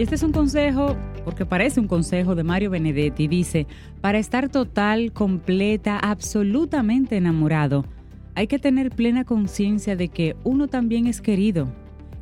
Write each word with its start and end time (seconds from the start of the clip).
Y 0.00 0.02
este 0.02 0.14
es 0.14 0.22
un 0.22 0.32
consejo, 0.32 0.96
porque 1.26 1.44
parece 1.44 1.78
un 1.78 1.86
consejo 1.86 2.34
de 2.34 2.42
Mario 2.42 2.70
Benedetti. 2.70 3.28
Dice, 3.28 3.66
para 4.00 4.18
estar 4.18 4.48
total, 4.48 5.12
completa, 5.12 5.98
absolutamente 5.98 7.18
enamorado, 7.18 7.84
hay 8.34 8.46
que 8.46 8.58
tener 8.58 8.92
plena 8.92 9.24
conciencia 9.26 9.96
de 9.96 10.08
que 10.08 10.36
uno 10.42 10.68
también 10.68 11.06
es 11.06 11.20
querido, 11.20 11.68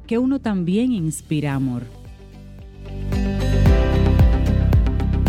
que 0.08 0.18
uno 0.18 0.40
también 0.40 0.90
inspira 0.90 1.54
amor. 1.54 1.84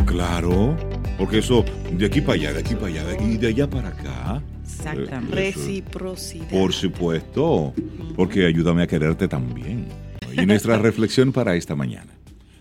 Claro, 0.07 0.75
porque 1.19 1.37
eso 1.37 1.63
de 1.93 2.07
aquí 2.07 2.19
para 2.19 2.33
allá, 2.33 2.53
de 2.53 2.59
aquí 2.61 2.73
para 2.73 2.87
allá, 2.87 3.03
y 3.23 3.37
de 3.37 3.47
allá 3.49 3.69
para 3.69 3.89
acá. 3.89 4.41
Exactamente. 4.63 5.39
Eh, 5.39 5.49
eso- 5.49 5.59
Reciprocidad. 5.59 6.49
Por 6.49 6.73
supuesto, 6.73 7.75
porque 8.15 8.47
ayúdame 8.47 8.81
a 8.81 8.87
quererte 8.87 9.27
también. 9.27 9.85
Y 10.35 10.47
nuestra 10.47 10.77
reflexión 10.79 11.31
para 11.31 11.55
esta 11.55 11.75
mañana. 11.75 12.13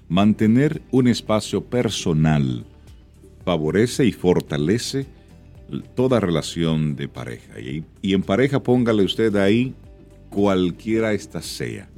Mantener 0.08 0.82
un 0.90 1.06
espacio 1.08 1.64
personal 1.64 2.64
favorece 3.44 4.06
y 4.06 4.12
fortalece 4.12 5.06
toda 5.94 6.20
relación 6.20 6.96
de 6.96 7.08
pareja. 7.08 7.60
Y, 7.60 7.84
en 8.14 8.22
pareja 8.22 8.62
póngale 8.62 9.04
usted 9.04 9.36
ahí 9.36 9.74
cualquiera 10.30 11.12
esta 11.12 11.42
sea. 11.42 11.88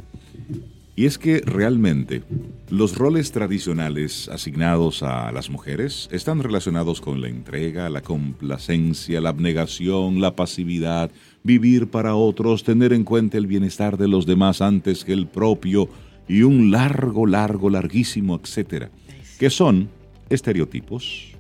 Y 0.97 1.07
es 1.07 1.19
que 1.19 1.41
realmente 1.41 2.23
los 2.69 2.97
roles 2.97 3.33
tradicionales 3.33 4.29
asignados 4.29 5.03
a 5.03 5.33
las 5.33 5.49
mujeres 5.49 6.09
están 6.13 6.43
relacionados 6.43 7.01
con 7.01 7.21
la 7.21 7.29
entrega, 7.29 7.89
la 7.89 8.03
complacencia, 8.03 9.21
la 9.21 9.31
abnegación, 9.31 10.21
la 10.21 10.37
pasividad, 10.37 11.11
vivir 11.43 11.89
para 11.89 12.17
otros, 12.17 12.65
tener 12.65 12.93
en 12.93 13.05
cuenta 13.05 13.39
el 13.39 13.47
bienestar 13.47 13.97
de 13.97 14.09
los 14.09 14.27
demás 14.27 14.61
antes 14.61 15.05
que 15.05 15.13
el 15.13 15.27
propio 15.27 15.89
y 16.31 16.45
un 16.45 16.71
largo, 16.71 17.27
largo, 17.27 17.69
larguísimo, 17.69 18.39
etcétera, 18.41 18.89
que 19.37 19.51
son 19.51 19.89
estereotipos, 20.29 21.33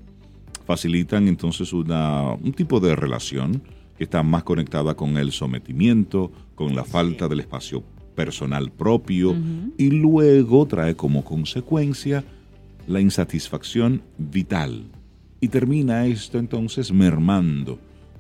facilitan 0.67 1.29
entonces 1.29 1.73
una, 1.73 2.33
un 2.33 2.53
tipo 2.53 2.81
de 2.81 2.97
relación 2.97 3.63
que 3.97 4.05
está 4.05 4.25
más 4.25 4.43
conectada 4.43 4.95
con 4.97 5.17
el 5.17 5.31
sometimiento, 5.31 6.33
con 6.57 6.75
la 6.75 6.83
falta 6.83 7.29
del 7.29 7.39
espacio 7.39 7.85
personal 8.17 8.73
propio 8.73 9.37
y 9.79 9.91
luego 9.91 10.67
trae 10.67 10.97
como 10.97 11.25
consecuencia 11.25 12.25
la 12.89 13.01
insatisfacción 13.01 14.03
vital. 14.19 14.91
Y 15.41 15.49
termina 15.49 16.05
esto 16.07 16.39
entonces 16.39 16.93
mermando 16.93 17.79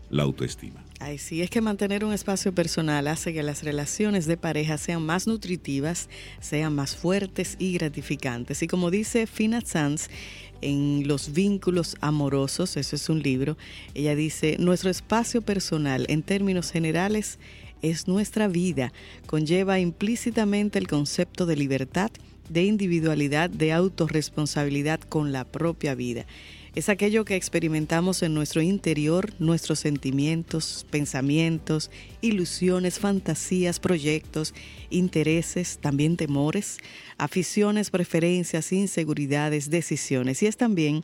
la 0.08 0.22
autoestima. 0.22 0.84
Ay, 1.02 1.16
sí, 1.16 1.40
es 1.40 1.48
que 1.48 1.62
mantener 1.62 2.04
un 2.04 2.12
espacio 2.12 2.54
personal 2.54 3.08
hace 3.08 3.32
que 3.32 3.42
las 3.42 3.62
relaciones 3.62 4.26
de 4.26 4.36
pareja 4.36 4.76
sean 4.76 5.02
más 5.02 5.26
nutritivas, 5.26 6.10
sean 6.40 6.74
más 6.74 6.94
fuertes 6.94 7.56
y 7.58 7.72
gratificantes. 7.72 8.62
Y 8.62 8.66
como 8.66 8.90
dice 8.90 9.26
Fina 9.26 9.62
Sanz 9.62 10.08
en 10.60 11.08
Los 11.08 11.32
vínculos 11.32 11.96
amorosos, 12.02 12.76
eso 12.76 12.96
es 12.96 13.08
un 13.08 13.22
libro, 13.22 13.56
ella 13.94 14.14
dice, 14.14 14.56
nuestro 14.58 14.90
espacio 14.90 15.40
personal 15.40 16.04
en 16.10 16.22
términos 16.22 16.70
generales 16.70 17.38
es 17.80 18.06
nuestra 18.06 18.46
vida, 18.46 18.92
conlleva 19.24 19.80
implícitamente 19.80 20.78
el 20.78 20.86
concepto 20.86 21.46
de 21.46 21.56
libertad, 21.56 22.10
de 22.50 22.64
individualidad, 22.64 23.48
de 23.48 23.72
autorresponsabilidad 23.72 25.00
con 25.00 25.32
la 25.32 25.44
propia 25.46 25.94
vida. 25.94 26.26
Es 26.76 26.88
aquello 26.88 27.24
que 27.24 27.34
experimentamos 27.34 28.22
en 28.22 28.32
nuestro 28.32 28.62
interior, 28.62 29.32
nuestros 29.40 29.80
sentimientos, 29.80 30.86
pensamientos, 30.88 31.90
ilusiones, 32.20 33.00
fantasías, 33.00 33.80
proyectos, 33.80 34.54
intereses, 34.88 35.78
también 35.78 36.16
temores, 36.16 36.78
aficiones, 37.18 37.90
preferencias, 37.90 38.70
inseguridades, 38.72 39.68
decisiones. 39.68 40.44
Y 40.44 40.46
es 40.46 40.56
también 40.56 41.02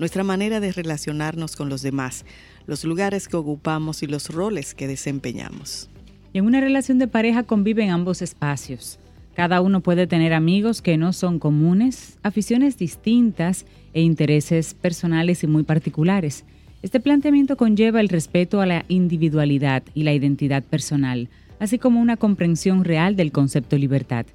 nuestra 0.00 0.24
manera 0.24 0.58
de 0.58 0.72
relacionarnos 0.72 1.54
con 1.54 1.68
los 1.68 1.82
demás, 1.82 2.24
los 2.66 2.82
lugares 2.82 3.28
que 3.28 3.36
ocupamos 3.36 4.02
y 4.02 4.08
los 4.08 4.30
roles 4.30 4.74
que 4.74 4.88
desempeñamos. 4.88 5.88
Y 6.32 6.38
en 6.38 6.46
una 6.46 6.60
relación 6.60 6.98
de 6.98 7.06
pareja 7.06 7.44
conviven 7.44 7.90
ambos 7.90 8.20
espacios. 8.20 8.98
Cada 9.34 9.60
uno 9.60 9.80
puede 9.80 10.06
tener 10.06 10.32
amigos 10.32 10.80
que 10.80 10.96
no 10.96 11.12
son 11.12 11.40
comunes, 11.40 12.18
aficiones 12.22 12.78
distintas 12.78 13.66
e 13.92 14.00
intereses 14.00 14.74
personales 14.74 15.42
y 15.42 15.48
muy 15.48 15.64
particulares. 15.64 16.44
Este 16.82 17.00
planteamiento 17.00 17.56
conlleva 17.56 18.00
el 18.00 18.08
respeto 18.08 18.60
a 18.60 18.66
la 18.66 18.84
individualidad 18.88 19.82
y 19.92 20.04
la 20.04 20.12
identidad 20.12 20.62
personal, 20.62 21.28
así 21.58 21.78
como 21.78 22.00
una 22.00 22.16
comprensión 22.16 22.84
real 22.84 23.16
del 23.16 23.32
concepto 23.32 23.76
libertad. 23.76 24.26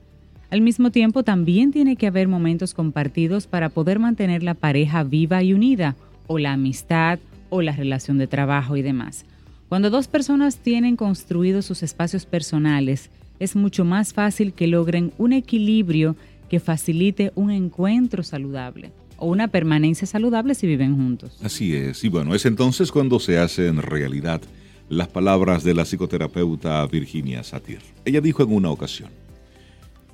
Al 0.50 0.62
mismo 0.62 0.92
tiempo, 0.92 1.24
también 1.24 1.72
tiene 1.72 1.96
que 1.96 2.08
haber 2.08 2.28
momentos 2.28 2.74
compartidos 2.74 3.48
para 3.48 3.70
poder 3.70 4.00
mantener 4.00 4.44
la 4.44 4.56
pareja 4.56 5.04
viva 5.04 5.44
y 5.44 5.54
unida, 5.54 5.96
o 6.28 6.40
la 6.40 6.54
amistad, 6.54 7.20
o 7.50 7.62
la 7.62 7.72
relación 7.72 8.18
de 8.18 8.28
trabajo 8.28 8.76
y 8.76 8.82
demás. 8.82 9.26
Cuando 9.70 9.92
dos 9.92 10.08
personas 10.08 10.58
tienen 10.58 10.96
construidos 10.96 11.66
sus 11.66 11.84
espacios 11.84 12.26
personales, 12.26 13.12
es 13.40 13.56
mucho 13.56 13.86
más 13.86 14.14
fácil 14.14 14.54
que 14.54 14.68
logren 14.68 15.14
un 15.18 15.34
equilibrio 15.34 16.16
que 16.50 16.60
facilite 16.60 17.32
un 17.36 17.52
encuentro 17.52 18.24
saludable 18.24 18.92
o 19.18 19.28
una 19.28 19.48
permanencia 19.48 20.08
saludable 20.08 20.56
si 20.56 20.68
viven 20.68 20.96
juntos. 20.96 21.38
Así 21.42 21.76
es. 21.76 22.04
Y 22.04 22.10
bueno, 22.10 22.36
es 22.36 22.46
entonces 22.46 22.92
cuando 22.92 23.20
se 23.20 23.38
hacen 23.38 23.82
realidad 23.82 24.42
las 24.90 25.08
palabras 25.08 25.64
de 25.64 25.74
la 25.74 25.86
psicoterapeuta 25.86 26.86
Virginia 26.88 27.44
Satir. 27.44 27.80
Ella 28.06 28.22
dijo 28.22 28.44
en 28.44 28.52
una 28.52 28.72
ocasión, 28.72 29.10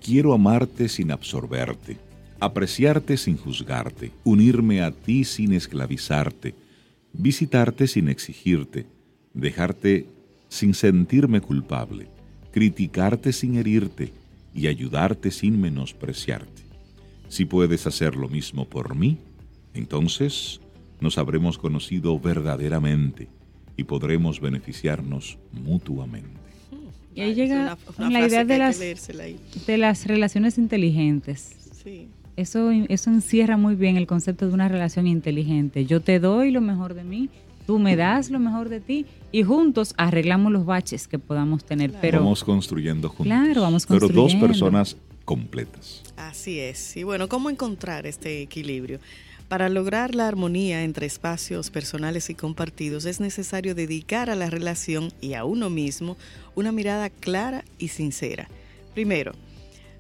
quiero 0.04 0.34
amarte 0.34 0.90
sin 0.90 1.12
absorberte, 1.12 1.98
apreciarte 2.40 3.16
sin 3.16 3.38
juzgarte, 3.38 4.12
unirme 4.24 4.82
a 4.82 4.92
ti 4.92 5.24
sin 5.24 5.54
esclavizarte, 5.54 6.56
visitarte 7.14 7.88
sin 7.88 8.10
exigirte, 8.10 8.86
dejarte 9.34 10.08
sin 10.50 10.74
sentirme 10.74 11.40
culpable, 11.40 12.10
criticarte 12.56 13.34
sin 13.34 13.58
herirte 13.58 14.14
y 14.54 14.68
ayudarte 14.68 15.30
sin 15.30 15.60
menospreciarte. 15.60 16.62
Si 17.28 17.44
puedes 17.44 17.86
hacer 17.86 18.16
lo 18.16 18.30
mismo 18.30 18.64
por 18.64 18.96
mí, 18.96 19.18
entonces 19.74 20.62
nos 21.02 21.18
habremos 21.18 21.58
conocido 21.58 22.18
verdaderamente 22.18 23.28
y 23.76 23.84
podremos 23.84 24.40
beneficiarnos 24.40 25.38
mutuamente. 25.52 26.30
Y 27.14 27.20
ahí 27.22 27.34
llega 27.36 27.56
una- 27.98 28.08
una 28.08 28.10
la 28.22 28.26
idea 28.26 28.46
de 28.46 28.58
las, 28.58 28.80
de 28.80 29.78
las 29.78 30.06
relaciones 30.08 30.58
inteligentes. 30.58 31.58
Sí. 31.84 32.08
Eso, 32.38 32.72
eso 32.72 33.10
encierra 33.10 33.58
muy 33.58 33.76
bien 33.76 33.98
el 33.98 34.08
concepto 34.08 34.48
de 34.48 34.54
una 34.54 34.70
relación 34.70 35.08
inteligente. 35.08 35.86
Yo 35.86 36.00
te 36.00 36.20
doy 36.22 36.52
lo 36.52 36.62
mejor 36.62 36.94
de 36.94 37.04
mí, 37.04 37.30
tú 37.66 37.80
me 37.80 37.96
das 37.96 38.30
lo 38.30 38.40
mejor 38.40 38.70
de 38.70 38.80
ti 38.80 39.06
y 39.32 39.44
juntos 39.44 39.94
arreglamos 39.98 40.52
los 40.52 40.66
baches 40.66 41.08
que 41.08 41.20
podamos 41.20 41.66
tener. 41.66 41.92
Pero 42.02 42.20
vamos 42.20 42.44
construyendo 42.44 43.10
juntos. 43.10 43.26
Claro, 43.26 43.62
vamos 43.62 43.86
Pero 43.86 44.02
dos 44.02 44.12
construyendo. 44.12 44.48
personas 44.48 44.98
completas. 45.26 46.04
Así 46.18 46.60
es. 46.60 46.96
Y 46.96 47.04
bueno, 47.04 47.28
¿cómo 47.28 47.50
encontrar 47.50 48.06
este 48.06 48.42
equilibrio? 48.42 49.00
Para 49.48 49.70
lograr 49.70 50.16
la 50.16 50.28
armonía 50.28 50.84
entre 50.84 51.06
espacios 51.06 51.70
personales 51.70 52.30
y 52.32 52.36
compartidos 52.36 53.06
es 53.06 53.20
necesario 53.20 53.76
dedicar 53.76 54.30
a 54.30 54.36
la 54.36 54.50
relación 54.50 55.12
y 55.22 55.34
a 55.34 55.46
uno 55.46 55.70
mismo 55.70 56.18
una 56.56 56.72
mirada 56.72 57.10
clara 57.10 57.64
y 57.78 57.90
sincera. 57.90 58.50
Primero, 58.96 59.34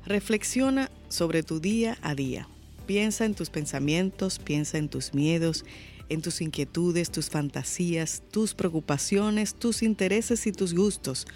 reflexiona 0.05 0.89
sobre 1.09 1.43
tu 1.43 1.59
día 1.59 1.97
a 2.01 2.15
día. 2.15 2.47
Piensa 2.87 3.25
en 3.25 3.35
tus 3.35 3.49
pensamientos, 3.49 4.39
piensa 4.39 4.77
en 4.77 4.89
tus 4.89 5.13
miedos, 5.13 5.63
en 6.09 6.21
tus 6.21 6.41
inquietudes, 6.41 7.11
tus 7.11 7.29
fantasías, 7.29 8.23
tus 8.31 8.53
preocupaciones, 8.53 9.55
tus 9.55 9.83
intereses 9.83 10.47
y 10.47 10.51
tus 10.51 10.73
gustos. 10.73 11.27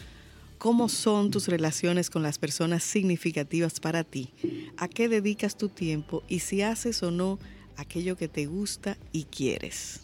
¿Cómo 0.58 0.90
son 0.90 1.32
tus 1.32 1.48
relaciones 1.48 2.10
con 2.10 2.22
las 2.22 2.38
personas 2.38 2.84
significativas 2.84 3.80
para 3.80 4.04
ti? 4.04 4.30
¿A 4.78 4.88
qué 4.88 5.08
dedicas 5.08 5.58
tu 5.58 5.70
tiempo? 5.70 6.24
Y 6.28 6.40
si 6.40 6.62
haces 6.62 7.02
o 7.02 7.12
no 7.12 7.40
aquello 7.78 8.18
que 8.18 8.28
te 8.28 8.46
gusta 8.46 8.98
y 9.12 9.24
quieres. 9.24 10.02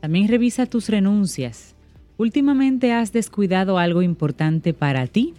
También 0.00 0.28
revisa 0.28 0.66
tus 0.66 0.88
renuncias. 0.88 1.74
¿Últimamente 2.16 2.92
has 2.92 3.12
descuidado 3.12 3.78
algo 3.78 4.02
importante 4.02 4.74
para 4.74 5.06
ti? 5.06 5.34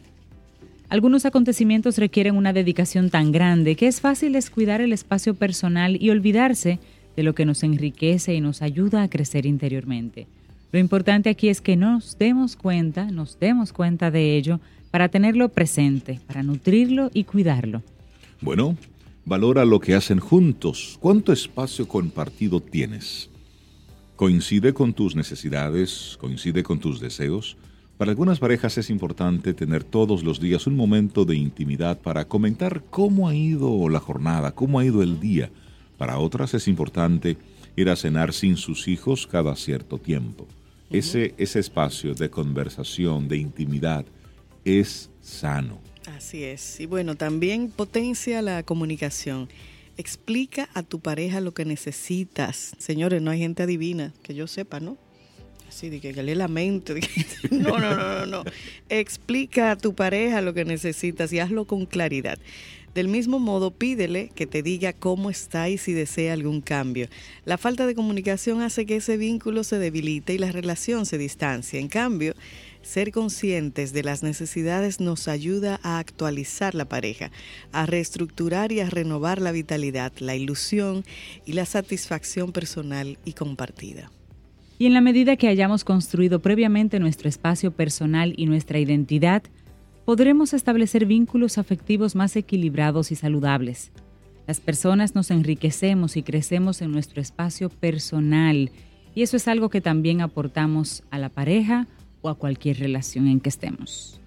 Algunos 0.88 1.25
acontecimientos 1.25 1.98
requieren 1.98 2.36
una 2.36 2.54
dedicación 2.54 3.10
tan 3.10 3.31
grande 3.31 3.75
que 3.75 3.88
es 3.88 4.02
fácil 4.02 4.34
descuidar 4.34 4.81
el 4.81 4.94
espacio 4.94 5.36
personal 5.36 6.02
y 6.02 6.10
olvidarse 6.10 6.80
de 7.19 7.24
lo 7.24 7.36
que 7.36 7.44
nos 7.44 7.63
enriquece 7.63 8.33
y 8.33 8.39
nos 8.39 8.62
ayuda 8.62 9.04
a 9.04 9.10
crecer 9.10 9.45
interiormente. 9.45 10.25
Lo 10.71 10.80
importante 10.80 11.30
aquí 11.30 11.50
es 11.50 11.60
que 11.60 11.75
nos 11.75 12.18
demos 12.18 12.56
cuenta, 12.56 13.12
nos 13.12 13.38
demos 13.38 13.74
cuenta 13.74 14.10
de 14.10 14.38
ello 14.38 14.62
para 14.89 15.10
tenerlo 15.10 15.50
presente, 15.50 16.21
para 16.27 16.44
nutrirlo 16.44 17.12
y 17.13 17.25
cuidarlo. 17.25 17.83
Bueno, 18.39 18.77
valora 19.25 19.66
lo 19.66 19.81
que 19.81 19.95
hacen 19.95 20.19
juntos. 20.19 20.98
¿Cuánto 21.01 21.33
espacio 21.33 21.89
compartido 21.89 22.62
tienes? 22.62 23.30
¿Coincide 24.16 24.74
con 24.74 24.94
tus 24.94 25.13
necesidades? 25.13 26.18
¿Coincide 26.21 26.63
con 26.63 26.80
tus 26.80 27.01
deseos? 27.01 27.57
Para 27.98 28.12
algunas 28.12 28.39
parejas 28.39 28.77
es 28.77 28.89
importante 28.89 29.54
tener 29.54 29.83
todos 29.83 30.24
los 30.24 30.39
días 30.39 30.68
un 30.68 30.77
momento 30.77 31.25
de 31.25 31.36
intimidad 31.36 32.00
para 32.00 32.30
comentar 32.30 32.81
cómo 32.89 33.27
ha 33.27 33.36
ido 33.36 33.89
la 33.89 34.00
jornada, 34.00 34.56
cómo 34.56 34.80
ha 34.80 34.86
ido 34.86 35.04
el 35.04 35.19
día 35.19 35.51
para 36.00 36.18
otras 36.18 36.56
es 36.56 36.68
importante 36.68 37.38
ir 37.75 37.90
a 37.90 37.96
cenar 37.96 38.34
sin 38.34 38.57
sus 38.57 38.88
hijos 38.88 39.28
cada 39.28 39.56
cierto 39.56 40.00
tiempo. 40.00 40.48
ese, 40.90 41.36
ese 41.38 41.60
espacio 41.60 42.16
de 42.16 42.31
conversación, 42.31 43.28
de 43.28 43.38
intimidad, 43.38 44.06
es 44.66 45.12
sano. 45.22 45.80
Así 46.07 46.44
es. 46.44 46.80
Y 46.80 46.88
bueno, 46.88 47.16
también 47.16 47.69
potencia 47.69 48.42
la 48.42 48.63
comunicación. 48.63 49.50
Explica 49.98 50.69
a 50.74 50.81
tu 50.81 51.00
pareja 51.00 51.42
lo 51.42 51.54
que 51.54 51.66
necesitas. 51.66 52.74
Señores, 52.80 53.22
no 53.22 53.30
hay 53.30 53.40
gente 53.40 53.63
adivina, 53.63 54.13
que 54.24 54.34
yo 54.34 54.48
sepa, 54.48 54.80
¿no? 54.80 54.98
Así 55.68 55.90
de 55.90 56.00
que, 56.00 56.12
lee 56.24 56.34
la 56.34 56.48
mente. 56.48 57.00
no, 57.52 57.78
no, 57.78 57.95
no, 57.95 58.19
no, 58.19 58.25
no. 58.25 58.44
Explica 58.90 59.72
a 59.72 59.78
tu 59.78 59.94
pareja 59.94 60.42
lo 60.42 60.56
que 60.56 60.66
necesitas 60.66 61.31
y 61.31 61.40
hazlo 61.40 61.66
con 61.66 61.86
claridad. 61.86 62.40
Del 62.95 63.07
mismo 63.07 63.39
modo, 63.39 63.71
pídele 63.71 64.30
que 64.33 64.47
te 64.47 64.63
diga 64.63 64.94
cómo 64.94 65.30
está 65.30 65.69
y 65.69 65.77
si 65.77 65.94
desea 65.94 66.33
algún 66.33 66.62
cambio. 66.62 67.07
La 67.45 67.57
falta 67.57 67.86
de 67.86 67.95
comunicación 67.95 68.62
hace 68.62 68.86
que 68.86 68.95
ese 68.95 69.18
vínculo 69.18 69.63
se 69.63 69.77
debilite 69.77 70.33
y 70.33 70.38
la 70.39 70.51
relación 70.51 71.06
se 71.06 71.18
distancie. 71.18 71.80
En 71.80 71.88
cambio, 71.88 72.33
ser 72.81 73.12
conscientes 73.12 73.94
de 73.94 74.03
las 74.03 74.24
necesidades 74.24 75.00
nos 75.00 75.27
ayuda 75.27 75.80
a 75.83 76.00
actualizar 76.00 76.74
la 76.74 76.86
pareja, 76.86 77.31
a 77.71 77.86
reestructurar 77.86 78.71
y 78.71 78.80
a 78.80 78.89
renovar 78.89 79.42
la 79.42 79.51
vitalidad, 79.51 80.12
la 80.19 80.35
ilusión 80.35 81.03
y 81.45 81.53
la 81.53 81.65
satisfacción 81.65 82.51
personal 82.51 83.19
y 83.24 83.33
compartida. 83.33 84.12
Y 84.80 84.85
en 84.85 84.94
la 84.94 85.01
medida 85.01 85.35
que 85.35 85.50
hayamos 85.50 85.83
construido 85.83 86.39
previamente 86.39 87.00
nuestro 87.00 87.27
espacio 87.27 87.71
personal 87.71 88.33
y 88.38 88.45
nuestra 88.45 88.80
identidad, 88.80 89.44
podremos 90.09 90.56
establecer 90.56 91.06
vínculos 91.06 91.59
afectivos 91.59 92.15
más 92.15 92.35
equilibrados 92.35 93.11
y 93.11 93.15
saludables. 93.15 93.91
Las 94.47 94.59
personas 94.59 95.13
nos 95.13 95.29
enriquecemos 95.29 96.17
y 96.17 96.23
crecemos 96.23 96.81
en 96.81 96.91
nuestro 96.91 97.21
espacio 97.21 97.69
personal 97.69 98.71
y 99.13 99.21
eso 99.21 99.38
es 99.38 99.47
algo 99.47 99.69
que 99.69 99.81
también 99.81 100.21
aportamos 100.21 101.03
a 101.11 101.19
la 101.19 101.29
pareja 101.29 101.85
o 102.23 102.29
a 102.29 102.33
cualquier 102.33 102.79
relación 102.79 103.27
en 103.27 103.39
que 103.39 103.50
estemos. 103.50 104.19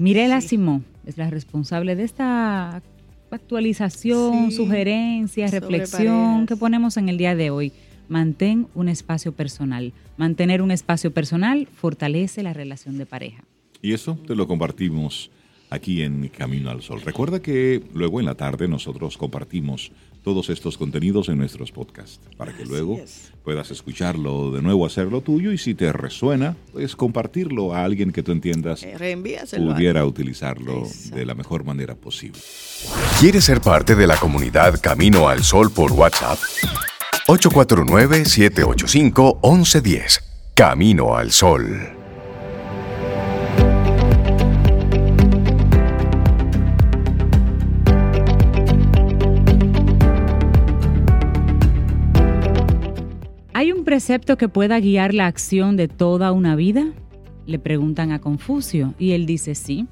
Mirela 0.00 0.40
Simó 0.40 0.82
es 1.06 1.16
la 1.16 1.30
responsable 1.30 1.94
de 1.94 2.02
esta 2.02 2.82
actualización, 3.30 4.50
sugerencia, 4.50 5.46
reflexión 5.46 6.46
que 6.46 6.56
ponemos 6.56 6.96
en 6.96 7.08
el 7.08 7.18
día 7.18 7.36
de 7.36 7.50
hoy. 7.50 7.72
Mantén 8.08 8.66
un 8.74 8.88
espacio 8.88 9.30
personal. 9.30 9.92
Mantener 10.16 10.60
un 10.60 10.72
espacio 10.72 11.14
personal 11.14 11.68
fortalece 11.72 12.42
la 12.42 12.52
relación 12.52 12.98
de 12.98 13.06
pareja. 13.06 13.44
Y 13.82 13.92
eso 13.92 14.18
te 14.26 14.34
lo 14.34 14.46
compartimos 14.46 15.30
aquí 15.70 16.02
en 16.02 16.28
Camino 16.28 16.70
al 16.70 16.82
Sol. 16.82 17.00
Recuerda 17.00 17.40
que 17.40 17.82
luego 17.94 18.20
en 18.20 18.26
la 18.26 18.34
tarde 18.34 18.68
nosotros 18.68 19.16
compartimos 19.16 19.90
todos 20.22 20.50
estos 20.50 20.76
contenidos 20.76 21.30
en 21.30 21.38
nuestros 21.38 21.72
podcasts 21.72 22.20
para 22.36 22.54
que 22.54 22.66
luego 22.66 23.00
puedas 23.42 23.70
escucharlo 23.70 24.50
de 24.50 24.60
nuevo, 24.60 24.84
hacerlo 24.84 25.22
tuyo 25.22 25.50
y 25.52 25.58
si 25.58 25.74
te 25.74 25.90
resuena, 25.92 26.56
pues 26.72 26.94
compartirlo 26.94 27.72
a 27.72 27.84
alguien 27.84 28.12
que 28.12 28.22
tú 28.22 28.32
entiendas 28.32 28.82
eh, 28.82 29.16
pudiera 29.56 30.04
utilizarlo 30.04 30.86
de 31.14 31.24
la 31.24 31.34
mejor 31.34 31.64
manera 31.64 31.94
posible. 31.94 32.38
¿Quieres 33.18 33.44
ser 33.44 33.62
parte 33.62 33.94
de 33.94 34.06
la 34.06 34.16
comunidad 34.16 34.78
Camino 34.82 35.26
al 35.28 35.42
Sol 35.42 35.70
por 35.70 35.92
WhatsApp? 35.92 36.38
849-785-1110. 37.26 40.20
Camino 40.54 41.16
al 41.16 41.30
Sol. 41.30 41.99
Precepto 53.90 54.38
que 54.38 54.48
pueda 54.48 54.78
guiar 54.78 55.14
la 55.14 55.26
acción 55.26 55.76
de 55.76 55.88
toda 55.88 56.30
una 56.30 56.54
vida? 56.54 56.92
Le 57.44 57.58
preguntan 57.58 58.12
a 58.12 58.20
Confucio 58.20 58.94
y 59.00 59.14
él 59.14 59.26
dice 59.26 59.56
sí, 59.56 59.88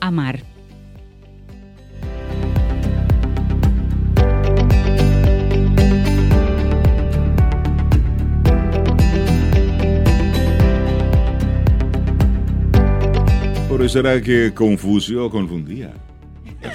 amar. 0.00 0.42
Por 13.68 13.84
eso 13.84 14.00
era 14.00 14.20
que 14.20 14.52
Confucio 14.52 15.30
confundía 15.30 15.92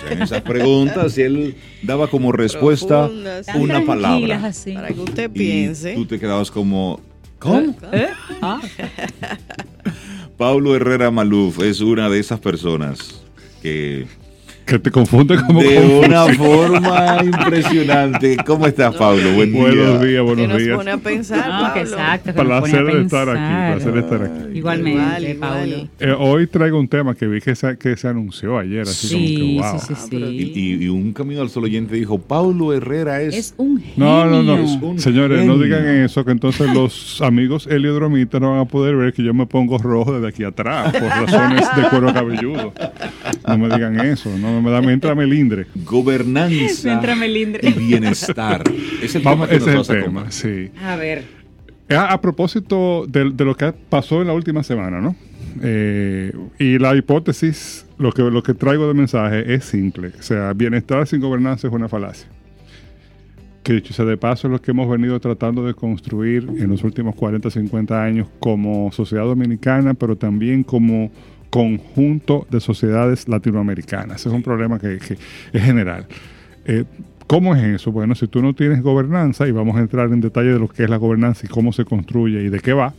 en 0.10 0.22
esas 0.22 0.42
preguntas 0.42 1.18
él 1.18 1.56
daba 1.82 2.08
como 2.08 2.32
respuesta 2.32 3.10
una 3.56 3.86
palabra. 3.86 4.52
Para 4.74 4.88
que 4.88 5.00
usted 5.00 5.32
piense. 5.32 5.94
Y 5.94 5.96
tú 5.96 6.06
te 6.06 6.20
quedabas 6.20 6.52
como, 6.52 7.00
¿cómo? 7.40 7.76
¿Eh? 7.92 8.10
¿Ah? 8.42 8.62
Pablo 10.38 10.76
Herrera 10.76 11.12
Maluf 11.12 11.62
es 11.62 11.82
una 11.82 12.10
de 12.10 12.20
esas 12.20 12.40
personas 12.40 13.22
que 13.62 14.08
que 14.72 14.80
te 14.80 14.90
confunde 14.92 15.36
como 15.36 15.62
De 15.62 16.02
una 16.06 16.28
forma 16.28 17.18
impresionante. 17.26 18.38
¿Cómo 18.46 18.66
estás, 18.68 18.96
Pablo? 18.96 19.34
Buen 19.34 19.52
día. 19.52 19.62
Buenos 19.64 20.02
días, 20.02 20.24
buenos 20.24 20.48
que 20.48 20.58
días. 20.64 20.68
Nos 20.70 20.78
pone 20.78 20.92
a 20.92 20.98
pensar, 20.98 21.38
no, 21.50 21.62
Pablo. 21.62 21.82
Exacto, 21.82 22.34
placer 22.34 22.86
de 22.86 23.02
estar 23.02 23.30
aquí, 23.30 23.74
placer 23.74 23.94
de 23.94 24.00
estar 24.00 24.24
aquí. 24.24 24.58
Igualmente, 24.58 25.36
Pablo. 25.36 25.90
Eh, 26.00 26.16
hoy 26.18 26.48
traigo 26.48 26.80
un 26.80 26.88
tema 26.88 27.16
que 27.16 27.28
vi 27.28 27.42
que 27.42 27.54
se, 27.54 27.78
que 27.78 27.98
se 27.98 28.08
anunció 28.08 28.58
ayer, 28.58 28.84
así 28.84 29.08
sí, 29.10 29.38
como 29.38 29.62
que 29.62 29.70
wow. 29.70 29.80
Sí, 29.82 29.94
sí, 29.94 30.08
sí. 30.10 30.54
Y, 30.56 30.86
y, 30.86 30.90
un 30.90 31.12
camino 31.12 31.42
al 31.42 31.50
sol 31.50 31.66
oyente 31.66 31.96
dijo, 31.96 32.18
Pablo 32.18 32.72
Herrera 32.72 33.22
es... 33.22 33.36
Es 33.36 33.54
un 33.58 33.78
genio. 33.78 33.94
No, 33.98 34.26
no, 34.26 34.42
no. 34.42 35.00
Señores, 35.00 35.40
genio. 35.40 35.58
no 35.58 35.62
digan 35.62 35.86
eso, 35.86 36.24
que 36.24 36.32
entonces 36.32 36.74
los 36.74 37.22
amigos 37.22 37.68
heliodromitas 37.68 38.40
no 38.40 38.52
van 38.52 38.62
a 38.62 38.66
poder 38.66 38.96
ver 38.96 39.12
que 39.12 39.22
yo 39.22 39.34
me 39.34 39.46
pongo 39.48 39.78
rojo 39.78 40.14
desde 40.14 40.30
aquí 40.30 40.46
atrás 40.46 40.94
por 40.94 41.10
razones 41.10 41.68
de 41.76 41.90
cuero 41.90 42.14
cabelludo. 42.14 42.74
No 43.46 43.58
me 43.58 43.68
digan 43.68 44.00
eso, 44.00 44.30
no 44.38 44.61
me 44.62 44.98
me 44.98 45.16
melindre. 45.16 45.68
Gobernanza 45.86 47.16
melindre. 47.16 47.70
y 47.70 47.74
bienestar. 47.74 48.64
Es 49.02 49.16
el 49.16 49.24
Vamos, 49.24 49.50
tema 49.50 49.60
que 49.60 49.64
ese 49.64 49.76
nos 49.76 49.90
es 49.90 49.96
el 49.96 50.02
a 50.02 50.06
tema, 50.06 50.32
sí. 50.32 50.70
A 50.84 50.96
ver. 50.96 51.24
A, 51.90 52.14
a 52.14 52.22
propósito 52.22 53.06
de, 53.08 53.32
de, 53.32 53.46
lo 53.46 53.56
que 53.56 53.74
pasó 53.90 54.22
en 54.22 54.28
la 54.28 54.34
última 54.34 54.64
semana, 54.64 55.02
¿no? 55.02 55.16
Eh, 55.62 56.32
y 56.60 56.78
la 56.80 56.96
hipótesis, 56.96 57.86
lo 57.98 58.12
que, 58.12 58.22
lo 58.24 58.42
que 58.44 58.54
traigo 58.54 58.88
de 58.88 58.94
mensaje 58.94 59.54
es 59.54 59.66
simple. 59.66 60.12
O 60.20 60.22
sea, 60.22 60.54
bienestar 60.54 61.06
sin 61.08 61.20
gobernanza 61.20 61.68
es 61.68 61.74
una 61.74 61.90
falacia. 61.90 62.28
Que 63.64 63.74
dicho 63.74 63.94
sea 63.94 64.06
de 64.06 64.18
paso, 64.18 64.48
es 64.48 64.52
lo 64.52 64.62
que 64.62 64.72
hemos 64.72 64.90
venido 64.90 65.20
tratando 65.20 65.64
de 65.66 65.74
construir 65.74 66.48
en 66.58 66.70
los 66.70 66.84
últimos 66.84 67.16
40, 67.16 67.50
50 67.50 68.04
años 68.04 68.28
como 68.40 68.92
sociedad 68.92 69.26
dominicana, 69.26 69.94
pero 69.94 70.16
también 70.16 70.64
como 70.64 71.12
conjunto 71.52 72.48
de 72.50 72.60
sociedades 72.60 73.28
latinoamericanas. 73.28 74.22
Ese 74.22 74.30
es 74.30 74.36
un 74.36 74.42
problema 74.42 74.80
que, 74.80 74.98
que 74.98 75.18
es 75.54 75.64
general. 75.64 76.08
Eh, 76.66 76.86
¿Cómo 77.28 77.56
es 77.56 77.64
eso? 77.64 77.92
Bueno, 77.92 78.16
si 78.16 78.28
tú 78.28 78.42
no 78.42 78.54
tienes 78.54 78.82
gobernanza, 78.82 79.48
y 79.48 79.52
vamos 79.52 79.78
a 79.78 79.80
entrar 79.80 80.12
en 80.12 80.20
detalle 80.20 80.54
de 80.54 80.60
lo 80.60 80.68
que 80.68 80.84
es 80.84 80.90
la 80.90 80.98
gobernanza 80.98 81.46
y 81.46 81.50
cómo 81.50 81.72
se 81.72 81.86
construye 81.86 82.42
y 82.42 82.50
de 82.50 82.60
qué 82.60 82.74
va, 82.74 82.94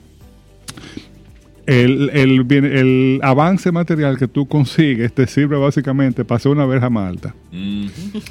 el, 1.67 2.11
el, 2.13 2.47
el, 2.51 3.21
avance 3.23 3.71
material 3.71 4.19
que 4.19 4.27
tú 4.27 4.47
consigues 4.47 5.13
te 5.13 5.27
sirve 5.27 5.57
básicamente 5.57 6.25
para 6.25 6.37
hacer 6.37 6.51
una 6.51 6.67
verja 6.67 6.91
más 6.91 7.09
alta. 7.09 7.35
Mm, 7.53 7.87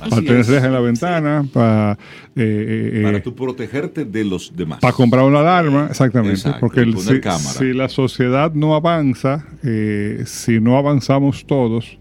para 0.10 0.22
tener 0.22 0.46
rejas 0.46 0.64
en 0.66 0.74
la 0.74 0.80
ventana, 0.80 1.46
para... 1.54 1.98
Eh, 2.36 2.92
eh, 2.96 3.02
para 3.04 3.24
tú 3.24 3.34
protegerte 3.34 4.04
de 4.04 4.26
los 4.26 4.56
demás. 4.56 4.80
Para 4.80 4.94
comprar 4.94 5.24
una 5.24 5.40
alarma, 5.40 5.88
exactamente. 5.90 6.36
Exacto, 6.36 6.60
porque 6.60 6.82
el, 6.82 6.98
si, 6.98 7.74
la 7.74 7.88
sociedad 7.88 8.54
no 8.54 8.76
avanza, 8.76 9.46
eh, 9.64 10.24
si 10.26 10.60
no 10.60 10.78
avanzamos 10.78 11.46
todos, 11.46 11.98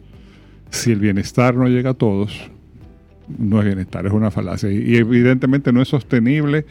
si 0.70 0.90
el 0.90 0.98
bienestar 0.98 1.54
no 1.54 1.68
llega 1.68 1.90
a 1.90 1.94
todos, 1.94 2.50
no 3.38 3.60
es 3.60 3.66
bienestar, 3.66 4.04
es 4.04 4.12
una 4.12 4.32
falacia. 4.32 4.70
Y, 4.70 4.78
y 4.78 4.96
evidentemente 4.96 5.72
no 5.72 5.80
es 5.80 5.88
sostenible 5.88 6.66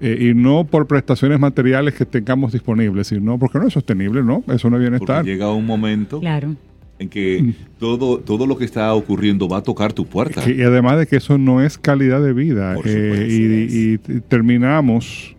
Eh, 0.00 0.28
y 0.30 0.34
no 0.34 0.64
por 0.66 0.86
prestaciones 0.86 1.40
materiales 1.40 1.94
que 1.94 2.04
tengamos 2.04 2.52
disponibles, 2.52 3.06
sino 3.06 3.38
porque 3.38 3.58
no 3.58 3.66
es 3.66 3.72
sostenible, 3.72 4.22
¿no? 4.22 4.44
Eso 4.48 4.68
no 4.68 4.76
es 4.76 4.82
bienestar. 4.82 5.18
Porque 5.20 5.30
llega 5.32 5.50
un 5.52 5.64
momento 5.64 6.20
Claro. 6.20 6.54
en 6.98 7.08
que 7.08 7.54
todo, 7.78 8.18
todo 8.18 8.46
lo 8.46 8.58
que 8.58 8.66
está 8.66 8.92
ocurriendo 8.94 9.48
va 9.48 9.58
a 9.58 9.62
tocar 9.62 9.92
tu 9.94 10.04
puerta. 10.06 10.44
Que- 10.44 10.52
y 10.54 10.62
además 10.62 10.98
de 10.98 11.06
que 11.06 11.16
eso 11.16 11.38
no 11.38 11.62
es 11.62 11.78
calidad 11.78 12.22
de 12.22 12.34
vida. 12.34 12.74
Por 12.74 12.86
eh, 12.86 13.26
y, 13.28 13.34
y- 13.34 14.16
y 14.16 14.20
terminamos 14.20 15.34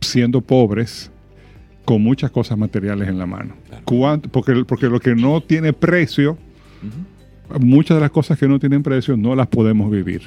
siendo 0.00 0.40
pobres 0.40 1.10
con 1.84 2.00
muchas 2.02 2.30
cosas 2.30 2.56
materiales 2.56 3.08
en 3.08 3.18
la 3.18 3.26
mano. 3.26 3.54
Porque, 4.30 4.64
porque 4.64 4.86
lo 4.88 5.00
que 5.00 5.14
no 5.16 5.40
tiene 5.40 5.72
precio, 5.72 6.38
muchas 7.60 7.96
de 7.96 8.00
las 8.02 8.10
cosas 8.10 8.38
que 8.38 8.46
no 8.46 8.58
tienen 8.60 8.82
precio 8.82 9.16
no 9.16 9.34
las 9.34 9.46
podemos 9.48 9.90
vivir. 9.90 10.22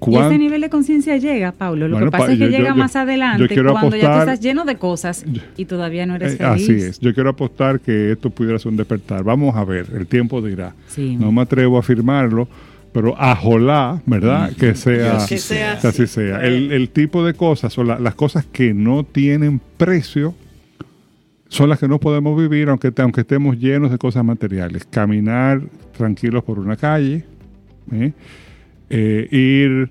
Y 0.00 0.10
¿Cuán- 0.10 0.26
ese 0.26 0.38
nivel 0.38 0.60
de 0.60 0.70
conciencia 0.70 1.16
llega, 1.16 1.50
Pablo. 1.52 1.88
Lo 1.88 1.96
Bueno, 1.96 2.06
que 2.06 2.10
pasa 2.12 2.26
pa- 2.26 2.32
es 2.32 2.38
que 2.38 2.44
yo- 2.44 2.50
llega 2.50 2.68
yo- 2.68 2.74
más 2.76 2.92
yo 2.94 3.00
adelante 3.00 3.48
cuando 3.72 3.96
ya 3.96 4.12
tú 4.14 4.18
estás 4.20 4.40
lleno 4.40 4.64
de 4.64 4.76
cosas 4.76 5.24
y 5.56 5.64
todavía 5.64 6.06
no 6.06 6.14
eres 6.14 6.34
Eh, 6.34 6.36
feliz. 6.36 6.50
Así 6.64 6.72
es. 6.72 7.00
Yo 7.00 7.12
quiero 7.12 7.30
apostar 7.30 7.80
que 7.80 8.12
esto 8.12 8.30
pudiera 8.30 8.58
ser 8.60 8.70
un 8.70 8.76
despertar. 8.76 9.24
Vamos 9.24 9.56
a 9.56 9.64
ver, 9.64 9.86
el 9.94 10.06
tiempo 10.06 10.40
dirá. 10.40 10.72
Sí. 10.86 11.16
No 11.16 11.32
me 11.32 11.42
atrevo 11.42 11.76
a 11.76 11.80
afirmarlo, 11.80 12.46
pero 12.92 13.20
ajolá, 13.20 14.00
¿verdad? 14.06 14.52
Que 14.56 14.74
sea, 14.76 15.16
así 15.16 15.34
Que 15.34 15.40
sea 15.40 15.78
que 15.80 15.88
así 15.88 16.06
sea. 16.06 16.44
El, 16.44 16.70
el 16.70 16.90
tipo 16.90 17.24
de 17.24 17.34
cosas 17.34 17.76
o 17.76 17.82
la- 17.82 17.98
las 17.98 18.14
cosas 18.14 18.46
que 18.46 18.72
no 18.74 19.02
tienen 19.04 19.60
precio 19.76 20.32
son 21.48 21.70
las 21.70 21.78
que 21.80 21.88
no 21.88 21.98
podemos 21.98 22.38
vivir 22.40 22.68
aunque 22.68 22.92
estemos 23.20 23.58
llenos 23.58 23.90
de 23.90 23.98
cosas 23.98 24.24
materiales. 24.24 24.84
Caminar 24.88 25.62
tranquilos 25.96 26.44
por 26.44 26.58
una 26.60 26.76
calle, 26.76 27.24
¿eh? 27.90 28.12
Eh, 28.90 29.28
ir, 29.30 29.90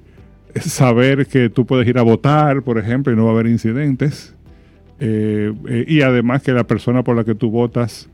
saber 0.61 1.27
que 1.27 1.49
tú 1.49 1.65
puedes 1.65 1.87
ir 1.87 1.97
a 1.97 2.01
votar, 2.01 2.63
por 2.63 2.79
ejemplo, 2.79 3.13
y 3.13 3.15
no 3.15 3.25
va 3.25 3.31
a 3.31 3.33
haber 3.33 3.47
incidentes. 3.47 4.35
Eh, 4.99 5.53
eh, 5.67 5.85
y 5.87 6.01
además 6.01 6.41
que 6.41 6.51
la 6.51 6.65
persona 6.65 7.03
por 7.03 7.15
la 7.15 7.23
que 7.23 7.35
tú 7.35 7.51
votas 7.51 8.09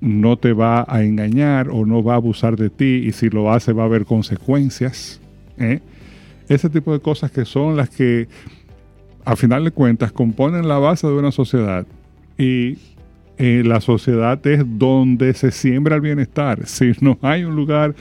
no 0.00 0.36
te 0.36 0.52
va 0.52 0.84
a 0.88 1.04
engañar 1.04 1.68
o 1.70 1.86
no 1.86 2.02
va 2.02 2.14
a 2.14 2.16
abusar 2.16 2.56
de 2.56 2.68
ti 2.68 3.04
y 3.06 3.12
si 3.12 3.30
lo 3.30 3.52
hace 3.52 3.72
va 3.72 3.84
a 3.84 3.86
haber 3.86 4.04
consecuencias. 4.04 5.20
Ese 6.48 6.68
tipo 6.68 6.92
de 6.92 6.98
cosas 6.98 7.30
que 7.30 7.44
son 7.44 7.76
las 7.76 7.88
que, 7.88 8.26
a 9.24 9.36
final 9.36 9.64
de 9.64 9.70
cuentas, 9.70 10.10
componen 10.10 10.66
la 10.66 10.78
base 10.78 11.06
de 11.06 11.14
una 11.14 11.30
sociedad 11.30 11.86
y 12.36 12.76
la 13.38 13.80
sociedad 13.80 14.44
es 14.46 14.62
donde 14.66 15.32
se 15.32 15.52
siembra 15.52 15.94
el 15.94 16.00
bienestar. 16.00 16.66
Si 16.66 16.92
no 17.00 17.18
hay 17.22 17.44
un 17.44 17.54
lugar 17.54 17.94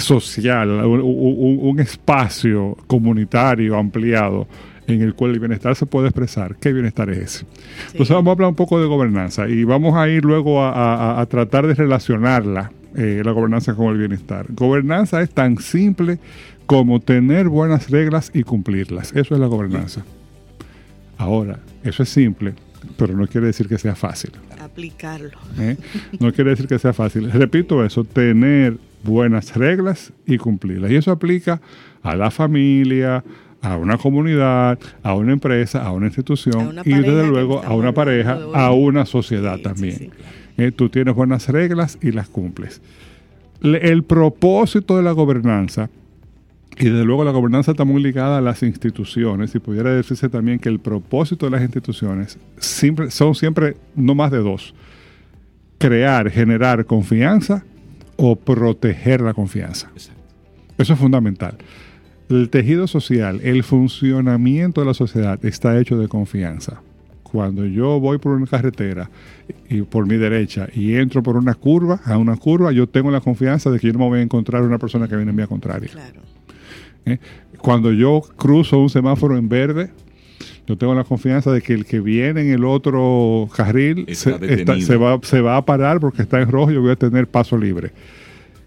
social, 0.00 0.70
un, 0.70 1.00
un- 1.00 1.58
un 1.62 1.80
espacio 1.80 2.76
comunitario 2.86 3.76
ampliado 3.76 4.46
en 4.86 5.00
el 5.00 5.14
cual 5.14 5.32
el 5.32 5.38
bienestar 5.38 5.76
se 5.76 5.86
puede 5.86 6.08
expresar, 6.08 6.56
¿qué 6.56 6.72
bienestar 6.72 7.08
es 7.10 7.18
ese? 7.18 7.46
Entonces 7.92 8.14
vamos 8.14 8.28
a 8.28 8.32
hablar 8.32 8.48
un 8.50 8.56
poco 8.56 8.80
de 8.80 8.86
gobernanza 8.86 9.48
y 9.48 9.62
vamos 9.64 9.94
a 9.94 10.08
ir 10.08 10.24
luego 10.24 10.62
a, 10.62 10.70
a- 10.72 11.20
a 11.20 11.26
tratar 11.26 11.66
de 11.66 11.74
relacionarla, 11.74 12.72
eh, 12.96 13.22
la 13.24 13.30
gobernanza 13.32 13.74
con 13.74 13.92
el 13.92 13.98
bienestar. 13.98 14.46
Gobernanza 14.50 15.22
es 15.22 15.30
tan 15.30 15.58
simple 15.58 16.18
como 16.66 17.00
tener 17.00 17.48
buenas 17.48 17.90
reglas 17.90 18.30
y 18.34 18.42
cumplirlas. 18.42 19.12
Eso 19.14 19.34
es 19.34 19.40
la 19.40 19.46
gobernanza. 19.46 20.02
Ahora, 21.18 21.58
eso 21.84 22.02
es 22.02 22.08
simple, 22.08 22.54
pero 22.96 23.14
no 23.16 23.26
quiere 23.26 23.46
decir 23.48 23.68
que 23.68 23.78
sea 23.78 23.94
fácil. 23.94 24.32
Aplicarlo. 24.60 25.38
¿eh? 25.58 25.76
No 26.18 26.32
quiere 26.32 26.50
decir 26.50 26.66
que 26.66 26.78
sea 26.78 26.92
fácil. 26.92 27.30
Repito 27.30 27.84
eso, 27.84 28.04
tener 28.04 28.76
buenas 29.04 29.56
reglas 29.56 30.12
y 30.26 30.38
cumplirlas. 30.38 30.90
Y 30.90 30.96
eso 30.96 31.10
aplica 31.10 31.60
a 32.02 32.16
la 32.16 32.30
familia, 32.30 33.22
a 33.60 33.76
una 33.76 33.96
comunidad, 33.96 34.78
a 35.02 35.14
una 35.14 35.32
empresa, 35.32 35.84
a 35.84 35.92
una 35.92 36.06
institución 36.06 36.60
A 36.60 36.68
una 36.70 36.82
y 36.84 36.94
desde 36.94 37.26
luego 37.28 37.62
a 37.62 37.74
una 37.74 37.92
pareja, 37.92 38.38
a 38.54 38.72
una 38.72 39.06
sociedad 39.06 39.54
Sí, 39.54 39.58
sí, 39.58 39.62
también. 39.62 40.10
Eh, 40.58 40.72
tú 40.72 40.88
tienes 40.88 41.14
buenas 41.14 41.48
reglas 41.48 41.98
y 42.02 42.10
las 42.12 42.28
cumples. 42.28 42.82
Le- 43.60 43.88
El 43.90 44.02
propósito 44.02 44.96
de 44.96 45.02
la 45.02 45.12
gobernanza, 45.12 45.88
y 46.78 46.86
desde 46.86 47.04
luego 47.04 47.22
la 47.22 47.30
gobernanza 47.30 47.70
está 47.70 47.84
muy 47.84 48.02
ligada 48.02 48.38
a 48.38 48.40
las 48.40 48.62
instituciones, 48.64 49.54
y 49.54 49.60
pudiera 49.60 49.90
decirse 49.94 50.28
también 50.28 50.58
que 50.58 50.68
el 50.68 50.80
propósito 50.80 51.46
de 51.46 51.52
las 51.52 51.62
instituciones 51.62 52.38
siempre, 52.58 53.10
son 53.12 53.34
siempre 53.36 53.76
no 53.94 54.14
más 54.16 54.30
de 54.32 54.38
dos. 54.38 54.74
Crear, 55.78 56.30
generar 56.30 56.84
confianza 56.86 57.64
o 58.16 58.36
proteger 58.36 59.20
la 59.20 59.34
confianza. 59.34 59.90
Exacto. 59.94 60.22
Eso 60.78 60.94
es 60.94 60.98
fundamental. 60.98 61.56
El 62.28 62.48
tejido 62.48 62.86
social, 62.86 63.40
el 63.42 63.62
funcionamiento 63.62 64.80
de 64.80 64.86
la 64.86 64.94
sociedad 64.94 65.44
está 65.44 65.78
hecho 65.78 65.98
de 65.98 66.08
confianza. 66.08 66.80
Cuando 67.22 67.64
yo 67.66 67.98
voy 68.00 68.18
por 68.18 68.32
una 68.32 68.46
carretera 68.46 69.10
y 69.68 69.82
por 69.82 70.06
mi 70.06 70.16
derecha 70.16 70.68
y 70.74 70.94
entro 70.94 71.22
por 71.22 71.36
una 71.36 71.54
curva, 71.54 72.00
a 72.04 72.18
una 72.18 72.36
curva, 72.36 72.72
yo 72.72 72.86
tengo 72.88 73.10
la 73.10 73.20
confianza 73.20 73.70
de 73.70 73.78
que 73.78 73.86
yo 73.88 73.92
no 73.94 74.00
me 74.00 74.06
voy 74.06 74.18
a 74.20 74.22
encontrar 74.22 74.62
una 74.62 74.78
persona 74.78 75.08
que 75.08 75.16
viene 75.16 75.30
en 75.30 75.36
vía 75.36 75.46
contraria. 75.46 75.90
Claro. 75.90 76.20
¿eh? 77.06 77.18
Cuando 77.58 77.92
yo 77.92 78.22
cruzo 78.36 78.78
un 78.78 78.90
semáforo 78.90 79.36
en 79.36 79.48
verde, 79.48 79.90
yo 80.66 80.76
tengo 80.78 80.94
la 80.94 81.04
confianza 81.04 81.50
de 81.52 81.60
que 81.60 81.72
el 81.74 81.84
que 81.84 82.00
viene 82.00 82.42
en 82.42 82.50
el 82.52 82.64
otro 82.64 83.48
carril 83.54 84.04
Está 84.08 84.38
se, 84.38 84.38
detenido. 84.38 84.86
se 84.86 84.96
va, 84.96 85.18
se 85.22 85.40
va 85.40 85.56
a 85.56 85.64
parar 85.64 85.98
porque 86.00 86.22
está 86.22 86.40
en 86.40 86.50
rojo 86.50 86.70
y 86.70 86.74
yo 86.74 86.82
voy 86.82 86.92
a 86.92 86.96
tener 86.96 87.26
paso 87.26 87.56
libre. 87.58 87.90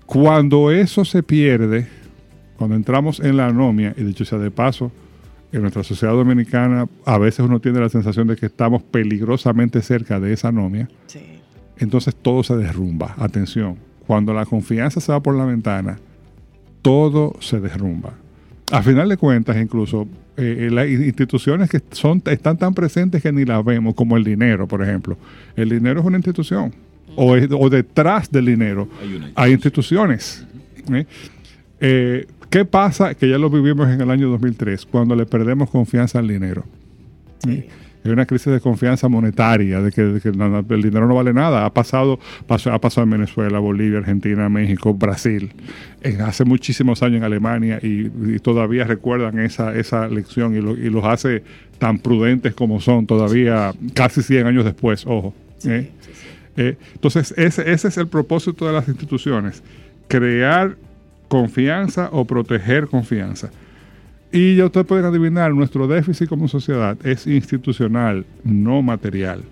Cuando 0.06 0.72
eso 0.72 1.06
se 1.06 1.24
pierde, 1.24 1.88
cuando 2.58 2.75
entramos 2.75 3.20
en 3.20 3.38
la 3.38 3.48
anomia, 3.48 3.94
y 3.98 4.04
dicho 4.04 4.25
sea 4.25 4.38
de 4.40 4.52
paso, 4.52 4.92
en 5.52 5.62
nuestra 5.62 5.84
sociedad 5.84 6.14
dominicana 6.14 6.88
a 7.06 7.18
veces 7.18 7.40
uno 7.40 7.60
tiene 7.62 7.80
la 7.80 7.90
sensación 7.90 8.28
de 8.28 8.36
que 8.36 8.46
estamos 8.48 8.84
peligrosamente 8.84 9.82
cerca 9.82 10.20
de 10.20 10.34
esa 10.34 10.50
anomia, 10.50 10.90
Sí. 11.08 11.20
entonces 11.78 12.14
todo 12.16 12.44
se 12.44 12.56
derrumba. 12.58 13.16
Atención, 13.18 13.78
cuando 14.06 14.34
la 14.34 14.46
confianza 14.46 15.00
se 15.00 15.12
va 15.12 15.22
por 15.24 15.36
la 15.36 15.46
ventana, 15.46 15.98
todo 16.82 17.36
se 17.40 17.60
derrumba. 17.60 18.14
A 18.72 18.82
final 18.82 19.08
de 19.10 19.18
cuentas, 19.18 19.56
incluso 19.58 20.08
eh, 20.38 20.70
las 20.72 20.88
instituciones 20.90 21.70
que 21.70 21.82
son, 21.92 22.22
están 22.26 22.58
tan 22.58 22.74
presentes 22.74 23.22
que 23.22 23.32
ni 23.32 23.46
las 23.46 23.64
vemos, 23.64 23.94
como 23.94 24.18
el 24.18 24.24
dinero, 24.24 24.68
por 24.68 24.82
ejemplo. 24.82 25.18
El 25.56 25.70
dinero 25.70 26.00
es 26.00 26.06
una 26.06 26.18
institución. 26.18 26.74
O, 27.16 27.36
es- 27.36 27.48
o 27.52 27.70
detrás 27.70 28.30
del 28.32 28.46
dinero 28.48 28.90
Hay 29.36 29.52
instituciones. 29.54 30.46
¿eh? 30.92 31.06
Eh, 31.80 32.26
¿Qué 32.50 32.66
pasa? 32.66 33.14
Que 33.14 33.30
ya 33.30 33.38
lo 33.38 33.50
vivimos 33.50 33.88
en 33.90 34.02
el 34.02 34.10
año 34.10 34.30
2003, 34.30 34.86
cuando 34.86 35.16
le 35.16 35.26
perdemos 35.26 35.70
confianza 35.70 36.20
al 36.20 36.28
dinero. 36.28 36.66
¿eh? 37.48 37.68
Hay 38.06 38.12
una 38.12 38.28
crisis 38.28 38.54
de 38.54 38.60
confianza 38.62 39.10
monetaria, 39.10 39.82
de 39.82 39.92
que, 39.92 40.04
de 40.04 40.66
el 40.76 40.82
dinero 40.84 41.08
no 41.08 41.16
vale 41.16 41.34
nada. 41.34 41.66
Ha 41.66 41.74
pasado, 41.74 42.20
pasó- 42.48 42.72
ha 42.72 42.80
pasado 42.80 43.04
en 43.06 43.10
Venezuela, 43.10 43.58
Bolivia, 43.58 43.98
Argentina, 43.98 44.48
México, 44.48 44.94
Brasil, 44.94 45.52
en- 46.04 46.22
hace 46.22 46.46
muchísimos 46.46 47.02
años 47.02 47.18
en 47.18 47.24
Alemania 47.24 47.80
y, 47.82 48.12
y 48.36 48.40
todavía 48.40 48.84
recuerdan 48.84 49.40
esa, 49.40 49.74
esa 49.76 50.08
lección 50.08 50.56
y, 50.56 50.62
lo- 50.62 50.78
y 50.78 50.90
los 50.92 51.04
hace 51.04 51.44
tan 51.80 51.98
prudentes 51.98 52.54
como 52.54 52.80
son 52.80 53.08
todavía 53.08 53.74
casi 53.96 54.22
100 54.22 54.46
años 54.46 54.66
después, 54.66 55.04
ojo. 55.08 55.34
¿eh? 55.66 55.90
Eh, 56.58 56.78
entonces, 56.94 57.34
ese, 57.38 57.70
ese 57.72 57.88
es 57.88 57.98
el 57.98 58.08
propósito 58.08 58.68
de 58.68 58.74
las 58.74 58.88
instituciones, 58.88 59.64
crear 60.08 60.76
confianza 61.28 62.10
o 62.12 62.26
proteger 62.26 62.88
confianza. 62.88 63.50
Y 64.36 64.58
ya 64.58 64.65
ustedes 64.65 64.86
pueden 64.86 65.06
adivinar, 65.06 65.54
nuestro 65.54 65.88
déficit 65.88 66.27
como 66.27 66.50
sociedad 66.50 66.98
es 67.06 67.25
institucional, 67.25 68.25
no 68.44 68.82
material. 68.82 69.46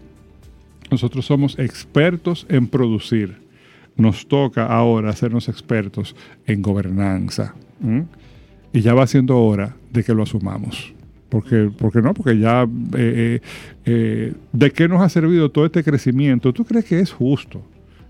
Nosotros 0.92 1.26
somos 1.26 1.58
expertos 1.58 2.46
en 2.50 2.68
producir. 2.68 3.38
Nos 3.96 4.28
toca 4.28 4.66
ahora 4.66 5.12
hacernos 5.12 5.48
expertos 5.48 6.18
en 6.46 6.62
gobernanza. 6.62 7.56
Y 8.74 8.82
ya 8.82 8.94
va 8.94 9.08
siendo 9.08 9.40
hora 9.40 9.74
de 9.90 10.04
que 10.04 10.14
lo 10.14 10.24
asumamos. 10.24 10.94
Porque, 11.30 11.72
porque 11.78 12.02
no, 12.02 12.14
porque 12.14 12.38
ya, 12.38 12.64
eh, 12.64 12.68
eh, 12.98 13.42
eh, 13.86 14.34
¿de 14.52 14.72
qué 14.72 14.90
nos 14.90 15.02
ha 15.02 15.08
servido 15.08 15.50
todo 15.50 15.66
este 15.66 15.82
crecimiento? 15.82 16.52
¿Tú 16.52 16.66
crees 16.66 16.84
que 16.84 17.00
es 17.00 17.10
justo? 17.10 17.64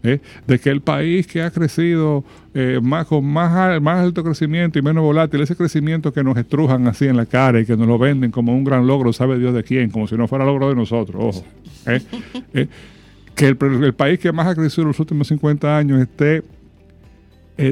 Eh? 0.03 0.19
De 0.45 0.59
que 0.59 0.69
el 0.69 0.81
país 0.81 1.25
que 1.25 1.41
ha 1.41 1.51
crecido 1.51 2.23
eh, 2.53 2.79
más, 2.81 3.07
con 3.07 3.25
más, 3.25 3.81
más 3.81 4.03
alto 4.03 4.23
crecimiento 4.23 4.77
y 4.77 4.81
menos 4.81 5.03
volátil, 5.03 5.41
ese 5.41 5.55
crecimiento 5.55 6.13
que 6.13 6.23
nos 6.23 6.37
estrujan 6.37 6.87
así 6.87 7.05
en 7.05 7.17
la 7.17 7.25
cara 7.25 7.59
y 7.59 7.65
que 7.65 7.75
nos 7.77 7.87
lo 7.87 7.97
venden 7.97 8.31
como 8.31 8.53
un 8.53 8.63
gran 8.63 8.85
logro, 8.85 9.13
sabe 9.13 9.39
Dios 9.39 9.53
de 9.53 9.63
quién, 9.63 9.89
como 9.89 10.07
si 10.07 10.15
no 10.15 10.27
fuera 10.27 10.45
logro 10.45 10.69
de 10.69 10.75
nosotros, 10.75 11.15
ojo. 11.19 11.45
eh, 12.53 12.67
que 13.35 13.47
el, 13.47 13.57
el 13.83 13.93
país 13.93 14.19
que 14.19 14.31
más 14.31 14.47
ha 14.47 14.55
crecido 14.55 14.83
en 14.83 14.87
los 14.89 14.99
últimos 14.99 15.27
50 15.27 15.77
años 15.77 16.01
esté 16.01 16.43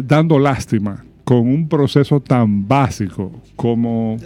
dando 0.04 0.38
lástima 0.38 1.04
con 1.32 1.48
un 1.48 1.70
proceso 1.70 2.20
tan 2.20 2.68
básico 2.68 3.32
como 3.56 4.18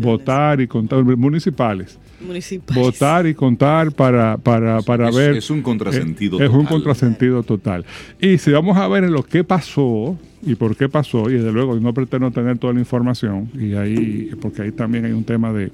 votar 0.00 0.58
y 0.62 0.66
contar 0.66 1.04
municipales. 1.04 1.98
Municipales. 2.18 2.82
Votar 2.82 3.26
y 3.26 3.34
contar 3.34 3.92
para, 3.92 4.38
para, 4.38 4.80
para 4.80 5.10
Es- 5.10 5.14
un 5.16 5.36
es 5.36 5.50
un 5.50 5.60
contrasentido 5.60 6.40
Es 6.40 6.48
un 6.48 6.60
total. 6.62 6.68
contrasentido 6.68 7.42
total. 7.42 7.84
Y 8.18 8.38
si 8.38 8.52
vamos 8.52 8.74
a 8.78 8.88
ver 8.88 9.04
en 9.04 9.12
lo 9.12 9.22
que 9.22 9.44
pasó 9.44 10.16
y 10.42 10.54
por 10.54 10.74
qué 10.78 10.88
pasó, 10.88 11.28
y 11.28 11.34
desde 11.34 11.52
luego 11.52 11.78
no 11.78 11.92
pretendo 11.92 12.30
tener 12.30 12.56
toda 12.56 12.72
la 12.72 12.80
información, 12.80 13.50
y 13.52 13.74
ahí, 13.74 14.30
porque 14.40 14.62
ahí 14.62 14.72
también 14.72 15.04
hay 15.04 15.12
un 15.12 15.24
tema 15.24 15.52
de 15.52 15.70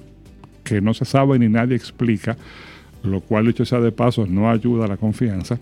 que 0.65 0.81
no 0.81 0.95
se 0.95 1.05
sabe 1.05 1.39
ni 1.39 1.49
nadie 1.49 1.77
explica, 1.77 2.37
lo 3.05 3.21
cual, 3.21 3.47
dicho 3.47 3.65
sea 3.65 3.79
de 3.79 3.93
paso, 3.93 4.27
no 4.27 4.51
ayuda 4.51 4.87
a 4.87 4.89
la 4.89 4.97
confianza 4.97 5.61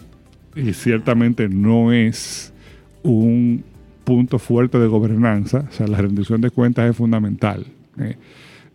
y 0.56 0.72
ciertamente 0.72 1.46
no 1.50 1.92
es 1.92 2.54
un 3.02 3.64
punto 4.10 4.40
fuerte 4.40 4.76
de 4.76 4.88
gobernanza. 4.88 5.66
O 5.70 5.72
sea, 5.72 5.86
la 5.86 5.98
rendición 5.98 6.40
de 6.40 6.50
cuentas 6.50 6.90
es 6.90 6.96
fundamental. 6.96 7.64
¿eh? 8.00 8.16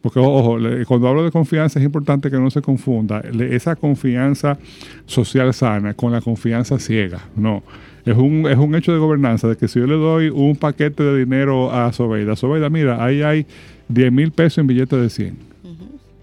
Porque, 0.01 0.19
ojo, 0.19 0.57
cuando 0.87 1.09
hablo 1.09 1.25
de 1.25 1.31
confianza 1.31 1.77
es 1.77 1.83
importante 1.83 2.31
que 2.31 2.37
no 2.37 2.49
se 2.49 2.61
confunda 2.61 3.19
esa 3.19 3.75
confianza 3.75 4.57
social 5.05 5.53
sana 5.53 5.93
con 5.93 6.13
la 6.13 6.21
confianza 6.21 6.79
ciega. 6.79 7.19
No. 7.35 7.63
Es 8.05 8.15
un, 8.15 8.47
es 8.47 8.57
un 8.57 8.75
hecho 8.75 8.93
de 8.93 8.97
gobernanza 8.97 9.49
de 9.49 9.57
que 9.57 9.67
si 9.67 9.77
yo 9.77 9.87
le 9.87 9.95
doy 9.95 10.29
un 10.29 10.55
paquete 10.55 11.03
de 11.03 11.19
dinero 11.19 11.69
a 11.69 11.91
Sobeida, 11.91 12.37
Sobeida, 12.37 12.69
mira, 12.69 13.03
ahí 13.03 13.21
hay 13.21 13.45
10 13.89 14.11
mil 14.13 14.31
pesos 14.31 14.59
en 14.59 14.67
billetes 14.67 15.01
de 15.01 15.09
100. 15.09 15.37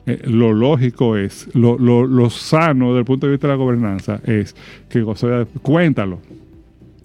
Eh, 0.06 0.22
lo 0.24 0.54
lógico 0.54 1.18
es, 1.18 1.48
lo, 1.54 1.78
lo, 1.78 2.06
lo, 2.06 2.30
sano 2.30 2.88
desde 2.88 3.00
el 3.00 3.04
punto 3.04 3.26
de 3.26 3.32
vista 3.32 3.46
de 3.46 3.52
la 3.52 3.58
gobernanza 3.58 4.20
es 4.24 4.56
que 4.88 5.04
Sobeida, 5.16 5.44
cuéntalo. 5.60 6.18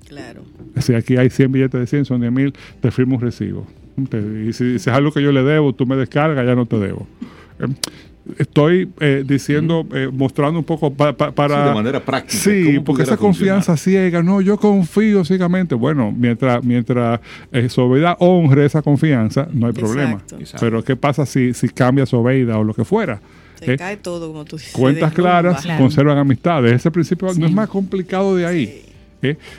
Claro. 0.07 0.46
Si 0.81 0.93
aquí 0.93 1.17
hay 1.17 1.29
100 1.29 1.51
billetes 1.51 1.79
de 1.79 1.87
100, 1.87 2.05
son 2.05 2.21
10 2.21 2.31
mil, 2.31 2.53
te 2.81 2.91
firmo 2.91 3.15
un 3.15 3.21
recibo 3.21 3.67
y 3.97 4.53
si, 4.53 4.75
es 4.75 4.87
algo 4.87 5.11
que 5.11 5.21
yo 5.21 5.31
le 5.31 5.43
debo, 5.43 5.73
tú 5.73 5.85
me 5.85 5.95
descargas, 5.95 6.45
ya 6.45 6.55
no 6.55 6.67
te 6.67 6.77
debo. 6.77 7.07
Em, 7.59 7.73
estoy 8.37 8.89
eh, 8.99 9.23
diciendo, 9.25 9.87
eh, 9.91 10.09
mostrando 10.11 10.59
un 10.59 10.65
poco 10.65 10.93
para... 10.93 11.13
Sí, 11.15 11.69
de 11.69 11.73
manera 11.73 11.99
práctica. 12.05 12.37
Sí, 12.37 12.79
porque 12.79 13.03
esa 13.03 13.17
confianza 13.17 13.75
ciega, 13.75 14.21
no, 14.21 14.39
yo 14.41 14.57
confío 14.57 15.25
ciegamente. 15.25 15.73
Bueno, 15.73 16.13
mientras, 16.15 16.63
mientras 16.63 17.19
eh, 17.51 17.69
Sobeida 17.69 18.15
honre 18.19 18.65
esa 18.65 18.83
confianza, 18.83 19.47
no 19.51 19.67
hay 19.67 19.73
problema. 19.73 20.21
Pero 20.59 20.83
¿qué 20.83 20.95
pasa 20.95 21.25
si, 21.25 21.53
si 21.53 21.69
cambia 21.69 22.05
Sobeida 22.05 22.59
o 22.59 22.63
lo 22.63 22.75
que 22.75 22.85
fuera? 22.85 23.19
Se 23.55 23.75
cae 23.77 23.97
todo, 23.97 24.27
como 24.27 24.45
tú 24.45 24.57
dices. 24.57 24.73
Cuentas 24.73 25.11
claras 25.11 25.65
conservan 25.79 26.19
amistades. 26.19 26.73
Ese 26.73 26.91
principio 26.91 27.33
no 27.33 27.47
es 27.47 27.51
más 27.51 27.67
complicado 27.67 28.35
de 28.35 28.45
ahí. 28.45 28.83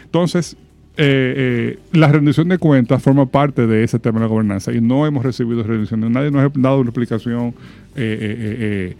Entonces, 0.04 0.56
eh, 1.00 1.35
eh, 1.37 1.78
la 1.93 2.09
rendición 2.09 2.49
de 2.49 2.59
cuentas 2.59 3.00
forma 3.00 3.26
parte 3.26 3.69
de 3.69 3.85
ese 3.85 4.00
tema 4.00 4.19
de 4.19 4.25
la 4.25 4.28
gobernanza 4.28 4.73
y 4.73 4.81
no 4.81 5.07
hemos 5.07 5.25
recibido 5.25 5.62
rendición. 5.62 6.12
Nadie 6.12 6.33
nos 6.33 6.43
ha 6.43 6.50
dado 6.57 6.81
una 6.81 6.90
explicación 6.90 7.55
eh, 7.95 8.97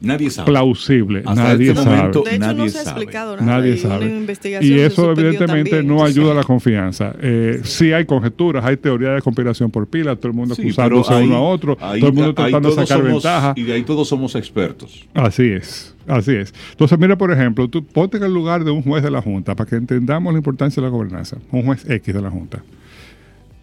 Nadie 0.00 0.30
sabe. 0.30 0.50
plausible. 0.50 1.22
nadie 1.22 1.70
este 1.70 1.82
sabe. 1.82 1.96
Momento, 1.96 2.22
de 2.22 2.30
hecho, 2.30 2.38
nadie 2.40 2.58
no 2.58 2.68
se 2.68 2.78
ha 2.78 2.84
sabe. 2.84 3.00
explicado 3.00 3.36
nada. 3.36 3.46
Nadie 3.46 3.74
y 3.74 3.78
sabe. 3.78 4.26
Y 4.60 4.78
eso 4.80 5.12
evidentemente 5.12 5.82
no 5.82 6.04
ayuda 6.04 6.32
a 6.32 6.34
la 6.34 6.44
confianza. 6.44 7.14
Eh, 7.20 7.60
sí. 7.64 7.92
hay 7.92 8.04
conjeturas, 8.04 8.64
hay 8.64 8.76
teorías 8.76 9.14
de 9.14 9.22
conspiración 9.22 9.70
por 9.70 9.86
pila, 9.86 10.14
todo 10.16 10.28
el 10.28 10.34
mundo 10.34 10.54
acusándose 10.54 11.14
a 11.14 11.16
uno 11.18 11.36
a 11.36 11.40
otro, 11.40 11.76
todo 11.76 11.94
el 11.94 12.12
mundo 12.12 12.34
tratando 12.34 12.70
de 12.70 12.86
sacar 12.86 13.02
ventaja. 13.02 13.54
Y 13.56 13.62
de 13.62 13.72
ahí 13.72 13.82
todos 13.82 14.08
somos 14.08 14.34
expertos. 14.34 15.06
Así 15.14 15.44
es. 15.44 15.94
Así 16.06 16.32
es. 16.32 16.54
Entonces, 16.70 16.98
mira, 16.98 17.16
por 17.18 17.32
ejemplo, 17.32 17.68
tú 17.68 17.84
ponte 17.84 18.16
en 18.18 18.22
el 18.22 18.32
lugar 18.32 18.64
de 18.64 18.70
un 18.70 18.82
juez 18.82 19.02
de 19.02 19.10
la 19.10 19.20
Junta 19.22 19.56
para 19.56 19.68
que 19.68 19.76
entendamos 19.76 20.32
la 20.32 20.38
importancia 20.38 20.80
de 20.80 20.86
la 20.86 20.90
gobernanza. 20.90 21.38
Un 21.50 21.64
juez 21.64 21.88
X 21.88 22.14
de 22.14 22.22
la 22.22 22.30
Junta. 22.30 22.62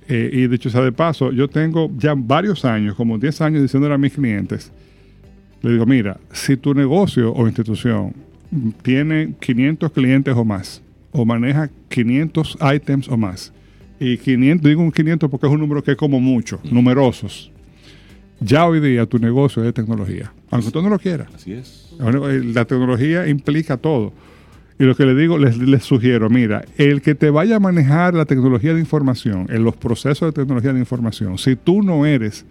Eh, 0.10 0.30
y 0.34 0.48
dicho 0.48 0.70
sea 0.70 0.82
de 0.82 0.92
paso, 0.92 1.32
yo 1.32 1.48
tengo 1.48 1.90
ya 1.98 2.14
varios 2.16 2.66
años, 2.66 2.96
como 2.96 3.18
10 3.18 3.40
años, 3.42 3.62
diciéndole 3.62 3.94
a 3.96 3.98
mis 3.98 4.14
clientes, 4.14 4.72
le 5.64 5.72
digo, 5.72 5.86
mira, 5.86 6.20
si 6.32 6.58
tu 6.58 6.74
negocio 6.74 7.34
o 7.34 7.48
institución 7.48 8.14
tiene 8.82 9.34
500 9.40 9.92
clientes 9.92 10.36
o 10.36 10.44
más, 10.44 10.82
o 11.12 11.26
maneja 11.26 11.70
500 11.88 12.58
items 12.76 13.08
o 13.08 13.18
más, 13.18 13.54
y 13.98 14.18
500, 14.18 14.70
digo 14.70 14.82
un 14.82 14.92
500 14.92 15.30
porque 15.30 15.48
es 15.48 15.54
un 15.54 15.62
número 15.62 15.82
que 15.82 15.92
es 15.92 15.98
como 15.98 16.20
mucho, 16.20 16.60
numerosos, 16.70 17.50
ya 18.42 18.68
hoy 18.68 18.82
día 18.82 19.06
tu 19.06 19.20
negocio 19.20 19.62
es 19.62 19.68
de 19.68 19.74
tecnología, 19.74 20.34
aunque 20.52 20.70
tú 20.70 20.82
no 20.82 20.90
lo 20.90 21.00
quieras. 21.00 21.30
Así 21.34 21.54
es. 21.54 21.96
La 21.98 22.66
tecnología 22.66 23.28
implica 23.28 23.78
todo. 23.78 24.12
Y 24.78 24.84
lo 24.84 24.96
que 24.96 25.06
le 25.06 25.16
digo, 25.16 25.38
les, 25.38 25.58
les, 25.58 25.84
sugiero, 25.84 26.30
mira, 26.30 26.66
el 26.78 27.02
que 27.02 27.16
te 27.16 27.30
vaya 27.30 27.56
a 27.56 27.60
manejar 27.60 28.16
la 28.16 28.26
tecnología 28.26 28.74
de 28.74 28.82
información, 28.82 29.48
en 29.50 29.64
los 29.64 29.78
procesos 29.78 30.28
de 30.28 30.42
tecnología 30.42 30.74
de 30.74 30.80
información, 30.80 31.38
si 31.38 31.56
tú 31.56 31.84
no 31.84 32.06
eres 32.06 32.46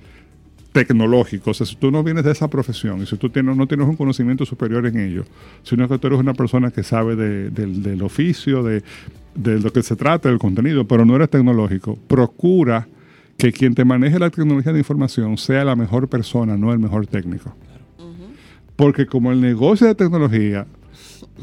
tecnológico, 0.72 1.50
o 1.50 1.54
sea, 1.54 1.66
si 1.66 1.76
tú 1.76 1.90
no 1.90 2.02
vienes 2.02 2.24
de 2.24 2.32
esa 2.32 2.48
profesión 2.48 3.02
y 3.02 3.06
si 3.06 3.16
tú 3.16 3.28
tienes, 3.28 3.56
no 3.56 3.66
tienes 3.66 3.86
un 3.86 3.96
conocimiento 3.96 4.46
superior 4.46 4.86
en 4.86 4.98
ello, 4.98 5.24
sino 5.62 5.86
que 5.88 5.98
tú 5.98 6.06
eres 6.06 6.18
una 6.18 6.32
persona 6.32 6.70
que 6.70 6.82
sabe 6.82 7.14
de, 7.14 7.50
del 7.50 8.02
oficio, 8.02 8.62
de, 8.62 8.82
de 9.34 9.60
lo 9.60 9.72
que 9.72 9.82
se 9.82 9.96
trata, 9.96 10.28
del 10.28 10.38
contenido, 10.38 10.86
pero 10.86 11.04
no 11.04 11.14
eres 11.16 11.28
tecnológico, 11.28 11.96
procura 12.08 12.88
que 13.36 13.52
quien 13.52 13.74
te 13.74 13.84
maneje 13.84 14.18
la 14.18 14.30
tecnología 14.30 14.72
de 14.72 14.78
información 14.78 15.36
sea 15.36 15.64
la 15.64 15.76
mejor 15.76 16.08
persona, 16.08 16.56
no 16.56 16.72
el 16.72 16.78
mejor 16.78 17.06
técnico. 17.06 17.54
Porque 18.76 19.06
como 19.06 19.32
el 19.32 19.40
negocio 19.40 19.86
de 19.86 19.94
tecnología, 19.94 20.66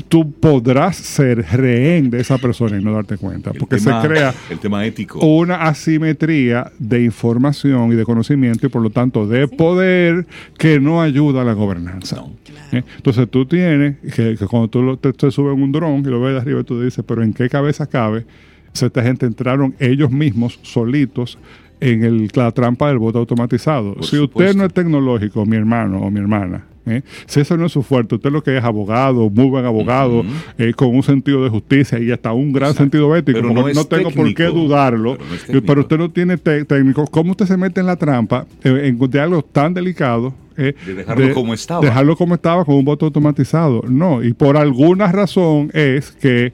tú 0.08 0.32
podrás 0.32 0.95
ser 0.95 1.45
rehén 1.52 2.10
de 2.10 2.21
esa 2.21 2.38
persona 2.38 2.80
y 2.80 2.84
no 2.84 2.93
darte 2.93 3.17
cuenta. 3.17 3.52
porque 3.54 3.80
se 3.80 3.91
crea 4.02 4.34
el 4.49 4.60
tema 4.60 4.86
ético. 4.86 5.19
una 5.19 5.63
asimetría 5.63 6.71
de 6.80 7.04
información 7.04 7.91
y 7.91 7.95
de 7.95 8.06
conocimiento 8.06 8.65
y 8.65 8.69
por 8.69 8.82
lo 8.82 8.89
tanto 8.89 9.28
de 9.28 9.47
poder 9.47 10.25
que 10.58 10.80
no 10.80 11.02
ayuda 11.02 11.41
a 11.41 11.45
la 11.45 11.54
gobernanza. 11.54 12.23
¿Eh? 12.71 12.84
Entonces 12.97 13.28
tú 13.30 13.45
tienes 13.45 13.97
que, 14.15 14.38
cuando 14.49 14.67
tú 14.67 14.97
te, 14.97 15.32
subes 15.32 15.56
en 15.56 15.63
un 15.63 15.71
dron 15.71 15.99
y 15.99 16.10
lo 16.10 16.21
ves 16.21 16.34
de 16.34 16.39
arriba, 16.39 16.63
tú 16.63 16.82
dices, 16.82 17.04
pero 17.08 17.23
¿en 17.23 17.34
qué 17.34 17.49
cabeza 17.49 17.88
cabe? 17.88 18.25
esta 18.71 19.04
gente 19.04 19.25
entraron 19.25 19.75
ellos 19.80 20.10
mismos 20.10 20.60
solitos 20.62 21.38
en 21.82 22.04
el, 22.04 22.30
la 22.34 22.52
trampa 22.52 22.88
del 22.88 22.97
voto 22.97 23.19
automatizado. 23.19 24.02
si 24.04 24.19
usted 24.19 24.56
no 24.56 24.65
es 24.65 24.73
tecnológico, 24.73 25.45
mi 25.45 25.58
hermano 25.58 25.99
o 25.99 26.12
mi 26.12 26.19
hermana, 26.19 26.65
¿eh? 26.91 27.04
si 27.25 27.39
eso 27.39 27.58
no 27.58 27.65
es 27.65 27.71
su 27.71 27.84
fuerte, 27.84 28.15
usted 28.15 28.32
lo 28.32 28.43
que 28.43 28.58
es 28.58 28.63
abogado, 28.63 29.30
muy 29.30 29.45
buen 29.45 29.65
abogado, 29.65 30.23
eh, 30.58 30.73
con 30.73 30.95
un 30.95 31.04
sentido 31.04 31.43
de 31.43 31.49
justicia 31.49 31.99
y 31.99 32.12
hasta 32.12 32.34
un 32.34 32.52
gran 32.52 32.73
sentido 32.73 33.15
ético, 33.15 33.41
no, 33.41 33.67
no 33.67 33.86
tengo 33.86 34.12
por 34.12 34.34
qué 34.34 34.45
dudarlo, 34.45 35.17
pero, 35.65 35.82
usted 35.82 35.97
no 35.97 36.12
tiene 36.12 36.38
técnico, 36.38 37.08
¿cómo 37.08 37.32
usted 37.32 37.45
se 37.45 37.58
mete 37.58 37.80
en 37.80 37.88
la 37.88 37.95
trampa 37.95 38.45
eh, 38.63 38.82
en, 38.86 39.10
de 39.10 39.19
algo 39.19 39.41
tan 39.41 39.73
delicado? 39.73 40.34
de 40.60 40.73
dejarlo 40.93 41.34
como 41.34 41.54
estaba. 41.54 41.80
Dejarlo 41.80 42.17
como 42.17 42.36
estaba 42.36 42.65
con 42.65 42.75
un 42.75 42.84
voto 42.84 43.06
automatizado. 43.06 43.82
No, 43.88 44.21
y 44.21 44.34
por 44.34 44.58
alguna 44.58 45.10
razón 45.10 45.71
es 45.73 46.12
que 46.12 46.52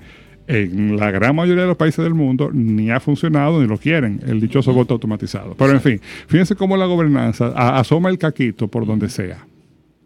en 0.48 0.98
la 0.98 1.12
gran 1.12 1.36
mayoría 1.36 1.64
de 1.64 1.70
los 1.70 1.78
países 1.78 2.04
del 2.04 2.14
mundo 2.14 2.50
ni 2.54 2.92
ha 2.92 3.00
funcionado 3.00 3.62
ni 3.62 3.68
lo 3.68 3.78
quieren, 3.78 4.22
el 4.26 4.40
dichoso 4.40 4.74
voto 4.74 4.94
automatizado. 4.94 5.56
Pero 5.58 5.72
en 5.72 5.82
fin, 5.82 6.02
fíjense 6.28 6.56
cómo 6.56 6.78
la 6.78 6.86
gobernanza 6.86 7.48
asoma 7.78 8.10
el 8.10 8.18
caquito 8.18 8.68
por 8.68 8.86
donde 8.86 9.10
sea. 9.10 9.46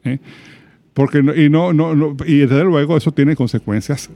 ¿Eh? 0.03 0.19
Porque 0.93 1.19
y 1.19 1.49
no, 1.49 1.71
no, 1.71 1.95
no, 1.95 2.15
y 2.25 2.39
desde 2.39 2.63
luego 2.63 2.97
eso 2.97 3.11
tiene 3.11 3.35
consecuencias 3.35 4.09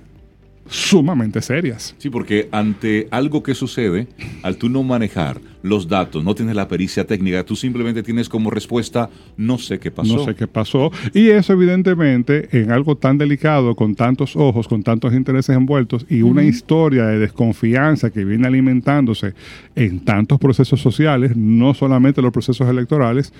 sumamente 0.68 1.42
serias. 1.42 1.96
Sí, 1.98 2.10
porque 2.10 2.48
ante 2.52 3.08
algo 3.12 3.44
que 3.44 3.54
sucede, 3.54 4.08
al 4.44 4.58
tú 4.58 4.70
no 4.70 4.84
manejar 4.84 5.40
los 5.62 5.88
datos, 5.88 6.24
no 6.24 6.36
tienes 6.36 6.56
la 6.56 6.68
pericia 6.68 7.06
técnica, 7.06 7.46
tú 7.46 7.56
simplemente 7.56 8.04
tienes 8.04 8.30
como 8.30 8.50
respuesta, 8.50 9.10
no 9.38 9.58
sé 9.58 9.80
qué 9.80 9.92
pasó. 9.92 10.16
No 10.18 10.26
sé 10.26 10.36
qué 10.36 10.48
pasó. 10.48 10.92
Y 11.14 11.30
eso 11.30 11.54
evidentemente 11.54 12.50
en 12.58 12.72
algo 12.72 12.98
tan 12.98 13.18
delicado, 13.18 13.76
con 13.76 13.96
tantos 13.96 14.36
ojos, 14.36 14.68
con 14.68 14.84
tantos 14.84 15.14
intereses 15.14 15.56
envueltos 15.56 16.06
y 16.10 16.22
una 16.22 16.44
historia 16.44 17.06
de 17.06 17.20
desconfianza 17.20 18.10
que 18.10 18.26
viene 18.26 18.48
alimentándose 18.48 19.34
en 19.76 20.00
tantos 20.02 20.40
procesos 20.40 20.82
sociales, 20.82 21.36
no 21.36 21.74
solamente 21.74 22.22
los 22.22 22.32
procesos 22.32 22.70
electorales, 22.70 23.34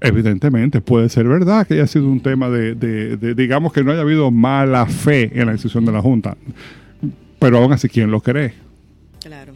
Evidentemente, 0.00 0.80
puede 0.80 1.08
ser 1.08 1.28
verdad 1.28 1.66
que 1.66 1.74
haya 1.74 1.86
sido 1.86 2.08
un 2.08 2.20
tema 2.20 2.48
de, 2.48 3.34
digamos 3.36 3.72
que 3.72 3.84
no 3.84 3.92
haya 3.92 4.00
habido 4.00 4.30
mala 4.30 4.86
fe 4.86 5.30
en 5.34 5.46
la 5.46 5.52
decisión 5.52 5.84
de 5.84 5.92
la 5.92 6.00
Junta, 6.00 6.36
pero 7.38 7.58
aún 7.58 7.72
así, 7.72 7.88
¿quién 7.88 8.10
lo 8.10 8.20
cree? 8.20 8.54
Claro. 9.22 9.52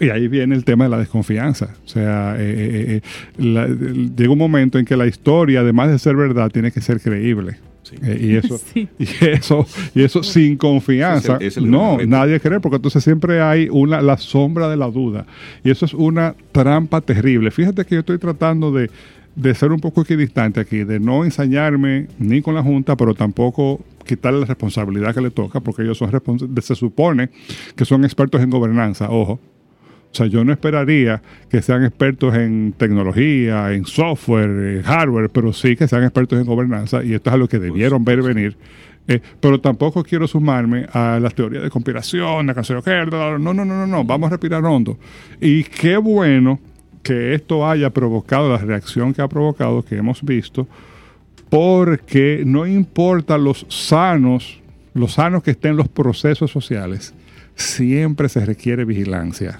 Y 0.00 0.10
ahí 0.10 0.28
viene 0.28 0.54
el 0.54 0.64
tema 0.64 0.84
de 0.84 0.90
la 0.90 0.98
desconfianza. 0.98 1.74
O 1.84 1.88
sea, 1.88 2.36
eh, 2.38 3.00
eh, 3.00 3.00
eh, 3.38 4.10
llega 4.16 4.30
un 4.30 4.38
momento 4.38 4.78
en 4.78 4.84
que 4.84 4.96
la 4.96 5.06
historia, 5.06 5.60
además 5.60 5.90
de 5.90 5.98
ser 5.98 6.16
verdad, 6.16 6.50
tiene 6.50 6.70
que 6.72 6.80
ser 6.80 7.00
creíble. 7.00 7.58
y 8.20 8.36
eso 8.36 8.60
y 8.74 9.06
eso 9.20 9.66
y 9.94 10.02
eso 10.02 10.22
sin 10.22 10.56
confianza 10.56 11.38
no 11.60 11.98
nadie 12.06 12.40
cree 12.40 12.58
porque 12.58 12.76
entonces 12.76 13.04
siempre 13.04 13.42
hay 13.42 13.68
una 13.70 14.00
la 14.00 14.16
sombra 14.16 14.70
de 14.70 14.78
la 14.78 14.86
duda 14.86 15.26
y 15.62 15.70
eso 15.70 15.84
es 15.84 15.92
una 15.92 16.34
trampa 16.52 17.02
terrible 17.02 17.50
fíjate 17.50 17.84
que 17.84 17.96
yo 17.96 18.00
estoy 18.00 18.16
tratando 18.16 18.72
de 18.72 18.88
de 19.34 19.54
ser 19.54 19.72
un 19.72 19.80
poco 19.80 20.02
equidistante 20.02 20.60
aquí, 20.60 20.84
de 20.84 21.00
no 21.00 21.24
ensañarme 21.24 22.08
ni 22.18 22.42
con 22.42 22.54
la 22.54 22.62
Junta, 22.62 22.96
pero 22.96 23.14
tampoco 23.14 23.80
quitarle 24.06 24.40
la 24.40 24.46
responsabilidad 24.46 25.14
que 25.14 25.20
le 25.20 25.30
toca, 25.30 25.60
porque 25.60 25.82
ellos 25.82 25.98
son 25.98 26.10
se 26.60 26.74
supone 26.74 27.30
que 27.76 27.84
son 27.84 28.04
expertos 28.04 28.42
en 28.42 28.50
gobernanza, 28.50 29.10
ojo. 29.10 29.40
O 30.12 30.14
sea, 30.14 30.26
yo 30.26 30.44
no 30.44 30.52
esperaría 30.52 31.22
que 31.48 31.62
sean 31.62 31.84
expertos 31.84 32.34
en 32.34 32.74
tecnología, 32.76 33.72
en 33.72 33.86
software, 33.86 34.50
en 34.50 34.82
hardware, 34.82 35.30
pero 35.30 35.54
sí 35.54 35.74
que 35.74 35.88
sean 35.88 36.02
expertos 36.02 36.38
en 36.38 36.44
gobernanza, 36.44 37.02
y 37.02 37.14
esto 37.14 37.30
es 37.30 37.34
a 37.34 37.36
lo 37.38 37.48
que 37.48 37.58
debieron 37.58 38.04
ver 38.04 38.22
venir. 38.22 38.56
Eh, 39.08 39.20
pero 39.40 39.60
tampoco 39.60 40.04
quiero 40.04 40.28
sumarme 40.28 40.86
a 40.92 41.18
las 41.20 41.34
teorías 41.34 41.62
de 41.62 41.70
conspiración, 41.70 42.50
a 42.50 42.54
que 42.54 43.06
no, 43.10 43.38
no, 43.38 43.54
no, 43.54 43.64
no, 43.64 43.86
no, 43.86 44.04
vamos 44.04 44.28
a 44.28 44.30
respirar 44.30 44.64
hondo. 44.64 44.98
Y 45.40 45.64
qué 45.64 45.96
bueno 45.96 46.60
que 47.02 47.34
esto 47.34 47.68
haya 47.68 47.90
provocado 47.90 48.50
la 48.50 48.58
reacción 48.58 49.12
que 49.12 49.22
ha 49.22 49.28
provocado, 49.28 49.84
que 49.84 49.96
hemos 49.96 50.22
visto, 50.22 50.66
porque 51.48 52.42
no 52.46 52.66
importa 52.66 53.36
los 53.36 53.66
sanos, 53.68 54.60
los 54.94 55.14
sanos 55.14 55.42
que 55.42 55.50
estén 55.50 55.76
los 55.76 55.88
procesos 55.88 56.50
sociales, 56.50 57.14
siempre 57.54 58.28
se 58.28 58.44
requiere 58.44 58.84
vigilancia. 58.84 59.58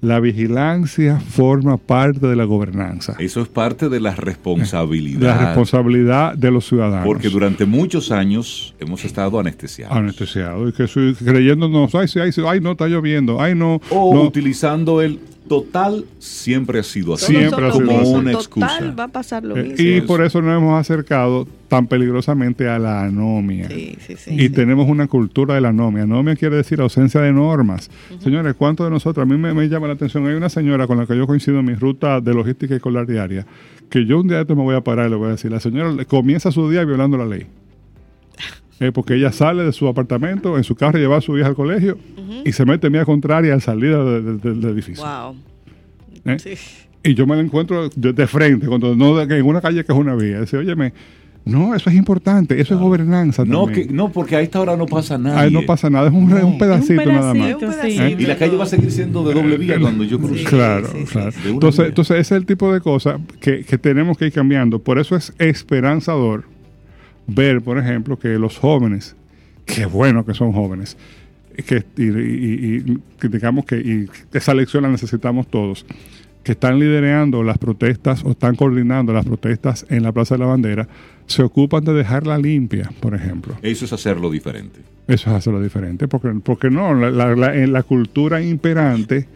La 0.00 0.20
vigilancia 0.20 1.18
forma 1.18 1.76
parte 1.76 2.28
de 2.28 2.36
la 2.36 2.44
gobernanza. 2.44 3.16
Eso 3.18 3.42
es 3.42 3.48
parte 3.48 3.88
de 3.88 3.98
la 3.98 4.14
responsabilidad. 4.14 5.20
La 5.20 5.46
responsabilidad 5.46 6.34
de 6.36 6.52
los 6.52 6.68
ciudadanos. 6.68 7.04
Porque 7.04 7.28
durante 7.28 7.66
muchos 7.66 8.12
años 8.12 8.76
hemos 8.78 9.04
estado 9.04 9.40
anestesiados. 9.40 9.96
Anestesiados. 9.96 10.70
Y 10.70 10.72
que 10.72 10.86
soy, 10.86 11.14
creyéndonos, 11.14 11.92
ay, 11.96 12.06
sí, 12.06 12.20
ay, 12.20 12.30
sí, 12.30 12.42
ay, 12.46 12.60
no, 12.60 12.72
está 12.72 12.86
lloviendo, 12.86 13.40
ay, 13.40 13.56
no. 13.56 13.80
O 13.90 14.14
no. 14.14 14.22
utilizando 14.22 15.02
el 15.02 15.18
total 15.48 16.04
siempre 16.18 16.78
ha 16.78 16.82
sido 16.82 17.14
así. 17.14 17.26
Siempre 17.34 17.66
ha 17.66 17.72
sido 17.72 17.86
como 17.86 18.00
así. 18.00 18.10
una 18.10 18.32
Total, 18.32 18.34
excusa. 18.34 18.94
va 18.98 19.04
a 19.04 19.08
pasar 19.08 19.44
lo 19.44 19.56
Eh, 19.56 19.62
mismo. 19.64 19.76
y 19.88 20.00
por 20.02 20.22
eso 20.22 20.40
nos 20.42 20.56
hemos 20.56 20.78
acercado 20.78 21.48
tan 21.68 21.86
peligrosamente 21.86 22.68
a 22.68 22.78
la 22.78 23.02
anomia. 23.04 23.68
Sí, 23.68 23.96
sí, 24.06 24.14
sí. 24.16 24.34
y 24.34 24.38
sí. 24.42 24.50
tenemos 24.50 24.88
una 24.88 25.06
cultura 25.08 25.54
de 25.54 25.60
la 25.60 25.70
anomia. 25.70 26.04
Anomia 26.04 26.36
quiere 26.36 26.56
decir 26.56 26.80
ausencia 26.80 27.20
de 27.20 27.32
normas. 27.32 27.90
Señores, 28.20 28.54
¿cuántos 28.54 28.86
de 28.86 28.90
nosotros? 28.90 29.22
A 29.22 29.26
mí 29.26 29.36
me, 29.36 29.52
me 29.52 29.68
llama 29.68 29.86
la 29.88 29.94
atención. 29.94 30.26
Hay 30.26 30.34
una 30.34 30.48
señora 30.48 30.86
con 30.86 30.98
la 30.98 31.06
que 31.06 31.16
yo 31.16 31.26
coincido 31.26 31.58
en 31.58 31.66
mi 31.66 31.74
ruta 31.74 32.20
de 32.20 32.32
logística 32.34 32.74
escolar 32.76 33.06
diaria, 33.06 33.44
que 33.90 34.06
yo 34.06 34.20
un 34.20 34.28
día 34.28 34.36
de 34.36 34.42
esto 34.42 34.54
me 34.56 34.62
voy 34.62 34.76
a 34.76 34.80
parar 34.82 35.08
y 35.08 35.10
le 35.10 35.16
voy 35.16 35.28
a 35.28 35.30
decir, 35.32 35.50
la 35.50 35.60
señora 35.60 36.04
comienza 36.04 36.52
su 36.52 36.70
día 36.70 36.84
violando 36.84 37.16
la 37.18 37.26
ley. 37.26 37.46
Eh, 38.80 38.92
porque 38.92 39.14
ella 39.14 39.32
sale 39.32 39.64
de 39.64 39.72
su 39.72 39.88
apartamento, 39.88 40.56
en 40.56 40.62
su 40.64 40.76
carro, 40.76 40.98
lleva 40.98 41.16
a 41.16 41.20
su 41.20 41.36
hija 41.36 41.48
al 41.48 41.54
colegio 41.56 41.98
y 42.44 42.52
se 42.52 42.64
mete 42.64 42.86
en 42.86 42.92
vía 42.92 43.04
contraria 43.04 43.52
al 43.54 43.60
salir 43.60 43.96
de- 43.96 44.22
de- 44.22 44.36
de- 44.38 44.54
del 44.54 44.64
edificio. 44.70 45.04
Wow. 45.04 45.34
¿Eh? 46.24 46.36
Sí. 46.38 46.50
Y 47.02 47.14
yo 47.14 47.26
me 47.26 47.34
la 47.36 47.42
encuentro 47.42 47.88
de, 47.88 48.12
de 48.12 48.26
frente, 48.26 48.66
cuando 48.66 48.94
no 48.94 49.16
de- 49.16 49.38
en 49.38 49.44
una 49.46 49.60
calle 49.60 49.84
que 49.84 49.92
es 49.92 49.98
una 49.98 50.14
vía. 50.14 50.40
Dice, 50.42 50.58
óyeme, 50.58 50.92
no, 51.44 51.74
eso 51.74 51.88
es 51.90 51.96
importante, 51.96 52.60
eso 52.60 52.74
es 52.74 52.80
gobernanza. 52.80 53.44
No, 53.44 53.64
también. 53.64 53.88
que, 53.88 53.94
no, 53.94 54.12
porque 54.12 54.36
a 54.36 54.42
esta 54.42 54.60
hora 54.60 54.76
no 54.76 54.86
pasa 54.86 55.16
nada. 55.18 55.40
Ahí 55.40 55.50
no 55.50 55.62
pasa 55.62 55.88
nada, 55.90 56.08
es 56.08 56.12
un, 56.14 56.28
pedacito, 56.58 57.04
nada 57.06 57.34
más. 57.34 57.48
Es 57.48 57.54
un 57.54 57.60
pedacito, 57.60 57.72
sí. 57.90 57.96
pedacito. 57.98 58.22
Y 58.22 58.26
la 58.26 58.36
calle 58.36 58.56
va 58.56 58.64
a 58.64 58.66
seguir 58.66 58.92
siendo 58.92 59.26
de 59.26 59.34
doble 59.34 59.56
vía 59.56 59.80
cuando 59.80 60.04
yo 60.04 60.18
cruce. 60.20 60.40
Sí. 60.40 60.44
Claro, 60.44 60.86
sí, 60.92 61.04
claro. 61.10 61.32
Entonces, 61.46 61.86
entonces, 61.88 62.16
ese 62.18 62.34
es 62.34 62.40
el 62.40 62.46
tipo 62.46 62.72
de 62.72 62.80
cosas 62.80 63.18
que, 63.40 63.64
que 63.64 63.78
tenemos 63.78 64.18
que 64.18 64.26
ir 64.26 64.32
cambiando. 64.32 64.78
Por 64.78 64.98
eso 64.98 65.16
es 65.16 65.32
esperanzador 65.38 66.44
ver, 67.28 67.62
por 67.62 67.78
ejemplo, 67.78 68.18
que 68.18 68.30
los 68.38 68.58
jóvenes, 68.58 69.14
qué 69.66 69.86
bueno 69.86 70.24
que 70.26 70.34
son 70.34 70.52
jóvenes, 70.52 70.96
que, 71.66 71.84
y, 71.96 72.02
y- 72.04 72.84
y- 73.22 73.28
digamos 73.28 73.64
que 73.64 73.76
y 73.78 74.06
esa 74.32 74.54
lección 74.54 74.82
la 74.82 74.88
necesitamos 74.90 75.46
todos, 75.48 75.86
que 76.44 76.52
están 76.52 76.78
liderando 76.78 77.42
las 77.42 77.58
protestas 77.58 78.24
o 78.24 78.30
están 78.30 78.54
coordinando 78.56 79.12
las 79.12 79.26
protestas 79.26 79.84
en 79.90 80.02
la 80.02 80.12
Plaza 80.12 80.36
de 80.36 80.38
la 80.40 80.46
Bandera, 80.46 80.88
se 81.26 81.42
ocupan 81.42 81.84
de 81.84 81.92
dejarla 81.92 82.38
limpia, 82.38 82.90
por 83.00 83.14
ejemplo. 83.14 83.54
Eso 83.62 83.84
es 83.84 83.92
hacerlo 83.92 84.30
diferente. 84.30 84.80
Eso 85.08 85.30
es 85.30 85.36
hacerlo 85.36 85.60
diferente, 85.60 86.06
porque, 86.08 86.28
porque 86.42 86.70
no, 86.70 86.94
la, 86.94 87.10
la- 87.10 87.34
la- 87.36 87.54
en 87.56 87.72
la 87.72 87.82
cultura 87.82 88.40
imperante 88.40 89.26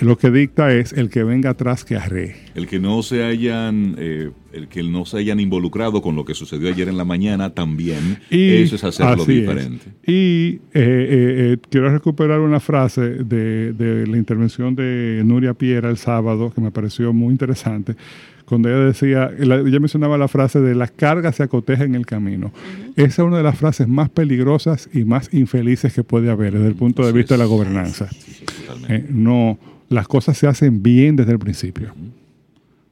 lo 0.00 0.16
que 0.18 0.30
dicta 0.30 0.72
es 0.72 0.92
el 0.92 1.10
que 1.10 1.22
venga 1.24 1.50
atrás 1.50 1.84
que 1.84 1.96
arree. 1.96 2.34
El 2.54 2.66
que 2.66 2.78
no 2.78 3.02
se 3.02 3.24
hayan, 3.24 3.94
eh, 3.98 4.30
el 4.52 4.68
que 4.68 4.82
no 4.82 5.04
se 5.04 5.18
hayan 5.18 5.40
involucrado 5.40 6.00
con 6.02 6.16
lo 6.16 6.24
que 6.24 6.34
sucedió 6.34 6.68
ayer 6.68 6.88
en 6.88 6.96
la 6.96 7.04
mañana 7.04 7.50
también. 7.50 8.18
Y 8.30 8.50
eso 8.62 8.76
es 8.76 8.84
hacerlo 8.84 9.22
es. 9.22 9.26
diferente. 9.28 9.86
Y 10.06 10.12
eh, 10.12 10.58
eh, 10.74 11.52
eh, 11.52 11.56
quiero 11.70 11.90
recuperar 11.90 12.40
una 12.40 12.60
frase 12.60 13.00
de, 13.02 13.72
de 13.72 14.06
la 14.06 14.16
intervención 14.16 14.74
de 14.74 15.22
Nuria 15.24 15.54
Piera 15.54 15.90
el 15.90 15.96
sábado 15.98 16.52
que 16.54 16.60
me 16.60 16.70
pareció 16.70 17.12
muy 17.12 17.32
interesante, 17.32 17.94
cuando 18.46 18.68
ella 18.68 18.78
decía, 18.86 19.30
la- 19.38 19.56
ella 19.56 19.80
mencionaba 19.80 20.16
la 20.16 20.28
frase 20.28 20.60
de 20.60 20.76
la 20.76 20.86
carga 20.86 21.32
se 21.32 21.42
acoteja 21.42 21.82
en 21.82 21.96
el 21.96 22.06
camino. 22.06 22.52
Esa 22.94 23.06
es 23.22 23.26
una 23.26 23.38
de 23.38 23.42
las 23.42 23.58
frases 23.58 23.88
más 23.88 24.08
peligrosas 24.08 24.88
y 24.94 25.04
más 25.04 25.34
infelices 25.34 25.92
que 25.92 26.04
puede 26.04 26.30
haber 26.30 26.52
desde 26.54 26.68
el 26.68 26.76
punto 26.76 27.04
de 27.04 27.10
vista 27.10 27.34
de 27.34 27.38
la 27.38 27.46
gobernanza. 27.46 28.08
Totalmente. 28.68 28.94
Eh, 28.94 29.04
no, 29.10 29.58
las 29.88 30.08
cosas 30.08 30.36
se 30.38 30.46
hacen 30.46 30.82
bien 30.82 31.16
desde 31.16 31.32
el 31.32 31.38
principio. 31.38 31.92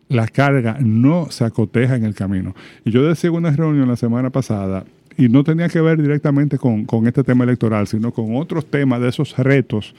La 0.09 0.29
carga 0.29 0.77
no 0.81 1.31
se 1.31 1.45
acoteja 1.45 1.97
en 1.97 2.05
el 2.05 2.15
camino. 2.15 2.55
Y 2.85 2.91
yo 2.91 3.03
decía 3.03 3.31
en 3.31 3.37
una 3.37 3.51
reunión 3.51 3.89
la 3.89 3.97
semana 3.97 4.31
pasada, 4.31 4.85
y 5.17 5.29
no 5.29 5.45
tenía 5.45 5.69
que 5.69 5.81
ver 5.81 6.01
directamente 6.03 6.59
con, 6.59 6.85
con 6.85 7.07
este 7.07 7.23
tema 7.23 7.45
electoral, 7.45 7.87
sino 7.87 8.13
con 8.13 8.37
otros 8.37 8.67
temas 8.67 9.01
de 9.01 9.09
esos 9.09 9.37
retos, 9.39 9.95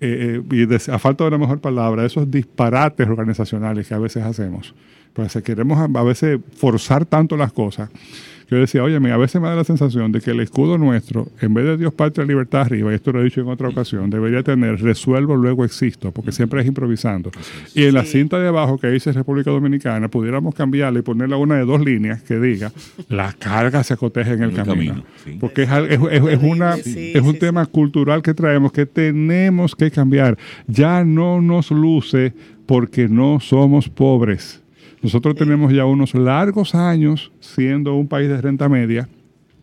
eh, 0.00 0.40
eh, 0.40 0.54
y 0.54 0.66
de- 0.66 0.80
a 0.92 0.98
falta 0.98 1.24
de 1.24 1.28
una 1.28 1.38
mejor 1.38 1.60
palabra, 1.60 2.04
esos 2.04 2.30
disparates 2.30 3.08
organizacionales 3.08 3.88
que 3.88 3.94
a 3.94 3.98
veces 3.98 4.22
hacemos. 4.22 4.74
Pues 5.12 5.32
queremos 5.44 5.78
a, 5.78 5.84
a 5.98 6.02
veces 6.02 6.38
forzar 6.54 7.04
tanto 7.06 7.36
las 7.36 7.52
cosas. 7.52 7.90
Yo 8.48 8.58
decía, 8.58 8.82
oye, 8.84 8.96
a 8.96 9.16
veces 9.16 9.40
me 9.42 9.48
da 9.48 9.56
la 9.56 9.64
sensación 9.64 10.12
de 10.12 10.20
que 10.20 10.30
el 10.30 10.38
escudo 10.40 10.78
nuestro, 10.78 11.26
en 11.40 11.52
vez 11.52 11.64
de 11.64 11.76
Dios, 11.76 11.92
patria, 11.92 12.24
libertad 12.24 12.60
arriba, 12.62 12.92
y 12.92 12.94
esto 12.94 13.10
lo 13.12 13.20
he 13.20 13.24
dicho 13.24 13.40
en 13.40 13.48
otra 13.48 13.68
ocasión, 13.68 14.08
debería 14.08 14.42
tener 14.44 14.80
resuelvo, 14.80 15.34
luego 15.34 15.64
existo, 15.64 16.12
porque 16.12 16.30
siempre 16.30 16.60
es 16.60 16.66
improvisando. 16.68 17.30
Y 17.74 17.84
en 17.84 17.94
la 17.94 18.04
cinta 18.04 18.38
de 18.38 18.46
abajo 18.48 18.78
que 18.78 18.86
dice 18.88 19.10
República 19.12 19.50
Dominicana, 19.50 20.08
pudiéramos 20.08 20.54
cambiarla 20.54 21.00
y 21.00 21.02
ponerla 21.02 21.36
una 21.38 21.56
de 21.56 21.64
dos 21.64 21.80
líneas 21.84 22.22
que 22.22 22.38
diga, 22.38 22.70
la 23.08 23.32
carga 23.32 23.82
se 23.82 23.94
acoteja 23.94 24.34
en 24.34 24.42
el, 24.44 24.52
camino. 24.52 24.92
camino, 24.94 25.04
sí. 25.24 25.36
Porque 25.40 25.64
es, 25.64 25.70
es- 25.70 26.00
es- 26.12 26.22
es 26.28 26.38
una, 26.42 26.76
Sí, 26.76 27.12
es 27.14 27.22
un 27.22 27.32
sí, 27.32 27.38
tema 27.40 27.66
cultural 27.66 28.22
que 28.22 28.32
traemos 28.34 28.70
que 28.70 28.86
tenemos 28.86 29.74
que 29.74 29.90
cambiar. 29.90 30.38
Ya 30.68 31.04
no 31.04 31.40
nos 31.40 31.70
luce 31.72 32.32
porque 32.66 33.08
no 33.08 33.40
somos 33.40 33.88
pobres. 33.88 34.62
Nosotros 35.06 35.36
tenemos 35.36 35.72
ya 35.72 35.84
unos 35.84 36.14
largos 36.14 36.74
años 36.74 37.30
siendo 37.38 37.94
un 37.94 38.08
país 38.08 38.28
de 38.28 38.40
renta 38.40 38.68
media. 38.68 39.08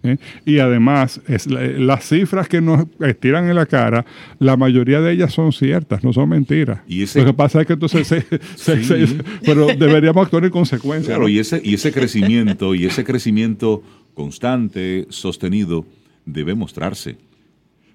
¿eh? 0.03 0.15
Y 0.45 0.60
además, 0.60 1.19
es 1.27 1.47
la- 1.47 1.62
las 1.62 2.08
cifras 2.08 2.47
que 2.47 2.62
nos 2.62 2.86
estiran 3.01 3.49
en 3.49 3.56
la 3.56 3.65
cara, 3.65 4.06
la 4.39 4.56
mayoría 4.56 5.01
de 5.01 5.12
ellas 5.12 5.34
son 5.34 5.51
ciertas, 5.51 6.01
no 6.01 6.13
son 6.13 6.29
mentiras. 6.29 6.79
Y 6.88 7.03
ese- 7.03 7.19
Lo 7.19 7.25
que 7.25 7.34
pasa 7.34 7.60
es 7.62 7.67
que 7.67 7.73
entonces, 7.73 8.08
se- 8.08 8.21
se- 8.56 8.84
Sí. 8.84 9.08
se- 9.08 9.23
pero 9.45 9.67
deberíamos 9.67 10.23
actuar 10.25 10.45
en 10.45 10.49
consecuencia. 10.51 11.08
Claro, 11.10 11.23
¿no? 11.23 11.27
y 11.29 11.39
ese, 11.39 11.62
y 11.63 11.73
ese 11.73 11.91
crecimiento, 11.91 12.73
y 12.73 12.86
ese 12.86 13.03
crecimiento 13.03 13.84
constante, 14.13 15.06
sostenido, 15.10 15.86
debe 16.25 16.56
mostrarse. 16.56 17.17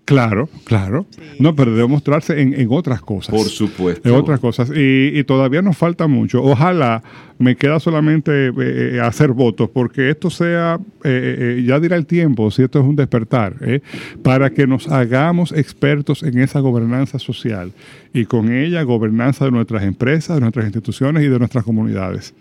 Claro, 0.09 0.49
claro. 0.65 1.05
No, 1.39 1.55
pero 1.55 1.75
debe 1.75 1.87
mostrarse 1.87 2.41
en, 2.41 2.55
en 2.59 2.69
otras 2.71 3.03
cosas. 3.03 3.35
Por 3.35 3.47
supuesto. 3.47 4.09
En 4.09 4.15
otras 4.15 4.41
cosas. 4.41 4.71
Y, 4.75 5.11
y 5.13 5.23
todavía 5.25 5.61
nos 5.61 5.77
falta 5.77 6.07
mucho. 6.07 6.43
Ojalá 6.43 7.03
me 7.39 7.57
queda 7.57 7.79
solamente 7.79 8.47
eh, 8.47 8.53
eh, 8.57 9.01
hacer 9.03 9.33
votos, 9.33 9.69
porque 9.69 10.09
esto 10.09 10.31
sea, 10.31 10.81
eh, 11.05 11.59
eh, 11.59 11.65
ya 11.67 11.79
dirá 11.79 11.97
el 11.97 12.07
tiempo, 12.07 12.51
si 12.51 12.63
esto 12.63 12.79
es 12.79 12.87
un 12.87 12.97
despertar, 12.97 13.57
¿eh? 13.61 13.83
para 14.23 14.49
que 14.49 14.67
nos 14.67 14.89
hagamos 14.89 15.53
expertos 15.53 16.23
en 16.23 16.39
esa 16.39 16.61
gobernanza 16.61 17.19
social 17.19 17.73
y 18.15 18.25
con 18.25 18.51
ella 18.51 18.85
gobernanza 18.85 19.45
de 19.45 19.51
nuestras 19.51 19.83
empresas, 19.83 20.37
de 20.37 20.41
nuestras 20.41 20.65
instituciones 20.65 21.23
y 21.23 21.29
de 21.29 21.39
nuestras 21.39 21.65
comunidades. 21.65 22.33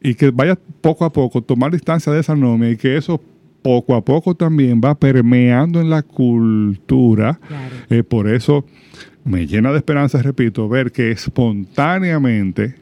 Y 0.00 0.14
que 0.14 0.30
vaya 0.30 0.56
poco 0.80 1.04
a 1.04 1.12
poco 1.12 1.42
tomar 1.42 1.72
distancia 1.72 2.12
de 2.12 2.20
esa 2.20 2.36
norma 2.36 2.68
y 2.68 2.76
que 2.76 2.96
eso 2.96 3.20
poco 3.62 3.94
a 3.94 4.04
poco 4.04 4.34
también 4.34 4.80
va 4.84 4.94
permeando 4.94 5.80
en 5.80 5.90
la 5.90 6.02
cultura. 6.02 7.38
Claro. 7.46 7.74
Eh, 7.90 8.02
por 8.02 8.28
eso 8.28 8.64
me 9.24 9.46
llena 9.46 9.70
de 9.72 9.78
esperanza, 9.78 10.22
repito, 10.22 10.68
ver 10.68 10.92
que 10.92 11.10
espontáneamente 11.10 12.74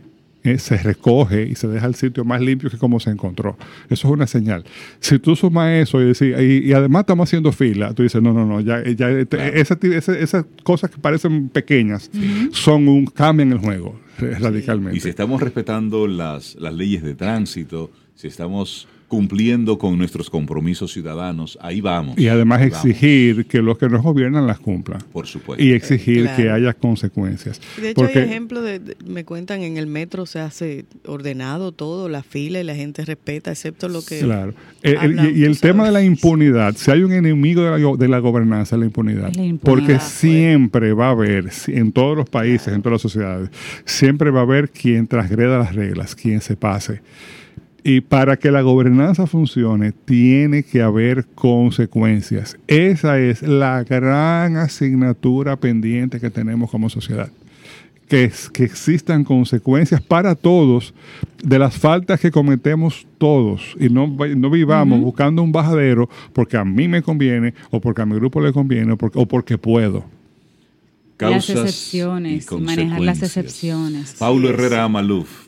eh, 0.44 0.56
se 0.58 0.76
recoge 0.78 1.42
y 1.48 1.54
se 1.56 1.66
deja 1.68 1.86
el 1.86 1.94
sitio 1.96 2.24
más 2.24 2.40
limpio 2.40 2.70
que 2.70 2.78
como 2.78 3.00
se 3.00 3.10
encontró. 3.10 3.56
Eso 3.90 4.08
es 4.08 4.14
una 4.14 4.26
señal. 4.26 4.64
Si 5.00 5.18
tú 5.18 5.34
sumas 5.36 5.72
eso 5.72 6.00
y, 6.00 6.06
decir, 6.06 6.36
y, 6.38 6.68
y 6.68 6.72
además 6.72 7.00
estamos 7.00 7.28
haciendo 7.28 7.50
fila, 7.52 7.92
tú 7.92 8.02
dices, 8.04 8.22
no, 8.22 8.32
no, 8.32 8.46
no, 8.46 8.60
ya, 8.60 8.82
ya 8.84 9.10
este- 9.10 9.76
ti- 9.76 9.92
ese- 9.94 10.22
esas 10.22 10.44
cosas 10.62 10.90
que 10.90 10.98
parecen 10.98 11.48
pequeñas 11.48 12.10
son 12.52 12.86
un 12.88 13.06
cambio 13.06 13.42
en 13.44 13.52
el 13.52 13.58
juego 13.58 13.98
radicalmente. 14.40 14.96
Y 14.96 15.00
si 15.00 15.08
estamos 15.08 15.40
respetando 15.42 16.06
las, 16.06 16.54
las 16.56 16.74
leyes 16.74 17.02
de 17.02 17.14
tránsito, 17.14 17.90
si 18.14 18.26
estamos 18.28 18.88
cumpliendo 19.08 19.78
con 19.78 19.96
nuestros 19.96 20.28
compromisos 20.28 20.92
ciudadanos, 20.92 21.56
ahí 21.62 21.80
vamos. 21.80 22.18
Y 22.18 22.28
además 22.28 22.60
vamos, 22.60 22.84
exigir 22.84 23.46
que 23.46 23.62
los 23.62 23.78
que 23.78 23.88
nos 23.88 24.02
gobiernan 24.02 24.46
las 24.46 24.58
cumplan. 24.58 25.00
por 25.14 25.26
supuesto. 25.26 25.64
Y 25.64 25.72
exigir 25.72 26.24
Claro. 26.24 26.36
que 26.36 26.50
haya 26.50 26.74
consecuencias. 26.74 27.58
De 27.80 27.88
hecho, 27.90 28.02
Porque- 28.02 28.18
hay 28.18 28.26
ejemplos 28.26 28.64
de, 28.64 28.80
de- 28.80 28.96
me 29.06 29.24
cuentan, 29.24 29.62
en 29.62 29.78
el 29.78 29.86
metro 29.86 30.26
se 30.26 30.40
hace 30.40 30.84
ordenado 31.06 31.72
todo, 31.72 32.10
la 32.10 32.22
fila 32.22 32.60
y 32.60 32.64
la 32.64 32.74
gente 32.74 33.02
respeta, 33.02 33.50
excepto 33.50 33.88
lo 33.88 34.04
que... 34.04 34.18
Claro. 34.18 34.52
Eh, 34.82 34.96
el- 35.00 35.36
y, 35.36 35.40
y 35.40 35.44
el 35.44 35.58
tema 35.58 35.86
de 35.86 35.92
la 35.92 36.02
impunidad, 36.02 36.76
si 36.76 36.90
hay 36.90 37.02
un 37.02 37.12
enemigo 37.12 37.62
de 37.62 37.78
la, 37.80 37.96
de 37.96 38.08
la 38.08 38.18
gobernanza, 38.18 38.76
la 38.76 38.84
impunidad. 38.84 39.32
La 39.34 39.42
impunidad, 39.42 39.60
Porque 39.62 39.94
pues. 39.94 40.02
siempre 40.02 40.92
va 40.92 41.06
a 41.06 41.10
haber, 41.12 41.50
si- 41.50 41.72
en 41.72 41.92
todos 41.92 42.14
los 42.14 42.28
países, 42.28 42.74
en 42.74 42.82
todas 42.82 42.96
las 42.96 43.02
sociedades, 43.02 43.48
siempre 43.86 44.07
va 44.16 44.40
a 44.40 44.42
haber 44.42 44.70
quien 44.70 45.06
transgreda 45.06 45.58
las 45.58 45.74
reglas, 45.74 46.14
quien 46.14 46.40
se 46.40 46.56
pase. 46.56 47.00
Y 47.84 48.00
para 48.00 48.36
que 48.38 48.50
la 48.50 48.60
gobernanza 48.62 49.26
funcione, 49.26 49.92
tiene 49.92 50.62
que 50.62 50.82
haber 50.82 51.26
consecuencias. 51.34 52.56
Esa 52.66 53.18
es 53.18 53.42
la 53.42 53.84
gran 53.84 54.56
asignatura 54.56 55.56
pendiente 55.56 56.20
que 56.20 56.30
tenemos 56.30 56.70
como 56.70 56.88
sociedad. 56.90 57.30
que, 58.08 58.24
es- 58.24 58.48
que 58.48 58.64
existan 58.64 59.22
consecuencias 59.22 60.00
para 60.00 60.34
todos 60.34 60.94
de 61.44 61.58
las 61.58 61.76
faltas 61.76 62.18
que 62.18 62.30
cometemos 62.30 63.06
todos 63.18 63.76
y 63.78 63.90
no, 63.90 64.06
no 64.06 64.48
vivamos 64.50 64.98
buscando 65.00 65.42
un 65.42 65.52
bajadero 65.52 66.08
porque 66.32 66.56
a 66.56 66.64
mí 66.64 66.88
me 66.88 67.02
conviene 67.02 67.52
o 67.70 67.82
porque 67.82 68.00
a 68.00 68.06
mi 68.06 68.14
grupo 68.14 68.40
le 68.40 68.50
conviene 68.54 68.92
o 68.92 68.96
porque, 68.96 69.18
o 69.18 69.26
porque 69.26 69.58
puedo. 69.58 70.04
Causas 71.18 71.48
Las 71.48 71.64
excepciones, 71.64 72.46
y 72.50 72.54
manejar 72.58 73.00
las 73.00 73.22
excepciones. 73.24 74.14
Paulo 74.20 74.50
Herrera 74.50 74.84
Amaluf, 74.84 75.46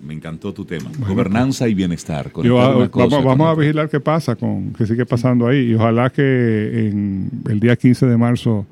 me 0.00 0.14
encantó 0.14 0.54
tu 0.54 0.64
tema. 0.64 0.88
Gobernanza 1.00 1.68
y 1.68 1.74
bienestar. 1.74 2.30
Yo, 2.44 2.88
cosa 2.92 3.18
vamos, 3.20 3.48
a 3.48 3.54
vigilar 3.58 3.88
qué 3.88 3.98
pasa, 3.98 4.36
con 4.36 4.72
qué 4.72 4.86
sigue 4.86 5.04
pasando 5.04 5.48
ahí 5.48 5.70
y 5.70 5.74
ojalá 5.74 6.10
que 6.10 6.22
en 6.22 7.28
el 7.48 7.58
día 7.58 7.74
15 7.74 8.06
de 8.06 8.16
marzo 8.16 8.66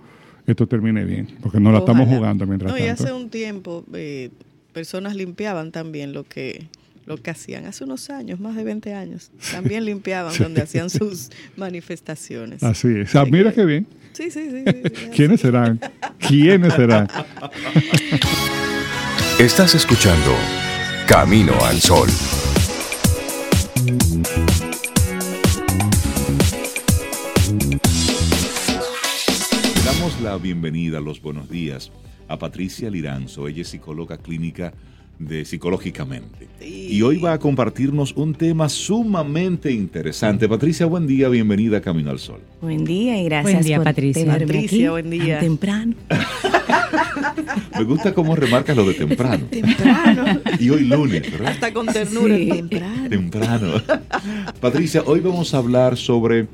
esto 0.46 0.68
termine 0.68 1.04
bien, 1.04 1.26
porque 1.42 1.58
no 1.58 1.72
la 1.72 1.78
estamos 1.80 2.08
jugando 2.08 2.46
mientras 2.46 2.70
No, 2.70 2.78
y 2.78 2.82
tanto. 2.86 3.02
hace 3.02 3.12
un 3.12 3.30
tiempo 3.30 3.84
eh, 3.92 4.30
personas 4.72 5.16
limpiaban 5.16 5.72
también 5.72 6.12
lo 6.12 6.22
que 6.22 6.68
lo 7.08 7.16
que 7.16 7.30
hacían 7.30 7.64
hace 7.64 7.84
unos 7.84 8.10
años, 8.10 8.38
más 8.38 8.54
de 8.54 8.64
20 8.64 8.92
años. 8.92 9.30
También 9.50 9.84
limpiaban 9.86 10.36
donde 10.38 10.60
hacían 10.60 10.90
sus 10.90 11.30
manifestaciones. 11.56 12.62
Así 12.62 12.88
es. 12.88 13.16
Ah, 13.16 13.24
mira 13.24 13.50
qué 13.50 13.64
bien. 13.64 13.86
Sí, 14.12 14.30
sí, 14.30 14.50
sí. 14.50 14.62
sí, 14.66 14.82
sí. 14.84 15.06
¿Quiénes 15.14 15.40
serán? 15.40 15.80
¿Quiénes 16.18 16.74
serán? 16.74 17.08
Estás 19.38 19.74
escuchando 19.74 20.34
Camino 21.06 21.54
al 21.64 21.80
Sol. 21.80 22.08
Le 29.74 29.82
damos 29.84 30.20
la 30.20 30.36
bienvenida, 30.36 31.00
los 31.00 31.22
buenos 31.22 31.48
días 31.48 31.90
a 32.28 32.38
Patricia 32.38 32.90
Liranzo. 32.90 33.48
Ella 33.48 33.62
es 33.62 33.68
psicóloga 33.68 34.18
clínica 34.18 34.74
de 35.18 35.44
Psicológicamente. 35.44 36.46
Sí. 36.60 36.88
Y 36.90 37.02
hoy 37.02 37.18
va 37.18 37.32
a 37.34 37.38
compartirnos 37.38 38.12
un 38.16 38.34
tema 38.34 38.68
sumamente 38.68 39.72
interesante. 39.72 40.48
Patricia, 40.48 40.86
buen 40.86 41.06
día, 41.06 41.28
bienvenida 41.28 41.78
a 41.78 41.80
Camino 41.80 42.10
al 42.10 42.18
Sol. 42.18 42.40
Buen 42.60 42.84
día 42.84 43.20
y 43.20 43.24
gracias 43.24 43.52
Buen 43.54 43.64
día, 43.64 43.76
por 43.78 43.84
Patricia. 43.84 44.24
tenerme 44.24 44.46
Patricia, 44.46 44.78
aquí 44.78 44.88
buen 44.88 45.10
día. 45.10 45.40
temprano. 45.40 45.94
Me 47.78 47.84
gusta 47.84 48.14
cómo 48.14 48.34
remarcas 48.34 48.76
lo 48.76 48.86
de 48.86 48.94
temprano. 48.94 49.46
Temprano. 49.50 50.40
Y 50.58 50.70
hoy 50.70 50.84
lunes, 50.84 51.30
¿verdad? 51.30 51.48
Hasta 51.48 51.72
con 51.72 51.86
ternura. 51.86 52.36
Sí. 52.36 52.48
Temprano. 52.52 53.08
Temprano. 53.08 53.72
Patricia, 54.60 55.02
hoy 55.06 55.20
vamos 55.20 55.54
a 55.54 55.58
hablar 55.58 55.96
sobre 55.96 56.48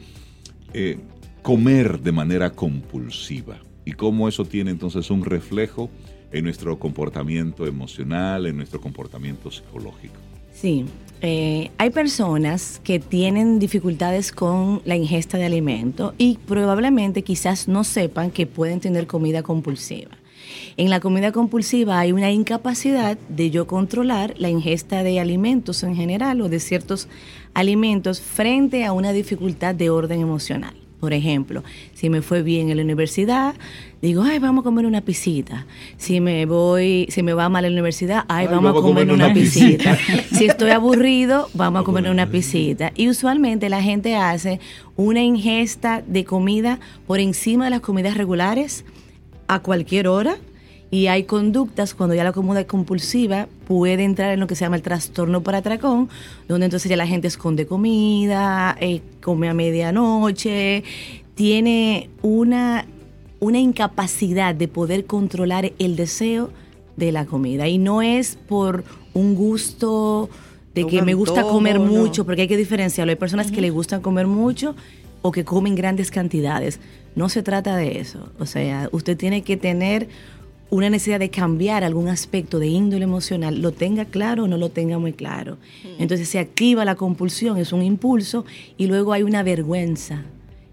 eh, 0.72 0.98
comer 1.42 2.00
de 2.00 2.12
manera 2.12 2.50
compulsiva 2.50 3.58
y 3.84 3.92
cómo 3.92 4.28
eso 4.28 4.44
tiene 4.44 4.70
entonces 4.70 5.10
un 5.10 5.24
reflejo 5.24 5.90
en 6.32 6.44
nuestro 6.44 6.78
comportamiento 6.78 7.66
emocional, 7.66 8.46
en 8.46 8.56
nuestro 8.56 8.80
comportamiento 8.80 9.50
psicológico. 9.50 10.14
Sí, 10.52 10.84
eh, 11.20 11.70
hay 11.78 11.90
personas 11.90 12.80
que 12.84 13.00
tienen 13.00 13.58
dificultades 13.58 14.30
con 14.30 14.82
la 14.84 14.94
ingesta 14.94 15.36
de 15.36 15.46
alimento 15.46 16.14
y 16.16 16.38
probablemente 16.46 17.22
quizás 17.22 17.66
no 17.66 17.82
sepan 17.82 18.30
que 18.30 18.46
pueden 18.46 18.80
tener 18.80 19.06
comida 19.06 19.42
compulsiva. 19.42 20.12
En 20.76 20.90
la 20.90 21.00
comida 21.00 21.32
compulsiva 21.32 21.98
hay 21.98 22.12
una 22.12 22.30
incapacidad 22.30 23.16
de 23.28 23.50
yo 23.50 23.66
controlar 23.66 24.34
la 24.36 24.50
ingesta 24.50 25.02
de 25.02 25.18
alimentos 25.18 25.82
en 25.82 25.96
general 25.96 26.40
o 26.40 26.48
de 26.48 26.60
ciertos 26.60 27.08
alimentos 27.54 28.20
frente 28.20 28.84
a 28.84 28.92
una 28.92 29.12
dificultad 29.12 29.74
de 29.74 29.90
orden 29.90 30.20
emocional. 30.20 30.83
Por 31.04 31.12
ejemplo, 31.12 31.62
si 31.92 32.08
me 32.08 32.22
fue 32.22 32.40
bien 32.40 32.70
en 32.70 32.78
la 32.78 32.82
universidad, 32.82 33.54
digo, 34.00 34.22
ay, 34.22 34.38
vamos 34.38 34.62
a 34.62 34.64
comer 34.64 34.86
una 34.86 35.02
pisita. 35.02 35.66
Si 35.98 36.18
me 36.18 36.46
voy, 36.46 37.06
si 37.10 37.22
me 37.22 37.34
va 37.34 37.50
mal 37.50 37.66
en 37.66 37.72
la 37.72 37.74
universidad, 37.74 38.24
ay, 38.26 38.46
vamos, 38.46 38.70
a 38.70 38.80
comer 38.80 39.12
una, 39.12 39.34
pisita. 39.34 39.98
si 40.32 40.46
estoy 40.46 40.70
aburrido, 40.70 41.50
vamos 41.52 41.82
a 41.82 41.84
comer 41.84 42.08
una 42.08 42.30
pisita. 42.30 42.90
Y 42.96 43.10
usualmente 43.10 43.68
la 43.68 43.82
gente 43.82 44.16
hace 44.16 44.60
una 44.96 45.22
ingesta 45.22 46.02
de 46.06 46.24
comida 46.24 46.80
por 47.06 47.20
encima 47.20 47.64
de 47.64 47.70
las 47.72 47.80
comidas 47.80 48.16
regulares 48.16 48.86
a 49.46 49.58
cualquier 49.58 50.08
hora. 50.08 50.38
Y 50.94 51.08
hay 51.08 51.24
conductas 51.24 51.92
cuando 51.92 52.14
ya 52.14 52.22
la 52.22 52.30
comida 52.30 52.64
compulsiva 52.68 53.48
puede 53.66 54.04
entrar 54.04 54.30
en 54.30 54.38
lo 54.38 54.46
que 54.46 54.54
se 54.54 54.64
llama 54.64 54.76
el 54.76 54.82
trastorno 54.82 55.42
por 55.42 55.56
atracón, 55.56 56.08
donde 56.46 56.66
entonces 56.66 56.88
ya 56.88 56.96
la 56.96 57.08
gente 57.08 57.26
esconde 57.26 57.66
comida, 57.66 58.76
eh, 58.78 59.00
come 59.20 59.48
a 59.48 59.54
medianoche, 59.54 60.84
tiene 61.34 62.10
una, 62.22 62.86
una 63.40 63.58
incapacidad 63.58 64.54
de 64.54 64.68
poder 64.68 65.04
controlar 65.04 65.72
el 65.80 65.96
deseo 65.96 66.50
de 66.96 67.10
la 67.10 67.26
comida. 67.26 67.66
Y 67.66 67.78
no 67.78 68.00
es 68.00 68.38
por 68.46 68.84
un 69.14 69.34
gusto 69.34 70.30
de 70.76 70.86
que 70.86 71.02
me 71.02 71.14
gusta 71.14 71.42
comer 71.42 71.80
mucho, 71.80 72.24
porque 72.24 72.42
hay 72.42 72.48
que 72.48 72.56
diferenciarlo. 72.56 73.10
Hay 73.10 73.16
personas 73.16 73.50
que 73.50 73.60
le 73.60 73.70
gustan 73.70 74.00
comer 74.00 74.28
mucho 74.28 74.76
o 75.22 75.32
que 75.32 75.44
comen 75.44 75.74
grandes 75.74 76.12
cantidades. 76.12 76.78
No 77.16 77.28
se 77.28 77.42
trata 77.42 77.74
de 77.74 77.98
eso. 77.98 78.30
O 78.38 78.46
sea, 78.46 78.88
usted 78.92 79.16
tiene 79.16 79.42
que 79.42 79.56
tener 79.56 80.06
una 80.70 80.90
necesidad 80.90 81.20
de 81.20 81.30
cambiar 81.30 81.84
algún 81.84 82.08
aspecto 82.08 82.58
de 82.58 82.66
índole 82.66 83.04
emocional, 83.04 83.60
lo 83.60 83.72
tenga 83.72 84.04
claro 84.06 84.44
o 84.44 84.48
no 84.48 84.56
lo 84.56 84.70
tenga 84.70 84.98
muy 84.98 85.12
claro. 85.12 85.58
Entonces 85.98 86.28
se 86.28 86.38
activa 86.38 86.84
la 86.84 86.96
compulsión, 86.96 87.58
es 87.58 87.72
un 87.72 87.82
impulso, 87.82 88.44
y 88.76 88.86
luego 88.86 89.12
hay 89.12 89.22
una 89.22 89.42
vergüenza 89.42 90.22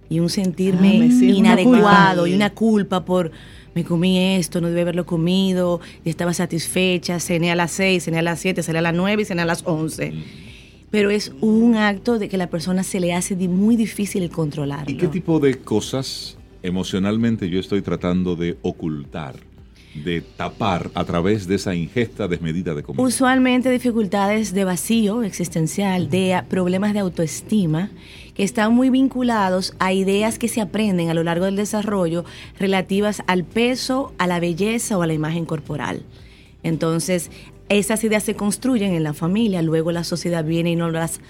y 0.10 0.20
un 0.20 0.30
sentirme 0.30 1.02
Ah, 1.04 1.24
inadecuado 1.24 2.24
culpable. 2.24 2.32
y 2.32 2.36
una 2.36 2.50
culpa 2.50 3.06
por 3.06 3.32
me 3.74 3.86
comí 3.86 4.18
esto, 4.36 4.60
no 4.60 4.68
debí 4.68 4.82
haberlo 4.82 5.06
comido, 5.06 5.80
y 6.04 6.10
estaba 6.10 6.34
satisfecha, 6.34 7.20
cené 7.22 7.52
a 7.52 7.56
las 7.56 7.72
6, 7.72 8.04
cené 8.04 8.20
a 8.20 8.22
las 8.22 8.40
7, 8.40 8.64
cené 8.64 8.80
a 8.80 8.82
las 8.82 8.94
9 8.94 9.22
y 9.22 9.26
cené 9.26 9.44
a 9.44 9.46
las 9.46 9.64
11. 9.66 10.14
Pero 10.90 11.10
es 11.10 11.32
un 11.40 11.76
acto 11.76 12.20
de 12.20 12.28
que 12.28 12.36
la 12.38 12.50
persona 12.50 12.84
se 12.84 13.00
le 13.00 13.14
hace 13.14 13.36
muy 13.36 13.78
difícil 13.78 14.24
el 14.24 14.30
controlarlo. 14.30 14.92
¿Y 14.94 14.98
qué 14.98 15.08
tipo 15.08 15.40
de 15.40 15.60
cosas 15.60 16.38
emocionalmente 16.64 17.50
yo 17.50 17.60
estoy 17.62 17.82
tratando 17.82 18.36
de 18.36 18.58
ocultar, 18.62 19.36
de 19.94 20.22
tapar 20.22 20.90
a 20.94 21.04
través 21.04 21.48
de 21.48 21.56
esa 21.56 21.76
ingesta 21.76 22.28
desmedida 22.28 22.74
de 22.74 22.84
comida? 22.84 23.04
Usualmente 23.04 23.70
dificultades 23.70 24.54
de 24.54 24.64
vacío 24.64 25.24
existencial, 25.24 26.10
de 26.10 26.42
problemas 26.50 26.94
de 26.94 27.00
autoestima, 27.00 27.90
que 28.34 28.44
están 28.44 28.74
muy 28.74 28.90
vinculados 28.90 29.74
a 29.80 29.94
ideas 29.94 30.40
que 30.40 30.48
se 30.48 30.62
aprenden 30.62 31.10
a 31.10 31.14
lo 31.14 31.24
largo 31.24 31.46
del 31.46 31.56
desarrollo 31.56 32.24
relativas 32.58 33.24
al 33.28 33.44
peso, 33.44 34.14
a 34.18 34.28
la 34.28 34.40
belleza 34.40 34.98
o 34.98 35.02
a 35.02 35.08
la 35.08 35.14
imagen 35.14 35.46
corporal. 35.46 36.04
Entonces, 36.64 37.30
esas 37.70 38.04
ideas 38.04 38.24
se 38.24 38.36
construyen 38.36 38.94
en 38.94 39.04
la 39.04 39.14
familia, 39.14 39.62
luego 39.62 39.92
la 39.92 40.04
sociedad 40.04 40.44
viene 40.44 40.72
y 40.72 40.76
nos 40.76 40.92
las 40.92 41.22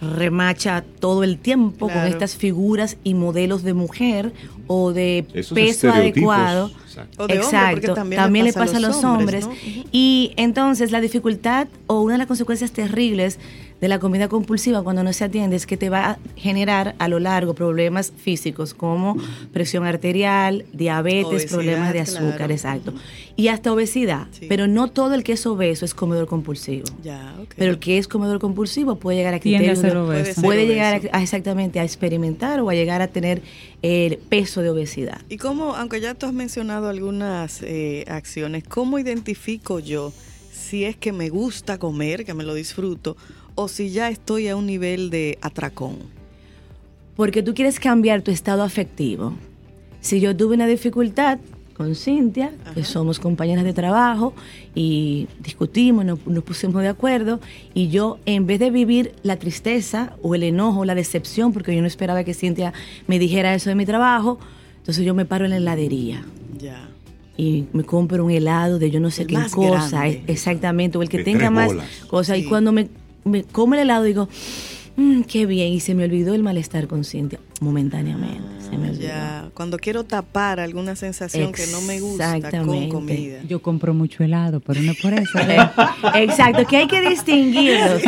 remacha 0.00 0.84
todo 1.00 1.24
el 1.24 1.38
tiempo 1.38 1.88
con 1.88 1.98
estas 2.04 2.36
figuras 2.36 2.96
y 3.04 3.14
modelos 3.14 3.62
de 3.62 3.74
mujer 3.74 4.32
o 4.66 4.92
de 4.92 5.26
Esos 5.32 5.54
peso 5.54 5.90
adecuado. 5.90 6.70
exacto. 6.86 7.24
O 7.24 7.26
de 7.26 7.34
hombre, 7.34 7.46
Exacto, 7.46 7.74
porque 7.80 7.94
también 7.94 8.22
también, 8.22 8.44
le 8.44 8.52
pasa 8.52 8.62
a 8.62 8.66
pasa 8.66 8.76
a 8.78 8.80
los 8.80 9.04
hombres, 9.04 9.44
hombres. 9.44 9.64
¿no? 9.66 9.80
Ujú. 9.80 9.88
Y 9.92 10.32
entonces 10.36 10.90
la 10.92 11.00
dificultad 11.00 11.68
o 11.86 12.00
una 12.00 12.14
de 12.14 12.18
las 12.18 12.26
consecuencias 12.26 12.72
terribles 12.72 13.38
de 13.80 13.88
la 13.88 13.98
comida 13.98 14.28
compulsiva 14.28 14.82
cuando 14.82 15.02
no 15.02 15.12
se 15.12 15.24
atiende 15.24 15.56
es 15.56 15.66
que 15.66 15.76
te 15.76 15.90
va 15.90 16.10
a 16.12 16.18
generar 16.36 16.94
a 16.98 17.08
lo 17.08 17.18
largo 17.18 17.54
problemas 17.54 18.12
físicos 18.16 18.72
como 18.72 19.16
presión 19.52 19.84
arterial, 19.84 20.64
diabetes, 20.72 21.26
Obesidad, 21.26 21.50
problemas 21.52 21.92
de 21.92 22.02
claro. 22.04 22.26
azúcar, 22.28 22.52
exacto. 22.52 22.94
Y 23.36 23.48
hasta 23.48 23.72
obesidad. 23.72 24.26
Sí. 24.30 24.46
Pero 24.48 24.68
no 24.68 24.88
todo 24.88 25.14
el 25.14 25.22
que 25.24 25.32
es 25.32 25.44
obeso 25.44 25.84
es 25.84 25.92
comedor 25.92 26.26
compulsivo. 26.28 26.84
Ya, 27.02 27.34
ok. 27.42 27.54
Pero 27.56 27.72
el 27.72 27.78
que 27.78 27.98
es 27.98 28.08
comedor 28.08 28.38
compulsivo 28.40 28.96
puede 28.96 29.18
llegar 29.18 29.34
a 29.34 29.40
criterios 29.40 29.80
ser 29.80 29.96
obeso. 29.96 30.06
Puede 30.22 30.34
ser 30.34 30.44
puede 30.44 30.58
obeso. 30.60 30.72
llegar 30.72 31.00
a- 31.12 31.18
a 31.18 31.22
exactamente 31.22 31.78
a 31.80 31.84
experimentar 31.84 32.60
o 32.60 32.70
a 32.70 32.74
llegar 32.74 33.02
a 33.02 33.08
tener 33.08 33.42
el 33.82 34.16
peso 34.16 34.62
de 34.62 34.70
obesidad. 34.70 35.20
Y 35.28 35.36
cómo, 35.36 35.74
aunque 35.74 36.00
ya 36.00 36.14
tú 36.14 36.24
has 36.26 36.32
mencionado 36.32 36.88
algunas 36.88 37.60
eh, 37.62 38.04
acciones, 38.08 38.64
¿cómo 38.66 38.98
identifico 38.98 39.78
yo 39.80 40.12
si 40.52 40.84
es 40.84 40.96
que 40.96 41.12
me 41.12 41.28
gusta 41.28 41.78
comer, 41.78 42.24
que 42.24 42.32
me 42.32 42.44
lo 42.44 42.54
disfruto, 42.54 43.16
o 43.54 43.68
si 43.68 43.90
ya 43.90 44.08
estoy 44.10 44.48
a 44.48 44.56
un 44.56 44.66
nivel 44.66 45.10
de 45.10 45.38
atracón? 45.42 45.96
Porque 47.16 47.42
tú 47.42 47.54
quieres 47.54 47.78
cambiar 47.78 48.22
tu 48.22 48.30
estado 48.30 48.62
afectivo. 48.62 49.34
Si 50.00 50.20
yo 50.20 50.36
tuve 50.36 50.54
una 50.56 50.66
dificultad 50.66 51.38
con 51.74 51.94
Cintia, 51.96 52.52
que 52.74 52.84
somos 52.84 53.18
compañeras 53.18 53.64
de 53.64 53.72
trabajo, 53.72 54.32
y 54.76 55.26
discutimos, 55.40 56.04
nos, 56.04 56.24
nos 56.26 56.44
pusimos 56.44 56.82
de 56.82 56.88
acuerdo, 56.88 57.40
y 57.72 57.88
yo, 57.88 58.18
en 58.26 58.46
vez 58.46 58.60
de 58.60 58.70
vivir 58.70 59.12
la 59.24 59.36
tristeza 59.38 60.14
o 60.22 60.34
el 60.36 60.44
enojo, 60.44 60.84
la 60.84 60.94
decepción, 60.94 61.52
porque 61.52 61.74
yo 61.74 61.80
no 61.80 61.86
esperaba 61.88 62.22
que 62.22 62.32
Cintia 62.34 62.72
me 63.08 63.18
dijera 63.18 63.54
eso 63.54 63.70
de 63.70 63.74
mi 63.76 63.86
trabajo, 63.86 64.38
entonces 64.78 65.04
yo 65.04 65.14
me 65.14 65.24
paro 65.24 65.46
en 65.46 65.50
la 65.52 65.56
heladería 65.56 66.24
Ya. 66.60 66.88
y 67.36 67.64
me 67.72 67.82
compro 67.82 68.24
un 68.24 68.30
helado 68.30 68.78
de 68.78 68.90
yo 68.92 69.00
no 69.00 69.10
sé 69.10 69.22
El 69.22 69.28
qué 69.28 69.34
cosa, 69.52 70.00
grande. 70.00 70.22
exactamente, 70.28 70.98
o 70.98 71.02
el 71.02 71.08
que 71.08 71.18
De 71.18 71.24
tenga 71.24 71.50
más 71.50 71.72
cosas. 72.08 72.36
Sí. 72.36 72.44
Y 72.44 72.48
cuando 72.48 72.70
me, 72.70 72.88
me 73.24 73.44
como 73.44 73.74
el 73.74 73.80
helado 73.80 74.04
digo, 74.04 74.28
"Mm, 74.96 75.22
qué 75.22 75.46
bien, 75.46 75.72
y 75.72 75.80
se 75.80 75.94
me 75.94 76.04
olvidó 76.04 76.34
el 76.34 76.42
malestar 76.42 76.86
con 76.86 77.04
Cintia. 77.04 77.40
Momentáneamente. 77.60 78.42
Se 78.68 78.78
me 78.78 78.90
olvidó. 78.90 79.02
Ya, 79.08 79.48
cuando 79.54 79.78
quiero 79.78 80.04
tapar 80.04 80.58
alguna 80.58 80.96
sensación 80.96 81.52
que 81.52 81.66
no 81.68 81.80
me 81.82 82.00
gusta 82.00 82.40
con 82.64 82.88
comida. 82.88 83.38
Yo 83.46 83.60
compro 83.62 83.92
mucho 83.94 84.24
helado, 84.24 84.60
pero 84.60 84.80
no 84.80 84.92
es 84.92 85.00
por 85.00 85.12
eso. 85.14 85.38
Exacto, 86.14 86.66
que 86.66 86.78
hay 86.78 86.86
que 86.86 87.00
distinguirlos. 87.08 88.02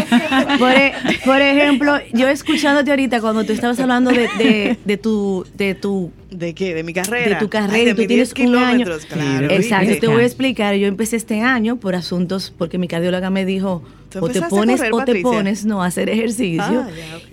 Por, 0.58 0.72
e- 0.72 0.92
por 1.24 1.40
ejemplo, 1.40 1.94
yo 2.12 2.28
escuchándote 2.28 2.90
ahorita 2.90 3.20
cuando 3.20 3.44
tú 3.44 3.52
estabas 3.52 3.78
hablando 3.80 4.10
de, 4.10 4.28
de- 4.38 4.78
de 4.84 4.96
tu, 4.96 5.46
de 5.54 5.74
tu 5.74 6.10
¿De 6.30 6.54
qué? 6.54 6.74
¿De 6.74 6.82
mi 6.82 6.92
carrera? 6.92 7.28
de 7.30 7.36
tu 7.36 7.48
carrera 7.48 7.74
Ay, 7.78 7.84
de 7.84 7.90
y 7.90 7.94
tú 7.94 7.98
mis 8.00 8.08
tienes 8.08 8.34
10 8.34 8.48
un 8.48 8.56
año. 8.56 8.86
Claro. 9.08 9.50
Exacto, 9.50 9.92
te 10.00 10.06
voy 10.08 10.22
a 10.22 10.26
explicar. 10.26 10.74
Yo 10.74 10.86
empecé 10.86 11.16
este 11.16 11.40
año 11.40 11.76
por 11.76 11.94
asuntos, 11.94 12.52
porque 12.56 12.78
mi 12.78 12.88
cardióloga 12.88 13.30
me 13.30 13.44
dijo, 13.44 13.82
¿Tú 14.10 14.24
o 14.24 14.28
te 14.28 14.40
pones 14.42 14.80
correr, 14.80 14.92
o 14.94 15.04
te 15.04 15.20
pones 15.22 15.64
no 15.64 15.82
a 15.82 15.86
hacer 15.86 16.08
ejercicio. 16.08 16.62
Ah. 16.62 16.88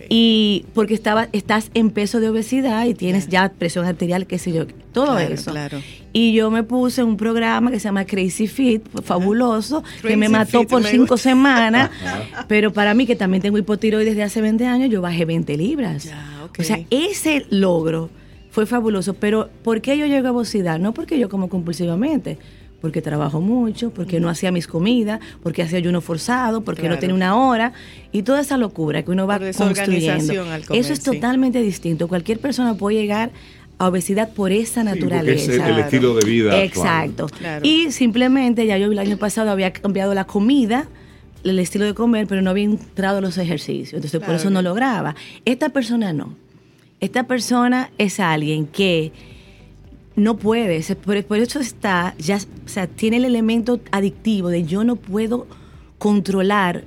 Y 0.09 0.65
porque 0.73 0.93
estaba, 0.93 1.27
estás 1.31 1.71
en 1.73 1.89
peso 1.89 2.12
de 2.19 2.29
obesidad 2.29 2.85
y 2.85 2.93
tienes 2.93 3.27
ya 3.29 3.49
presión 3.49 3.85
arterial, 3.85 4.25
qué 4.27 4.37
sé 4.37 4.51
yo, 4.51 4.65
todo 4.91 5.15
Claro, 5.15 5.33
eso. 5.33 5.51
claro. 5.51 5.79
Y 6.11 6.33
yo 6.33 6.51
me 6.51 6.63
puse 6.63 7.03
un 7.03 7.17
programa 7.17 7.71
que 7.71 7.79
se 7.79 7.85
llama 7.85 8.05
Crazy 8.05 8.47
Fit, 8.47 8.83
fabuloso, 9.03 9.81
que 9.83 10.01
Crazy 10.01 10.17
me 10.17 10.29
mató 10.29 10.59
Fit, 10.61 10.69
por 10.69 10.81
me 10.83 10.89
cinco 10.91 11.13
gusta. 11.15 11.29
semanas. 11.29 11.89
pero 12.47 12.71
para 12.73 12.93
mí, 12.93 13.05
que 13.05 13.15
también 13.15 13.41
tengo 13.41 13.57
hipotiroides 13.57 14.09
desde 14.13 14.23
hace 14.23 14.41
20 14.41 14.65
años, 14.65 14.89
yo 14.89 15.01
bajé 15.01 15.25
20 15.25 15.57
libras. 15.57 16.03
Ya. 16.05 16.47
O 16.57 16.63
sea, 16.63 16.79
ese 16.91 17.45
logro 17.49 18.09
fue 18.51 18.65
fabuloso. 18.67 19.15
Pero 19.15 19.49
¿por 19.63 19.81
qué 19.81 19.97
yo 19.97 20.05
llego 20.05 20.27
a 20.27 20.31
obesidad? 20.31 20.77
No 20.79 20.93
porque 20.93 21.17
yo 21.17 21.29
como 21.29 21.49
compulsivamente, 21.49 22.37
porque 22.83 23.01
trabajo 23.01 23.39
mucho, 23.39 23.91
porque 23.91 24.19
no 24.19 24.27
hacía 24.27 24.51
mis 24.51 24.67
comidas, 24.67 25.21
porque 25.41 25.61
hacía 25.61 25.77
ayuno 25.77 26.01
forzado, 26.01 26.65
porque 26.65 26.81
Claro. 26.81 26.95
no 26.95 26.99
tenía 26.99 27.15
una 27.15 27.37
hora 27.37 27.71
y 28.11 28.23
toda 28.23 28.41
esa 28.41 28.57
locura 28.57 29.03
que 29.03 29.11
uno 29.11 29.25
va 29.25 29.39
construyendo. 29.39 29.77
desorganización 29.85 30.47
al 30.49 30.65
comer, 30.65 30.81
Eso 30.81 30.91
es 30.91 30.99
sí. 30.99 31.05
totalmente 31.05 31.61
distinto. 31.61 32.09
Cualquier 32.09 32.39
persona 32.39 32.73
puede 32.75 32.97
llegar 32.97 33.31
a 33.77 33.87
obesidad 33.87 34.33
por 34.33 34.51
esa 34.51 34.81
porque 34.83 34.95
es 34.97 35.01
naturaleza. 35.01 35.53
el, 35.53 35.61
el 35.75 35.79
estilo 35.79 36.13
de 36.15 36.25
vida. 36.25 36.61
Exacto. 36.61 37.27
Claro. 37.27 37.65
Y 37.65 37.89
simplemente 37.93 38.65
ya 38.65 38.77
yo 38.77 38.91
el 38.91 38.99
año 38.99 39.15
pasado 39.15 39.49
había 39.49 39.71
cambiado 39.71 40.13
la 40.13 40.25
comida, 40.25 40.85
el 41.45 41.59
estilo 41.59 41.85
de 41.85 41.93
comer, 41.93 42.27
pero 42.27 42.41
no 42.41 42.49
había 42.49 42.65
entrado 42.65 43.19
a 43.19 43.21
los 43.21 43.37
ejercicios. 43.37 43.93
Entonces 43.93 44.19
por 44.19 44.35
eso 44.35 44.49
no 44.49 44.61
lograba. 44.61 45.15
Esta 45.45 45.69
persona 45.69 46.11
no. 46.11 46.35
Esta 46.99 47.23
persona 47.27 47.91
es 47.97 48.19
alguien 48.19 48.65
que 48.67 49.13
no 50.15 50.37
puede, 50.37 50.81
se- 50.83 50.95
por, 50.95 51.23
por 51.25 51.37
eso 51.39 51.59
está, 51.59 52.13
ya, 52.19 52.37
o 52.37 52.69
sea, 52.69 52.87
tiene 52.87 53.17
el 53.17 53.25
elemento 53.25 53.79
adictivo 53.91 54.49
de 54.49 54.63
yo 54.63 54.83
no 54.83 54.95
puedo 54.95 55.47
controlar 55.97 56.83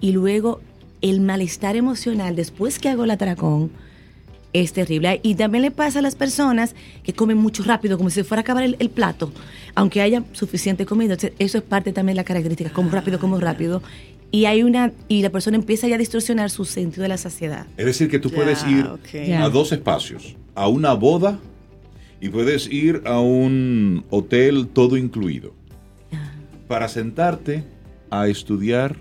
y 0.00 0.12
luego 0.12 0.60
el 1.00 1.20
malestar 1.20 1.76
emocional 1.76 2.36
después 2.36 2.78
que 2.78 2.88
hago 2.88 3.04
el 3.04 3.10
atracón 3.10 3.70
es 4.52 4.72
terrible. 4.72 5.20
Y 5.22 5.34
también 5.34 5.62
le 5.62 5.70
pasa 5.70 5.98
a 5.98 6.02
las 6.02 6.14
personas 6.14 6.74
que 7.02 7.12
comen 7.12 7.36
mucho 7.38 7.62
rápido, 7.62 7.96
como 7.98 8.10
si 8.10 8.14
se 8.16 8.24
fuera 8.24 8.40
a 8.40 8.42
acabar 8.42 8.62
el, 8.64 8.76
el 8.78 8.90
plato, 8.90 9.30
aunque 9.74 10.00
haya 10.00 10.22
suficiente 10.32 10.86
comida. 10.86 11.14
Entonces, 11.14 11.32
eso 11.38 11.58
es 11.58 11.64
parte 11.64 11.92
también 11.92 12.14
de 12.14 12.20
la 12.20 12.24
característica, 12.24 12.70
como 12.70 12.90
rápido, 12.90 13.18
como 13.18 13.38
rápido. 13.40 13.82
Y 14.30 14.44
hay 14.46 14.62
una 14.62 14.92
y 15.08 15.22
la 15.22 15.30
persona 15.30 15.56
empieza 15.56 15.88
ya 15.88 15.94
a 15.94 15.98
distorsionar 15.98 16.50
su 16.50 16.64
sentido 16.64 17.02
de 17.02 17.08
la 17.08 17.16
saciedad. 17.18 17.66
Es 17.76 17.86
decir, 17.86 18.08
que 18.10 18.18
tú 18.18 18.30
puedes 18.30 18.64
ir 18.66 18.86
a 19.32 19.48
dos 19.48 19.72
espacios, 19.72 20.36
a 20.54 20.68
una 20.68 20.92
boda 20.94 21.38
y 22.20 22.28
puedes 22.30 22.66
ir 22.70 23.02
a 23.06 23.20
un 23.20 24.04
hotel 24.10 24.68
todo 24.68 24.96
incluido 24.96 25.54
para 26.66 26.88
sentarte 26.88 27.64
a 28.10 28.28
estudiar 28.28 29.00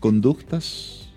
conductas, 0.00 1.08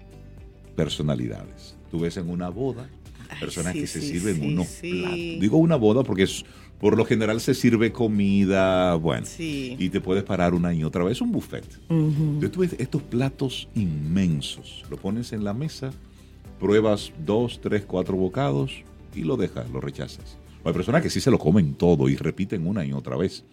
personalidades. 0.76 1.76
Tú 1.92 2.00
ves 2.00 2.18
en 2.18 2.30
una 2.30 2.50
boda 2.50 2.90
Ay, 3.30 3.40
personas 3.40 3.74
sí, 3.74 3.82
que 3.82 3.88
se 3.88 4.02
sí, 4.02 4.08
sirven 4.20 4.36
sí, 4.38 4.48
unos 4.48 4.68
platos. 4.68 5.16
Digo 5.40 5.58
una 5.58 5.76
boda 5.76 6.04
porque 6.04 6.24
es, 6.24 6.46
por 6.80 6.96
lo 6.98 7.06
general 7.06 7.42
se 7.42 7.54
sirve 7.54 7.92
comida, 7.92 8.96
bueno, 8.96 9.26
Sí. 9.26 9.76
y 9.78 9.90
te 9.90 10.02
puedes 10.02 10.24
parar 10.24 10.54
una 10.54 10.74
y 10.74 10.84
otra 10.84 11.04
vez, 11.04 11.22
un 11.22 11.32
buffet. 11.32 11.66
Entonces 11.90 12.52
tú 12.52 12.62
ves 12.62 12.76
estos 12.80 13.02
platos 13.04 13.68
inmensos, 13.76 14.84
lo 14.90 14.98
pones 14.98 15.34
en 15.34 15.44
la 15.44 15.54
mesa, 15.54 15.92
pruebas 16.60 17.12
dos, 17.26 17.60
tres, 17.62 17.84
cuatro 17.86 18.16
bocados 18.16 18.72
y 19.16 19.22
lo 19.24 19.38
dejas, 19.38 19.70
lo 19.70 19.82
rechazas. 19.82 20.38
Hay 20.64 20.74
personas 20.74 21.02
que 21.02 21.10
sí 21.10 21.22
se 21.22 21.32
lo 21.32 21.40
comen 21.40 21.74
todo 21.74 22.10
y 22.10 22.16
repiten 22.16 22.68
una 22.68 22.86
y 22.86 22.92
otra 22.92 23.16
vez. 23.16 23.46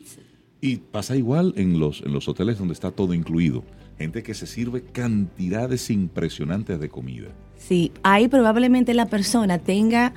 Y 0.61 0.77
pasa 0.77 1.17
igual 1.17 1.53
en 1.57 1.79
los, 1.79 2.03
en 2.03 2.13
los 2.13 2.29
hoteles 2.29 2.59
donde 2.59 2.75
está 2.75 2.91
todo 2.91 3.15
incluido. 3.15 3.63
Gente 3.99 4.23
que 4.23 4.35
se 4.35 4.47
sirve 4.47 4.83
cantidades 4.83 5.91
impresionantes 5.91 6.81
de 6.81 6.89
comida. 6.89 7.29
Sí, 7.57 7.93
ahí 8.03 8.29
probablemente 8.29 8.93
la 8.95 9.07
persona 9.07 9.59
tenga, 9.59 10.15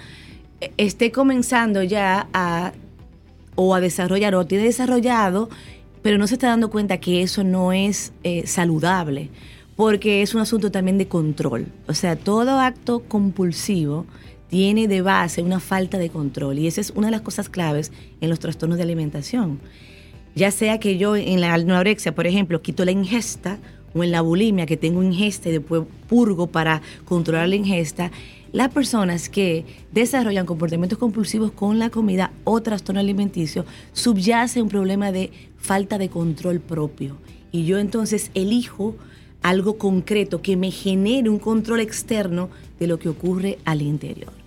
eh, 0.62 0.71
esté 0.78 1.12
comenzando 1.12 1.84
ya 1.84 2.28
a, 2.34 2.73
o 3.56 3.75
a 3.75 3.82
desarrollar, 3.82 4.36
o 4.36 4.45
tiene 4.45 4.65
desarrollado, 4.65 5.49
pero 6.02 6.17
no 6.17 6.28
se 6.28 6.36
está 6.36 6.47
dando 6.47 6.69
cuenta 6.69 6.99
que 6.99 7.21
eso 7.21 7.43
no 7.43 7.71
es 7.71 8.13
eh, 8.23 8.47
saludable, 8.47 9.30
porque 9.75 10.21
es 10.21 10.34
un 10.34 10.41
asunto 10.41 10.71
también 10.71 10.97
de 10.97 11.08
control. 11.08 11.67
O 11.88 11.93
sea, 11.93 12.15
todo 12.15 12.60
acto 12.60 13.02
compulsivo 13.02 14.06
tiene 14.50 14.88
de 14.88 15.02
base 15.02 15.42
una 15.42 15.60
falta 15.60 15.98
de 15.98 16.10
control, 16.10 16.60
y 16.60 16.68
esa 16.68 16.82
es 16.82 16.92
una 16.92 17.08
de 17.08 17.12
las 17.12 17.22
cosas 17.22 17.50
claves 17.50 17.92
en 18.20 18.30
los 18.30 18.40
trastornos 18.40 18.78
de 18.78 18.84
alimentación. 18.84 19.60
Ya 20.36 20.52
sea 20.52 20.80
que 20.80 20.98
yo 20.98 21.16
en 21.16 21.42
la 21.42 21.54
anorexia, 21.54 22.14
por 22.14 22.28
ejemplo, 22.28 22.62
quito 22.62 22.86
la 22.86 22.92
ingesta 22.92 23.60
o 23.94 24.04
en 24.04 24.12
la 24.12 24.22
bulimia 24.22 24.66
que 24.66 24.78
tengo 24.78 25.04
ingesta 25.04 25.50
y 25.50 25.54
después 25.54 25.84
purgo 26.08 26.48
para 26.48 26.82
controlar 27.06 27.50
la 27.50 27.56
ingesta, 27.56 28.12
las 28.52 28.70
personas 28.70 29.30
que 29.30 29.66
desarrollan 29.92 30.46
comportamientos 30.46 30.98
compulsivos 30.98 31.52
con 31.52 31.78
la 31.78 31.90
comida 31.90 32.32
o 32.44 32.62
trastorno 32.62 33.00
alimenticio 33.00 33.66
subyace 33.94 34.62
un 34.62 34.70
problema 34.70 35.12
de 35.12 35.32
falta 35.58 35.98
de 35.98 36.10
control 36.10 36.60
propio. 36.60 37.18
Y 37.52 37.66
yo 37.66 37.78
entonces 37.78 38.32
elijo 38.34 38.96
algo 39.42 39.78
concreto 39.78 40.42
que 40.42 40.58
me 40.58 40.72
genere 40.72 41.30
un 41.30 41.40
control 41.40 41.80
externo 41.80 42.50
de 42.80 42.88
lo 42.88 42.98
que 42.98 43.10
ocurre 43.10 43.60
al 43.66 43.82
interior. 43.82 44.38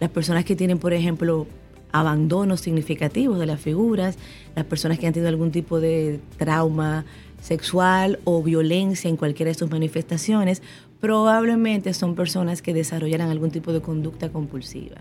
Las 0.00 0.10
personas 0.10 0.44
que 0.44 0.56
tienen, 0.56 0.78
por 0.78 0.92
ejemplo, 0.92 1.46
abandonos 1.92 2.60
significativos 2.60 3.38
de 3.38 3.46
las 3.46 3.60
figuras, 3.60 4.16
las 4.54 4.64
personas 4.64 4.98
que 4.98 5.06
han 5.06 5.12
tenido 5.12 5.28
algún 5.28 5.50
tipo 5.50 5.80
de 5.80 6.20
trauma 6.38 7.04
sexual 7.40 8.18
o 8.24 8.42
violencia 8.42 9.08
en 9.08 9.16
cualquiera 9.16 9.50
de 9.50 9.54
sus 9.54 9.70
manifestaciones, 9.70 10.62
probablemente 11.00 11.94
son 11.94 12.14
personas 12.14 12.62
que 12.62 12.74
desarrollarán 12.74 13.30
algún 13.30 13.50
tipo 13.50 13.72
de 13.72 13.80
conducta 13.80 14.30
compulsiva, 14.30 14.96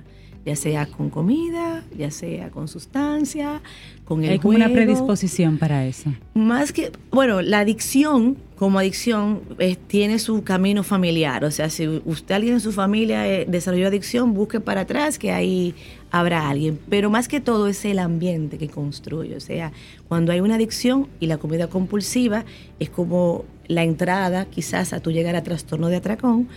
ya 0.45 0.56
sea 0.56 0.86
con 0.86 1.10
comida, 1.10 1.84
ya 1.97 2.12
sea 2.12 2.49
con 2.49 2.67
sustancia, 2.67 3.62
con 4.06 4.23
el 4.23 4.32
Hay 4.32 4.39
como 4.39 4.56
una 4.56 4.69
predisposición 4.69 5.58
para 5.58 5.86
eso. 5.86 6.12
Más 6.34 6.71
que, 6.73 6.91
bueno, 7.12 7.41
la 7.41 7.60
adicción, 7.60 8.38
como 8.56 8.80
adicción, 8.80 9.41
eh, 9.60 9.75
tiene 9.88 10.17
su 10.17 10.43
camino 10.43 10.84
familiar. 10.84 11.43
O 11.45 11.52
sea, 11.52 11.69
si 11.69 11.88
usted, 12.06 12.36
alguien 12.36 12.56
en 12.56 12.60
su 12.60 12.71
familia 12.71 13.28
eh, 13.28 13.45
desarrolló 13.47 13.88
adicción, 13.88 14.34
busque 14.34 14.60
para 14.60 14.82
atrás 14.82 15.19
que 15.19 15.32
ahí 15.32 15.75
habrá 16.10 16.49
alguien. 16.49 16.80
Pero 16.89 17.10
más 17.10 17.28
que 17.28 17.39
todo 17.39 17.67
es 17.67 17.86
el 17.86 17.99
ambiente 17.99 18.58
que 18.58 18.69
construye. 18.69 19.36
O 19.36 19.39
sea, 19.41 19.71
cuando 20.08 20.32
hay 20.32 20.39
una 20.39 20.56
adicción 20.56 21.08
y 21.19 21.28
la 21.28 21.38
comida 21.38 21.67
compulsiva 21.67 22.45
es 22.80 22.89
como 22.89 23.45
la 23.67 23.84
entrada 23.84 24.45
quizás 24.45 24.93
a 24.93 24.99
tu 24.99 25.12
llegar 25.12 25.36
a 25.36 25.43
trastorno 25.43 25.89
de 25.89 25.97
atracón, 25.97 26.47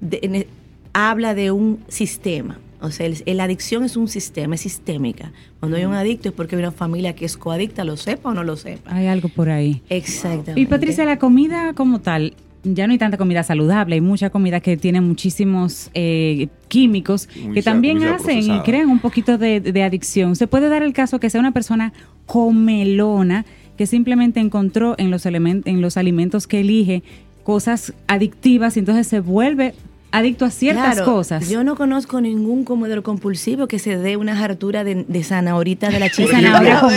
de- 0.00 0.18
en 0.22 0.34
e- 0.34 0.46
habla 0.92 1.34
de 1.34 1.50
un 1.50 1.78
sistema. 1.88 2.58
O 2.80 2.90
sea, 2.90 3.06
el- 3.06 3.36
la 3.36 3.44
adicción 3.44 3.84
es 3.84 3.96
un 3.96 4.08
sistema, 4.08 4.54
es 4.54 4.60
sistémica. 4.62 5.32
Cuando 5.60 5.76
hay 5.76 5.84
un 5.84 5.94
adicto 5.94 6.28
es 6.28 6.34
porque 6.34 6.56
hay 6.56 6.62
una 6.62 6.72
familia 6.72 7.14
que 7.14 7.24
es 7.24 7.36
coadicta, 7.36 7.84
lo 7.84 7.96
sepa 7.96 8.30
o 8.30 8.34
no 8.34 8.44
lo 8.44 8.56
sepa. 8.56 8.94
Hay 8.94 9.06
algo 9.06 9.28
por 9.28 9.48
ahí. 9.50 9.82
Exactamente. 9.88 10.60
Y 10.60 10.66
Patricia, 10.66 11.04
la 11.04 11.18
comida 11.18 11.72
como 11.74 12.00
tal, 12.00 12.34
ya 12.64 12.86
no 12.88 12.92
hay 12.92 12.98
tanta 12.98 13.16
comida 13.16 13.42
saludable, 13.44 13.94
hay 13.94 14.00
mucha 14.00 14.30
comida 14.30 14.60
que 14.60 14.76
tiene 14.76 15.00
muchísimos 15.00 15.90
eh, 15.94 16.48
químicos 16.68 17.28
Muy 17.44 17.54
que 17.54 17.62
también 17.62 18.02
hacen 18.02 18.38
y 18.40 18.60
crean 18.62 18.90
un 18.90 18.98
poquito 18.98 19.38
de, 19.38 19.60
de 19.60 19.82
adicción. 19.84 20.34
Se 20.34 20.46
puede 20.48 20.68
dar 20.68 20.82
el 20.82 20.92
caso 20.92 21.20
que 21.20 21.30
sea 21.30 21.40
una 21.40 21.52
persona 21.52 21.92
comelona 22.26 23.44
que 23.76 23.86
simplemente 23.86 24.40
encontró 24.40 24.94
en 24.98 25.10
los, 25.10 25.26
en 25.26 25.80
los 25.80 25.96
alimentos 25.96 26.46
que 26.46 26.60
elige 26.60 27.02
cosas 27.42 27.92
adictivas 28.08 28.76
y 28.76 28.80
entonces 28.80 29.06
se 29.06 29.20
vuelve 29.20 29.74
adicto 30.18 30.44
a 30.44 30.50
ciertas 30.50 30.94
Claro, 30.96 31.04
cosas. 31.12 31.48
Yo 31.48 31.64
no 31.64 31.76
conozco 31.76 32.20
ningún 32.20 32.64
comedor 32.64 33.02
compulsivo 33.02 33.66
que 33.66 33.78
se 33.78 33.96
dé 33.98 34.16
una 34.16 34.42
hartura 34.42 34.84
de, 34.84 35.04
de 35.06 35.24
zanahorita 35.24 35.88
de 35.90 36.00
la 36.00 36.10
chica. 36.10 36.32
zanahoria 36.40 36.80
con 36.80 36.90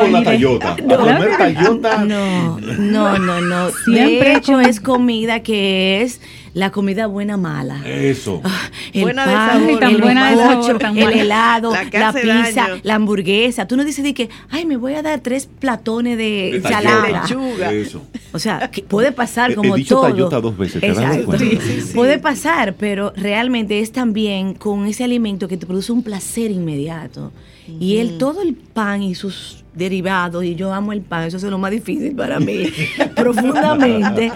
con 0.00 0.12
la 0.12 0.22
tallota. 0.22 0.72
A 0.72 0.76
comer 0.96 1.36
tallota. 1.38 2.04
No, 2.04 2.58
no, 2.60 3.18
no, 3.18 3.40
no. 3.40 3.70
Siempre 3.84 4.30
de 4.30 4.34
hecho, 4.36 4.52
con- 4.52 4.64
es 4.66 4.80
comida 4.80 5.40
que 5.40 6.02
es 6.02 6.20
la 6.52 6.70
comida 6.70 7.06
buena 7.06 7.36
mala. 7.36 7.80
Eso. 7.86 8.40
Ah, 8.44 8.62
el 8.92 9.02
Buena 9.02 9.26
de 9.26 9.32
pan, 9.34 9.60
sabor. 9.64 9.80
Tan 9.80 9.90
el 9.94 10.00
buena 10.02 10.30
de 10.30 10.36
bizcocho, 10.36 10.62
sabor, 10.66 10.78
tan 10.78 10.98
el 10.98 11.12
helado, 11.12 11.72
La 11.72 12.12
pizza, 12.12 12.68
daño. 12.68 12.80
la 12.82 12.94
hamburguesa. 12.96 13.68
Tú 13.68 13.76
no 13.76 13.84
dices 13.84 14.02
de 14.04 14.14
que, 14.14 14.28
ay, 14.50 14.66
me 14.66 14.76
voy 14.76 14.94
a 14.94 15.02
dar 15.02 15.20
tres 15.20 15.46
platones 15.58 16.18
de, 16.18 16.24
De 16.24 16.56
ensalada. 16.56 17.02
tallota. 17.02 17.22
Lechuga. 17.22 17.72
Eso. 17.72 18.02
O 18.32 18.38
sea, 18.38 18.68
que 18.70 18.82
puede 18.82 19.12
pasar 19.12 19.50
He- 19.50 19.52
he 19.52 19.56
como 19.56 19.76
dicho 19.76 20.00
todo. 20.00 20.40
dos 20.40 20.58
veces, 20.58 20.80
¿te 20.80 20.88
has 20.90 20.96
dado 20.96 21.06
Exacto. 21.14 21.26
cuenta? 21.26 21.44
Sí, 21.44 21.58
sí, 21.62 21.80
sí. 21.82 21.94
Puede 21.94 22.18
pasar, 22.18 22.74
pero 22.78 23.12
realmente 23.16 23.80
es 23.80 23.92
también 23.92 24.54
con 24.54 24.86
ese 24.86 25.04
alimento 25.04 25.46
que 25.48 25.56
te 25.56 25.66
produce 25.66 25.92
un 25.92 26.02
placer 26.02 26.50
inmediato. 26.50 27.32
Y 27.78 27.98
el, 27.98 28.18
todo 28.18 28.42
el 28.42 28.54
pan 28.54 29.04
y 29.04 29.14
sus 29.14 29.62
derivados, 29.74 30.42
y 30.44 30.56
yo 30.56 30.72
amo 30.74 30.92
el 30.92 31.02
pan, 31.02 31.24
eso 31.28 31.36
es 31.36 31.44
lo 31.44 31.58
más 31.58 31.70
difícil 31.70 32.16
para 32.16 32.40
mí, 32.40 32.64
profundamente. 33.14 34.32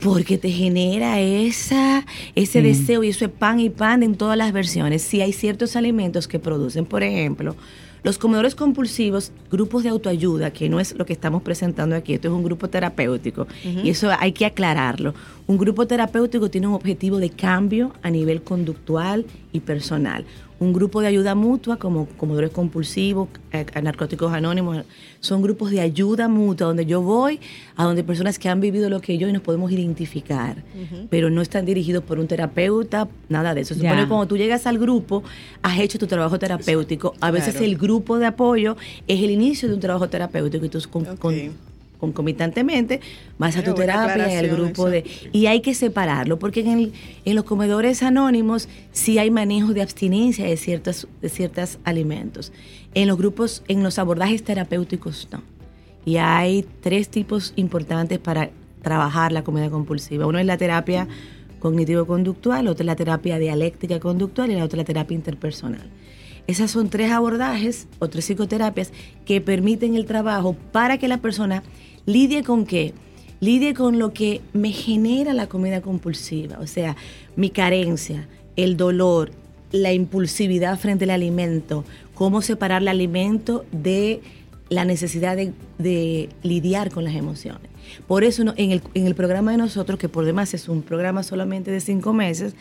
Porque 0.00 0.38
te 0.38 0.50
genera 0.50 1.20
esa, 1.20 2.06
ese 2.34 2.62
deseo 2.62 3.04
y 3.04 3.10
eso 3.10 3.24
es 3.26 3.30
pan 3.30 3.60
y 3.60 3.70
pan 3.70 4.02
en 4.02 4.16
todas 4.16 4.36
las 4.36 4.52
versiones. 4.52 5.02
Si 5.02 5.20
hay 5.20 5.32
ciertos 5.32 5.76
alimentos 5.76 6.26
que 6.26 6.38
producen, 6.38 6.86
por 6.86 7.02
ejemplo, 7.02 7.54
los 8.02 8.16
comedores 8.16 8.54
compulsivos, 8.54 9.32
grupos 9.50 9.82
de 9.82 9.90
autoayuda, 9.90 10.52
que 10.52 10.68
no 10.68 10.80
es 10.80 10.96
lo 10.96 11.04
que 11.04 11.12
estamos 11.12 11.42
presentando 11.42 11.94
aquí, 11.94 12.14
esto 12.14 12.28
es 12.28 12.34
un 12.34 12.42
grupo 12.42 12.68
terapéutico, 12.68 13.46
y 13.62 13.90
eso 13.90 14.10
hay 14.18 14.32
que 14.32 14.46
aclararlo. 14.46 15.14
Un 15.46 15.58
grupo 15.58 15.86
terapéutico 15.86 16.48
tiene 16.48 16.66
un 16.66 16.74
objetivo 16.74 17.18
de 17.18 17.30
cambio 17.30 17.92
a 18.02 18.10
nivel 18.10 18.42
conductual 18.42 19.26
y 19.52 19.60
personal. 19.60 20.24
Un 20.60 20.74
grupo 20.74 21.00
de 21.00 21.06
ayuda 21.06 21.34
mutua, 21.34 21.78
como 21.78 22.06
comedores 22.18 22.50
compulsivos, 22.50 23.28
eh, 23.50 23.64
narcóticos 23.82 24.30
anónimos, 24.30 24.84
son 25.20 25.40
grupos 25.40 25.70
de 25.70 25.80
ayuda 25.80 26.28
mutua 26.28 26.66
donde 26.66 26.84
yo 26.84 27.00
voy, 27.00 27.40
a 27.76 27.84
donde 27.84 28.04
personas 28.04 28.38
que 28.38 28.50
han 28.50 28.60
vivido 28.60 28.90
lo 28.90 29.00
que 29.00 29.16
yo 29.16 29.26
y 29.26 29.32
nos 29.32 29.40
podemos 29.40 29.72
identificar, 29.72 30.62
pero 31.08 31.30
no 31.30 31.40
están 31.40 31.64
dirigidos 31.64 32.04
por 32.04 32.18
un 32.18 32.26
terapeuta, 32.26 33.08
nada 33.30 33.54
de 33.54 33.62
eso. 33.62 33.72
Se 33.74 33.80
Ya. 33.80 33.88
supone 33.88 34.02
que 34.02 34.08
cuando 34.08 34.26
tú 34.26 34.36
llegas 34.36 34.66
al 34.66 34.78
grupo, 34.78 35.22
has 35.62 35.78
hecho 35.78 35.98
tu 35.98 36.06
trabajo 36.06 36.38
terapéutico. 36.38 37.14
A 37.22 37.30
veces 37.30 37.52
Claro. 37.54 37.64
el 37.66 37.76
grupo 37.78 38.18
de 38.18 38.26
apoyo 38.26 38.76
es 39.08 39.22
el 39.22 39.30
inicio 39.30 39.66
de 39.66 39.74
un 39.74 39.80
trabajo 39.80 40.08
terapéutico 40.10 40.66
y 40.66 40.68
tú 40.68 40.78
con- 40.90 41.06
concomitantemente 42.00 43.00
vas 43.38 43.56
a 43.56 43.62
tu 43.62 43.74
terapia 43.74 44.16
y 44.16 44.36
al 44.36 44.46
aclaración 44.46 44.56
grupo 44.56 44.90
de 44.90 45.04
y 45.32 45.46
hay 45.46 45.60
que 45.60 45.74
separarlo 45.74 46.38
porque 46.38 46.60
en, 46.60 46.68
el- 46.68 46.92
en 47.24 47.34
los 47.36 47.44
comedores 47.44 48.02
anónimos 48.02 48.68
sí 48.92 49.18
hay 49.18 49.30
manejo 49.30 49.74
de 49.74 49.82
abstinencia 49.82 50.46
de 50.46 50.56
ciertos 50.56 51.06
de 51.20 51.28
ciertos 51.28 51.78
alimentos. 51.84 52.52
En 52.94 53.06
los 53.08 53.16
grupos 53.18 53.62
en 53.68 53.82
los 53.82 53.98
abordajes 53.98 54.42
terapéuticos 54.42 55.28
no. 55.30 55.42
Y 56.06 56.16
hay 56.16 56.64
tres 56.80 57.08
tipos 57.10 57.52
importantes 57.56 58.18
para 58.18 58.50
trabajar 58.82 59.32
la 59.32 59.44
comida 59.44 59.68
compulsiva. 59.68 60.26
Uno 60.26 60.38
es 60.38 60.46
la 60.46 60.56
terapia 60.56 61.06
cognitivo-conductual 61.60 62.66
otra 62.68 62.82
es 62.82 62.86
la 62.86 62.96
terapia 62.96 63.38
dialéctica 63.38 64.00
conductual 64.00 64.50
y 64.50 64.54
la 64.54 64.64
otra 64.64 64.78
la 64.78 64.84
terapia 64.84 65.14
interpersonal. 65.14 65.88
Esas 66.46 66.70
son 66.70 66.88
tres 66.88 67.12
abordajes 67.12 67.86
o 68.00 68.08
tres 68.08 68.24
psicoterapias 68.24 68.92
que 69.24 69.40
permiten 69.40 69.94
el 69.94 70.06
trabajo 70.06 70.56
para 70.72 70.98
que 70.98 71.06
la 71.06 71.18
persona 71.18 71.62
lidie 72.06 72.42
con 72.42 72.66
qué? 72.66 72.94
Lidie 73.40 73.74
con 73.74 73.98
lo 73.98 74.12
que 74.12 74.42
me 74.52 74.72
genera 74.72 75.32
la 75.32 75.46
comida 75.46 75.80
compulsiva, 75.80 76.58
o 76.60 76.66
sea, 76.66 76.96
mi 77.36 77.50
carencia, 77.50 78.28
el 78.56 78.76
dolor, 78.76 79.32
la 79.72 79.92
impulsividad 79.92 80.78
frente 80.78 81.04
al 81.04 81.10
alimento, 81.10 81.84
cómo 82.14 82.42
separar 82.42 82.82
el 82.82 82.88
alimento 82.88 83.64
de 83.72 84.20
la 84.68 84.84
necesidad 84.84 85.36
de, 85.36 85.52
de 85.78 86.28
lidiar 86.42 86.90
con 86.90 87.04
las 87.04 87.14
emociones. 87.14 87.70
Por 88.06 88.24
eso 88.24 88.42
en, 88.56 88.70
el, 88.72 88.82
en 88.94 89.06
el 89.06 89.14
programa 89.14 89.52
de 89.52 89.56
nosotros, 89.56 89.98
que 89.98 90.08
por 90.08 90.24
demás 90.24 90.54
es 90.54 90.68
un 90.68 90.82
programa 90.82 91.22
solamente 91.22 91.70
de 91.70 91.80
cinco 91.80 92.12
meses, 92.12 92.54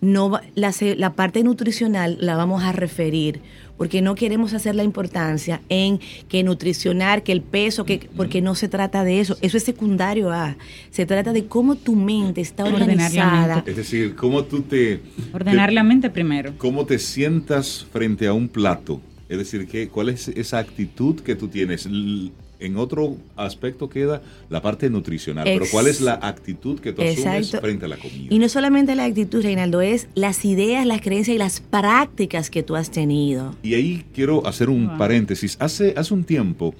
no 0.00 0.30
va- 0.30 0.42
la, 0.54 0.72
se- 0.72 0.96
la 0.96 1.14
parte 1.14 1.42
nutricional 1.42 2.18
la 2.20 2.36
vamos 2.36 2.62
a 2.62 2.72
referir, 2.72 3.40
porque 3.76 4.00
no 4.02 4.14
queremos 4.14 4.54
hacer 4.54 4.74
la 4.74 4.84
importancia 4.84 5.60
en 5.68 6.00
que 6.28 6.42
nutricionar, 6.42 7.22
que 7.22 7.32
el 7.32 7.42
peso, 7.42 7.84
que 7.84 8.08
porque 8.16 8.40
no 8.42 8.54
se 8.54 8.68
trata 8.68 9.04
de 9.04 9.20
eso, 9.20 9.36
eso 9.40 9.56
es 9.56 9.62
secundario 9.64 10.30
a, 10.32 10.56
se 10.90 11.06
trata 11.06 11.32
de 11.32 11.46
cómo 11.46 11.74
tu 11.76 11.94
mente 11.96 12.40
está 12.40 12.64
organizada. 12.64 13.56
mente. 13.56 13.70
Es 13.72 13.76
decir, 13.76 14.14
cómo 14.14 14.44
tú 14.44 14.62
te... 14.62 15.00
Ordenar 15.32 15.68
te- 15.70 15.74
la 15.74 15.82
mente 15.82 16.10
primero. 16.10 16.54
¿Cómo 16.58 16.86
te 16.86 16.98
sientas 16.98 17.86
frente 17.92 18.26
a 18.26 18.32
un 18.32 18.48
plato? 18.48 19.00
Es 19.28 19.38
decir, 19.38 19.66
¿qué, 19.68 19.88
¿cuál 19.88 20.08
es 20.08 20.28
esa 20.28 20.58
actitud 20.58 21.20
que 21.20 21.34
tú 21.36 21.48
tienes? 21.48 21.86
En 22.60 22.76
otro 22.76 23.16
aspecto 23.36 23.88
queda 23.88 24.20
la 24.50 24.60
parte 24.60 24.90
nutricional, 24.90 25.44
pero 25.44 25.64
¿cuál 25.70 25.86
es 25.86 26.00
la 26.00 26.14
actitud 26.14 26.80
que 26.80 26.92
tú 26.92 27.02
asumes 27.02 27.46
Exacto. 27.46 27.60
frente 27.64 27.84
a 27.84 27.88
la 27.88 27.96
comida? 27.96 28.26
Y 28.30 28.38
no 28.40 28.48
solamente 28.48 28.96
la 28.96 29.04
actitud, 29.04 29.42
Reinaldo, 29.42 29.80
es 29.80 30.08
las 30.16 30.44
ideas, 30.44 30.84
las 30.84 31.00
creencias 31.00 31.36
y 31.36 31.38
las 31.38 31.60
prácticas 31.60 32.50
que 32.50 32.64
tú 32.64 32.74
has 32.74 32.90
tenido. 32.90 33.54
Y 33.62 33.74
ahí 33.74 34.04
quiero 34.12 34.44
hacer 34.46 34.70
un 34.70 34.88
Wow. 34.88 34.98
paréntesis. 34.98 35.56
Hace, 35.60 35.94
hace 35.96 36.12
un 36.14 36.24
tiempo 36.24 36.74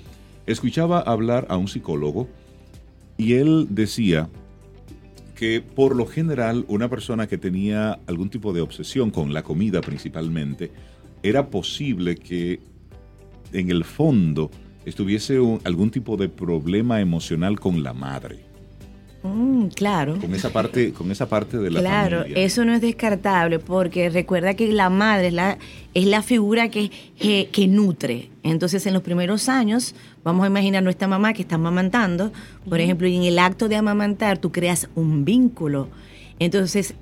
escuchaba 0.46 0.98
hablar 1.00 1.46
a 1.48 1.56
un 1.56 1.68
psicólogo 1.68 2.28
y 3.16 3.34
él 3.34 3.68
decía 3.70 4.28
que 5.36 5.60
por 5.60 5.94
lo 5.94 6.06
general 6.06 6.64
una 6.66 6.88
persona 6.88 7.28
que 7.28 7.38
tenía 7.38 8.00
algún 8.08 8.30
tipo 8.30 8.52
de 8.52 8.60
obsesión 8.62 9.10
con 9.12 9.32
la 9.32 9.44
comida 9.44 9.80
principalmente, 9.80 10.72
era 11.22 11.48
posible 11.50 12.16
que 12.16 12.58
en 13.52 13.70
el 13.70 13.84
fondo 13.84 14.50
estuviese 14.88 15.38
un- 15.40 15.60
algún 15.64 15.90
tipo 15.90 16.16
de 16.16 16.28
problema 16.28 17.00
emocional 17.00 17.58
con 17.60 17.82
la 17.82 17.92
madre, 17.92 18.40
Mm, 19.22 19.66
claro. 19.74 20.16
con 20.20 20.32
esa 20.34 20.50
parte, 20.50 20.92
con 20.92 21.10
esa 21.10 21.28
parte 21.28 21.58
de 21.58 21.70
la 21.72 21.80
Claro, 21.80 22.18
familia. 22.20 22.44
eso 22.44 22.64
no 22.64 22.72
es 22.72 22.80
descartable 22.80 23.58
porque 23.58 24.10
recuerda 24.10 24.54
que 24.54 24.72
la 24.72 24.90
madre 24.90 25.28
es 25.28 25.32
la, 25.34 25.58
es 25.92 26.06
la 26.06 26.22
figura 26.22 26.70
que, 26.70 26.90
que, 27.18 27.48
que 27.50 27.66
nutre. 27.66 28.30
Entonces, 28.44 28.86
en 28.86 28.94
los 28.94 29.02
primeros 29.02 29.48
años, 29.48 29.94
vamos 30.22 30.44
a 30.44 30.46
imaginar 30.46 30.82
nuestra 30.84 31.08
mamá 31.08 31.32
que 31.32 31.42
está 31.42 31.56
amamantando, 31.56 32.32
por 32.68 32.80
ejemplo, 32.80 33.08
y 33.08 33.16
en 33.16 33.24
el 33.24 33.38
acto 33.40 33.68
de 33.68 33.74
amamantar 33.76 34.38
tú 34.38 34.52
creas 34.52 34.88
un 34.94 35.24
vínculo. 35.24 35.88
Entonces, 36.38 36.94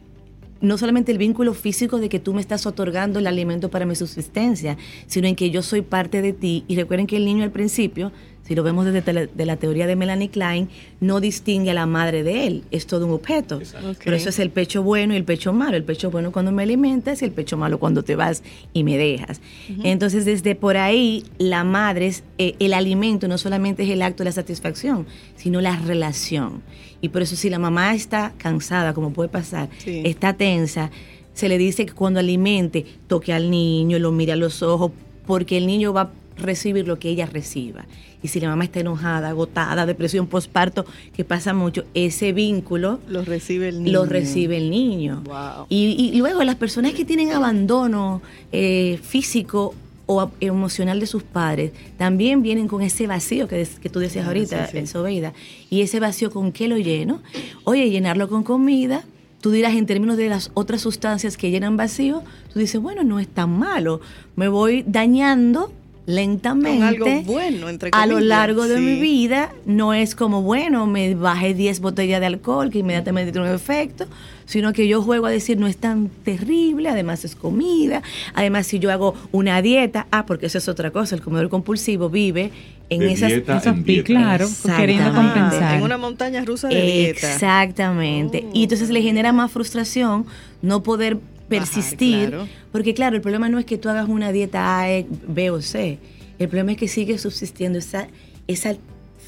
no 0.60 0.78
solamente 0.78 1.12
el 1.12 1.18
vínculo 1.18 1.54
físico 1.54 1.98
de 1.98 2.08
que 2.08 2.18
tú 2.18 2.34
me 2.34 2.40
estás 2.40 2.66
otorgando 2.66 3.18
el 3.18 3.26
alimento 3.26 3.70
para 3.70 3.86
mi 3.86 3.94
subsistencia, 3.94 4.76
sino 5.06 5.28
en 5.28 5.36
que 5.36 5.50
yo 5.50 5.62
soy 5.62 5.82
parte 5.82 6.22
de 6.22 6.32
ti. 6.32 6.64
Y 6.68 6.76
recuerden 6.76 7.06
que 7.06 7.16
el 7.16 7.24
niño 7.24 7.44
al 7.44 7.50
principio, 7.50 8.12
si 8.46 8.54
lo 8.54 8.62
vemos 8.62 8.84
desde 8.86 9.12
la, 9.12 9.26
de 9.26 9.46
la 9.46 9.56
teoría 9.56 9.86
de 9.86 9.96
Melanie 9.96 10.28
Klein, 10.28 10.68
no 11.00 11.20
distingue 11.20 11.70
a 11.70 11.74
la 11.74 11.86
madre 11.86 12.22
de 12.22 12.46
él, 12.46 12.62
es 12.70 12.86
todo 12.86 13.06
un 13.06 13.12
objeto. 13.12 13.58
Exacto. 13.60 13.90
Ok. 13.90 13.96
Pero 14.04 14.16
eso 14.16 14.28
es 14.28 14.38
el 14.38 14.50
pecho 14.50 14.82
bueno 14.82 15.14
y 15.14 15.16
el 15.16 15.24
pecho 15.24 15.52
malo. 15.52 15.76
El 15.76 15.84
pecho 15.84 16.10
bueno 16.10 16.30
cuando 16.32 16.52
me 16.52 16.62
alimentas 16.62 17.22
y 17.22 17.24
el 17.24 17.32
pecho 17.32 17.56
malo 17.56 17.78
cuando 17.78 18.02
te 18.04 18.14
vas 18.16 18.42
y 18.72 18.84
me 18.84 18.96
dejas. 18.96 19.40
Entonces, 19.82 20.24
desde 20.24 20.54
por 20.54 20.76
ahí, 20.76 21.24
la 21.38 21.64
madre, 21.64 22.06
es, 22.06 22.22
eh, 22.38 22.54
el 22.60 22.72
alimento 22.74 23.26
no 23.28 23.36
solamente 23.38 23.82
es 23.82 23.90
el 23.90 24.02
acto 24.02 24.22
de 24.22 24.26
la 24.26 24.32
satisfacción, 24.32 25.06
sino 25.36 25.60
la 25.60 25.76
relación. 25.80 26.62
Y 27.00 27.08
por 27.10 27.22
eso 27.22 27.36
si 27.36 27.50
la 27.50 27.58
mamá 27.58 27.94
está 27.94 28.32
cansada, 28.38 28.94
como 28.94 29.12
puede 29.12 29.28
pasar, 29.28 29.68
Sí. 29.78 30.02
está 30.04 30.32
tensa, 30.34 30.90
se 31.34 31.48
le 31.48 31.58
dice 31.58 31.84
que 31.84 31.92
cuando 31.92 32.20
alimente, 32.20 32.86
toque 33.08 33.32
al 33.32 33.50
niño, 33.50 33.98
lo 33.98 34.12
mire 34.12 34.32
a 34.32 34.36
los 34.36 34.62
ojos, 34.62 34.92
porque 35.26 35.58
el 35.58 35.66
niño 35.66 35.92
va 35.92 36.00
a 36.02 36.10
recibir 36.38 36.86
lo 36.86 36.98
que 36.98 37.10
ella 37.10 37.26
reciba. 37.26 37.84
Y 38.26 38.28
si 38.28 38.40
la 38.40 38.48
mamá 38.48 38.64
está 38.64 38.80
enojada, 38.80 39.28
agotada, 39.28 39.86
depresión 39.86 40.26
postparto, 40.26 40.84
que 41.14 41.24
pasa 41.24 41.54
mucho, 41.54 41.84
ese 41.94 42.32
vínculo 42.32 42.98
Lo 43.08 43.24
recibe 43.24 43.68
el 43.68 43.84
niño. 43.84 43.92
lo 44.00 44.04
recibe 44.06 44.56
el 44.56 44.68
niño. 44.68 45.22
Wow. 45.24 45.66
Y, 45.68 46.10
y 46.12 46.18
luego 46.18 46.42
las 46.42 46.56
personas 46.56 46.92
que 46.92 47.04
tienen 47.04 47.30
abandono 47.30 48.20
eh, 48.50 48.98
físico 49.00 49.74
o 50.06 50.28
emocional 50.40 50.98
de 50.98 51.06
sus 51.06 51.22
padres 51.22 51.70
también 51.98 52.42
vienen 52.42 52.66
con 52.66 52.82
ese 52.82 53.06
vacío 53.06 53.46
que, 53.46 53.64
que 53.80 53.88
tú 53.88 54.00
decías 54.00 54.24
Ah, 54.24 54.28
ahorita, 54.28 54.66
sí, 54.66 54.78
sí. 54.80 54.86
Sobeida. 54.88 55.32
Y 55.70 55.82
ese 55.82 56.00
vacío, 56.00 56.30
¿con 56.32 56.50
qué 56.50 56.66
lo 56.66 56.78
lleno? 56.78 57.22
Oye, 57.62 57.88
llenarlo 57.90 58.28
con 58.28 58.42
comida. 58.42 59.04
Tú 59.40 59.52
dirás 59.52 59.74
en 59.76 59.86
términos 59.86 60.16
de 60.16 60.28
las 60.28 60.50
otras 60.54 60.80
sustancias 60.80 61.36
que 61.36 61.50
llenan 61.52 61.76
vacío, 61.76 62.24
tú 62.52 62.58
dices, 62.58 62.80
bueno, 62.80 63.04
no 63.04 63.20
es 63.20 63.28
tan 63.28 63.50
malo. 63.56 64.00
Me 64.34 64.48
voy 64.48 64.82
dañando 64.84 65.70
lentamente 66.06 66.78
Con 66.98 67.08
algo 67.08 67.22
bueno, 67.22 67.68
entre 67.68 67.90
a 67.92 68.06
lo 68.06 68.20
largo 68.20 68.66
de 68.68 68.76
sí. 68.76 68.80
mi 68.82 69.00
vida 69.00 69.52
no 69.66 69.92
es 69.92 70.14
como, 70.14 70.42
bueno, 70.42 70.86
me 70.86 71.14
bajé 71.14 71.52
10 71.52 71.80
botellas 71.80 72.20
de 72.20 72.26
alcohol 72.26 72.70
que 72.70 72.78
inmediatamente 72.78 73.32
tiene 73.32 73.48
un 73.48 73.54
efecto, 73.54 74.06
sino 74.46 74.72
que 74.72 74.86
yo 74.86 75.02
juego 75.02 75.26
a 75.26 75.30
decir, 75.30 75.58
no 75.58 75.66
es 75.66 75.76
tan 75.76 76.08
terrible, 76.24 76.88
además 76.88 77.24
es 77.24 77.34
comida, 77.34 78.02
además 78.34 78.68
si 78.68 78.78
yo 78.78 78.92
hago 78.92 79.14
una 79.32 79.60
dieta, 79.62 80.06
ah, 80.12 80.26
porque 80.26 80.46
eso 80.46 80.58
es 80.58 80.68
otra 80.68 80.92
cosa, 80.92 81.16
el 81.16 81.22
comedor 81.22 81.48
compulsivo 81.48 82.08
vive 82.08 82.52
en 82.88 83.00
De 83.00 83.12
esas... 83.12 83.30
dieta 83.30 83.56
Esos 83.56 83.66
en 83.74 83.84
dieta. 83.84 84.06
claro, 84.06 84.46
queriendo 84.76 85.08
Exactamente. 85.08 85.40
compensar. 85.40 85.74
En 85.76 85.82
una 85.82 85.98
montaña 85.98 86.44
rusa 86.44 86.68
de 86.68 86.80
dieta. 86.82 87.32
Exactamente. 87.32 88.46
Y 88.52 88.62
entonces 88.62 88.90
le 88.90 89.02
genera 89.02 89.32
más 89.32 89.50
frustración 89.50 90.24
no 90.62 90.84
poder 90.84 91.18
persistir, 91.48 92.28
claro. 92.30 92.48
porque 92.72 92.94
claro, 92.94 93.16
el 93.16 93.22
problema 93.22 93.48
no 93.48 93.58
es 93.58 93.64
que 93.64 93.78
tú 93.78 93.88
hagas 93.88 94.08
una 94.08 94.32
dieta 94.32 94.80
A, 94.80 94.90
E, 94.90 95.06
B 95.28 95.50
o 95.50 95.60
C, 95.62 95.98
el 96.38 96.48
problema 96.48 96.72
es 96.72 96.78
que 96.78 96.88
sigue 96.88 97.18
subsistiendo 97.18 97.78
esa, 97.78 98.08
esa 98.46 98.74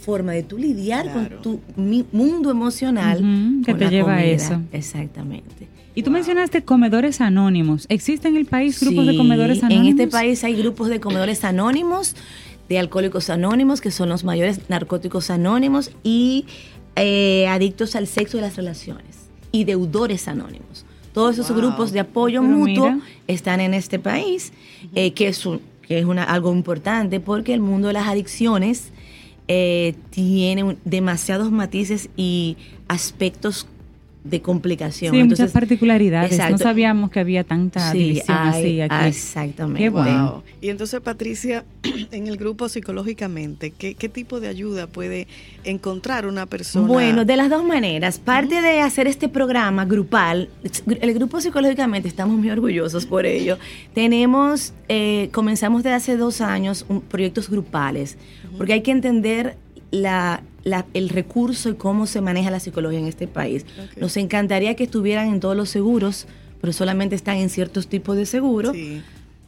forma 0.05 0.33
de 0.33 0.43
tú 0.43 0.59
lidiar 0.59 1.05
Claro. 1.13 1.29
con 1.37 1.43
tu 1.43 1.61
mi- 1.77 2.05
mundo 2.13 2.51
emocional 2.51 3.19
que 3.65 3.73
con 3.73 3.79
te 3.79 3.85
la 3.87 3.91
lleva 3.91 4.15
a 4.17 4.25
eso. 4.25 4.61
Exactamente. 4.73 5.69
Y 5.95 6.03
tú 6.03 6.11
mencionaste 6.13 6.63
comedores 6.63 7.21
anónimos. 7.21 7.87
¿Existen 7.89 8.35
en 8.35 8.39
el 8.41 8.47
país 8.47 8.79
grupos 8.81 9.07
de 9.07 9.17
comedores 9.17 9.63
anónimos? 9.65 9.87
En 9.87 9.91
este 9.99 10.07
país 10.07 10.45
hay 10.45 10.55
grupos 10.55 10.89
de 10.89 11.01
comedores 11.01 11.43
anónimos, 11.45 12.15
de 12.69 12.79
alcohólicos 12.79 13.31
anónimos, 13.31 13.81
que 13.81 13.91
son 13.91 14.09
los 14.09 14.23
mayores 14.25 14.61
narcóticos 14.69 15.31
anónimos, 15.31 15.91
y 16.05 16.45
eh, 16.95 17.47
adictos 17.49 17.97
al 17.97 18.07
sexo 18.07 18.39
y 18.39 18.41
las 18.43 18.55
relaciones, 18.57 19.17
y 19.51 19.65
deudores 19.65 20.29
anónimos. 20.29 20.85
Todos 21.19 21.35
esos 21.37 21.49
Wow. 21.51 21.57
grupos 21.57 21.91
de 21.91 21.99
apoyo 21.99 22.41
Pero 22.43 22.53
mutuo 22.55 22.91
mira. 22.93 23.05
están 23.27 23.59
en 23.61 23.75
este 23.75 23.99
país, 23.99 24.53
eh, 24.95 25.11
que 25.15 25.27
es, 25.27 25.45
un- 25.47 25.61
que 25.83 25.99
es 25.99 26.05
una, 26.05 26.23
algo 26.23 26.53
importante 26.55 27.19
porque 27.19 27.53
el 27.55 27.61
mundo 27.61 27.89
de 27.89 27.95
las 27.95 28.07
adicciones 28.07 28.93
eh, 29.49 29.95
tiene 30.11 30.63
un- 30.63 30.79
demasiados 30.85 31.51
matices 31.51 32.09
y 32.17 32.57
aspectos 32.87 33.67
de 34.29 34.43
complicación. 34.43 35.13
Sí, 35.15 35.21
Entonces, 35.21 35.45
muchas 35.47 35.53
particularidades. 35.53 36.39
No 36.51 36.59
sabíamos 36.59 37.11
que 37.11 37.21
había 37.21 37.45
tanta 37.45 37.93
Sí, 37.93 37.99
división 37.99 38.37
hay- 38.39 38.61
así 38.63 38.81
aquí. 38.81 39.07
Exactamente. 39.09 39.81
Qué 39.83 39.89
bueno. 39.91 40.33
Wow. 40.33 40.43
Y 40.61 40.69
entonces, 40.69 41.01
Patricia, 41.01 41.65
en 42.13 42.27
el 42.27 42.37
grupo 42.37 42.69
psicológicamente, 42.69 43.71
¿qué, 43.71 43.95
qué 43.95 44.09
tipo 44.09 44.41
de 44.41 44.49
ayuda 44.49 44.87
puede 44.87 45.27
encontrar 45.65 46.27
una 46.27 46.47
persona? 46.47 46.87
Bueno, 46.87 47.25
de 47.25 47.37
las 47.37 47.51
dos 47.51 47.65
maneras. 47.65 48.19
Parte 48.19 48.61
de 48.61 48.81
hacer 48.81 49.07
este 49.07 49.29
programa 49.29 49.85
grupal, 49.85 50.51
el 51.01 51.15
grupo 51.15 51.41
psicológicamente 51.41 52.09
estamos 52.09 52.37
muy 52.39 52.51
orgullosos 52.51 53.07
por 53.07 53.25
ello. 53.27 53.59
Tenemos, 53.95 54.75
eh, 54.89 55.29
comenzamos 55.33 55.83
desde 55.83 55.97
hace 55.97 56.17
dos 56.17 56.41
años 56.41 56.85
un- 56.89 57.01
proyectos 57.01 57.49
grupales, 57.51 58.17
porque 58.57 58.75
hay 58.75 58.83
que 58.83 58.91
entender 58.91 59.57
la, 59.91 60.43
la- 60.69 60.87
el 60.95 61.09
recurso 61.09 61.71
y 61.71 61.75
cómo 61.75 62.07
se 62.07 62.21
maneja 62.21 62.51
la 62.51 62.61
psicología 62.61 62.99
en 63.01 63.07
este 63.07 63.27
país. 63.27 63.65
Nos 64.01 64.17
encantaría 64.17 64.75
que 64.77 64.85
estuvieran 64.85 65.29
en 65.29 65.41
todos 65.41 65.57
los 65.57 65.69
seguros, 65.71 66.27
pero 66.61 66.73
solamente 66.73 67.15
están 67.15 67.37
en 67.39 67.49
ciertos 67.51 67.89
tipos 67.89 68.17
de 68.17 68.27
seguros. 68.27 68.73
Sí. 68.75 69.03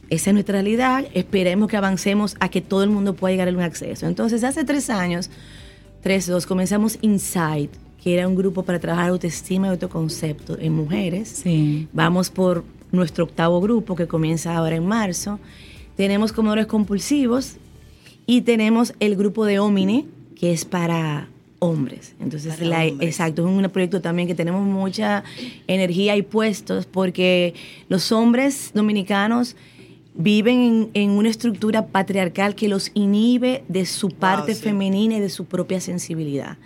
Esa 0.09 0.29
es 0.31 0.33
nuestra 0.33 0.53
realidad. 0.53 1.05
Esperemos 1.13 1.69
que 1.69 1.77
avancemos 1.77 2.35
a 2.39 2.49
que 2.49 2.59
todo 2.61 2.83
el 2.83 2.89
mundo 2.89 3.13
pueda 3.15 3.31
llegar 3.31 3.47
a 3.47 3.51
un 3.51 3.61
acceso. 3.61 4.07
Entonces, 4.07 4.43
hace 4.43 4.63
tres 4.65 4.89
años, 4.89 5.29
tres, 6.01 6.27
dos, 6.27 6.45
comenzamos 6.45 6.97
Insight, 7.01 7.71
que 8.03 8.13
era 8.15 8.27
un 8.27 8.35
grupo 8.35 8.63
para 8.63 8.79
trabajar 8.79 9.09
autoestima 9.09 9.67
y 9.67 9.69
autoconcepto 9.69 10.57
en 10.59 10.73
mujeres. 10.73 11.29
Sí. 11.43 11.87
Vamos 11.93 12.29
por 12.29 12.65
nuestro 12.91 13.23
octavo 13.23 13.61
grupo 13.61 13.95
que 13.95 14.07
comienza 14.07 14.53
ahora 14.57 14.75
en 14.75 14.85
marzo. 14.85 15.39
Tenemos 15.95 16.33
comedores 16.33 16.65
compulsivos 16.65 17.55
y 18.25 18.41
tenemos 18.41 18.93
el 18.99 19.15
grupo 19.15 19.45
de 19.45 19.59
Omine, 19.59 20.05
que 20.41 20.51
es 20.51 20.65
para 20.65 21.27
hombres. 21.59 22.15
Entonces, 22.19 22.55
Para 22.55 22.65
la- 22.65 22.85
hombres. 22.87 23.07
exacto, 23.09 23.43
es 23.43 23.47
un 23.47 23.69
proyecto 23.69 24.01
también 24.01 24.27
que 24.27 24.33
tenemos 24.35 24.65
mucha 24.65 25.23
energía 25.67 26.15
y 26.17 26.23
puestos 26.23 26.87
porque 26.87 27.53
los 27.87 28.11
hombres 28.11 28.71
dominicanos 28.73 29.55
viven 30.15 30.59
en, 30.59 30.89
en 30.95 31.09
una 31.11 31.29
estructura 31.29 31.85
patriarcal 31.85 32.55
que 32.55 32.67
los 32.67 32.91
inhibe 32.95 33.63
de 33.69 33.85
su 33.85 34.09
parte 34.09 34.55
sí. 34.55 34.61
femenina 34.63 35.17
y 35.17 35.19
de 35.19 35.29
su 35.29 35.45
propia 35.45 35.79
sensibilidad. 35.79 36.57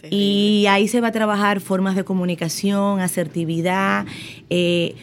Terrible. 0.00 0.16
Y 0.24 0.66
ahí 0.66 0.88
se 0.88 1.00
va 1.00 1.08
a 1.08 1.12
trabajar 1.12 1.60
formas 1.60 1.94
de 1.94 2.02
comunicación, 2.04 3.00
asertividad. 3.00 4.04
eh, 4.50 4.96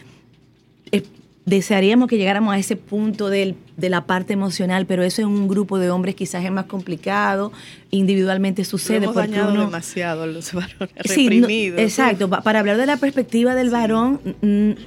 desearíamos 1.48 2.10
que 2.10 2.18
llegáramos 2.18 2.54
a 2.54 2.60
ese 2.60 2.76
punto 2.76 3.30
del- 3.30 3.56
de 3.78 3.90
la 3.90 4.06
parte 4.06 4.34
emocional, 4.34 4.86
pero 4.86 5.02
eso 5.04 5.22
en 5.22 5.30
un 5.30 5.48
grupo 5.48 5.80
de 5.80 5.90
hombres 5.90 6.14
quizás 6.16 6.44
es 6.44 6.52
más 6.52 6.66
complicado, 6.66 7.54
individualmente 7.92 8.66
sucede 8.66 8.98
hemos 9.06 9.14
porque 9.14 9.30
dañado 9.30 9.54
uno... 9.54 9.62
demasiado 9.62 10.24
a 10.24 10.28
los 10.28 10.52
varones 10.52 10.90
Sí, 11.06 11.26
no, 11.26 11.30
reprimidos. 11.48 11.80
exacto. 11.80 12.28
Pa- 12.30 12.42
Para 12.42 12.60
hablar 12.60 12.76
de 12.78 12.86
la 12.86 12.98
perspectiva 12.98 13.56
del 13.56 13.70
varón, 13.70 14.20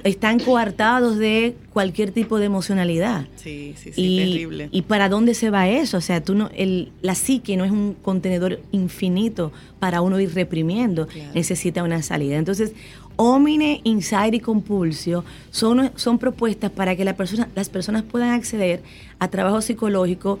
están 0.03 0.39
coartados 0.39 1.17
de 1.17 1.55
cualquier 1.73 2.11
tipo 2.11 2.37
de 2.37 2.45
emocionalidad. 2.45 3.25
Sí, 3.37 3.73
sí, 3.77 3.91
sí, 3.93 4.01
y, 4.01 4.17
terrible. 4.33 4.69
y 4.71 4.81
para 4.83 5.09
dónde 5.09 5.33
se 5.33 5.49
va 5.49 5.67
eso? 5.67 5.97
O 5.97 6.01
sea, 6.01 6.21
tú 6.21 6.35
no, 6.35 6.51
el, 6.55 6.91
la 7.01 7.15
psique 7.15 7.57
no 7.57 7.65
es 7.65 7.71
un 7.71 7.95
contenedor 8.01 8.59
infinito 8.71 9.51
para 9.79 10.01
uno 10.01 10.19
ir 10.19 10.33
reprimiendo, 10.35 11.07
Claro. 11.07 11.31
necesita 11.33 11.81
una 11.81 12.03
salida. 12.03 12.35
Entonces, 12.37 12.73
Omine, 13.21 13.81
Insight 13.83 14.33
y 14.33 14.39
Compulsio 14.39 15.23
son, 15.51 15.91
son 15.95 16.17
propuestas 16.17 16.71
para 16.71 16.95
que 16.95 17.05
la 17.05 17.15
persona, 17.15 17.47
las 17.55 17.69
personas 17.69 18.01
puedan 18.01 18.31
acceder 18.31 18.81
a 19.19 19.27
trabajo 19.27 19.61
psicológico 19.61 20.39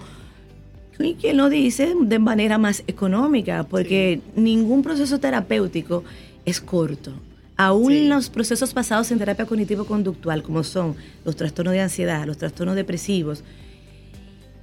y 0.97 1.13
quien 1.13 1.37
lo 1.37 1.49
dice 1.49 1.93
de 1.95 2.17
manera 2.17 2.57
más 2.57 2.83
económica, 2.87 3.65
porque 3.69 4.21
ningún 4.35 4.81
proceso 4.81 5.19
terapéutico 5.19 6.03
es 6.43 6.59
corto. 6.59 7.13
Aún 7.55 7.91
Sí. 7.91 8.07
los 8.07 8.31
procesos 8.31 8.73
basados 8.73 9.11
en 9.11 9.19
terapia 9.19 9.45
cognitivo-conductual, 9.45 10.41
como 10.41 10.63
son 10.63 10.95
los 11.23 11.35
trastornos 11.35 11.73
de 11.75 11.81
ansiedad, 11.81 12.25
los 12.25 12.39
trastornos 12.39 12.75
depresivos, 12.75 13.43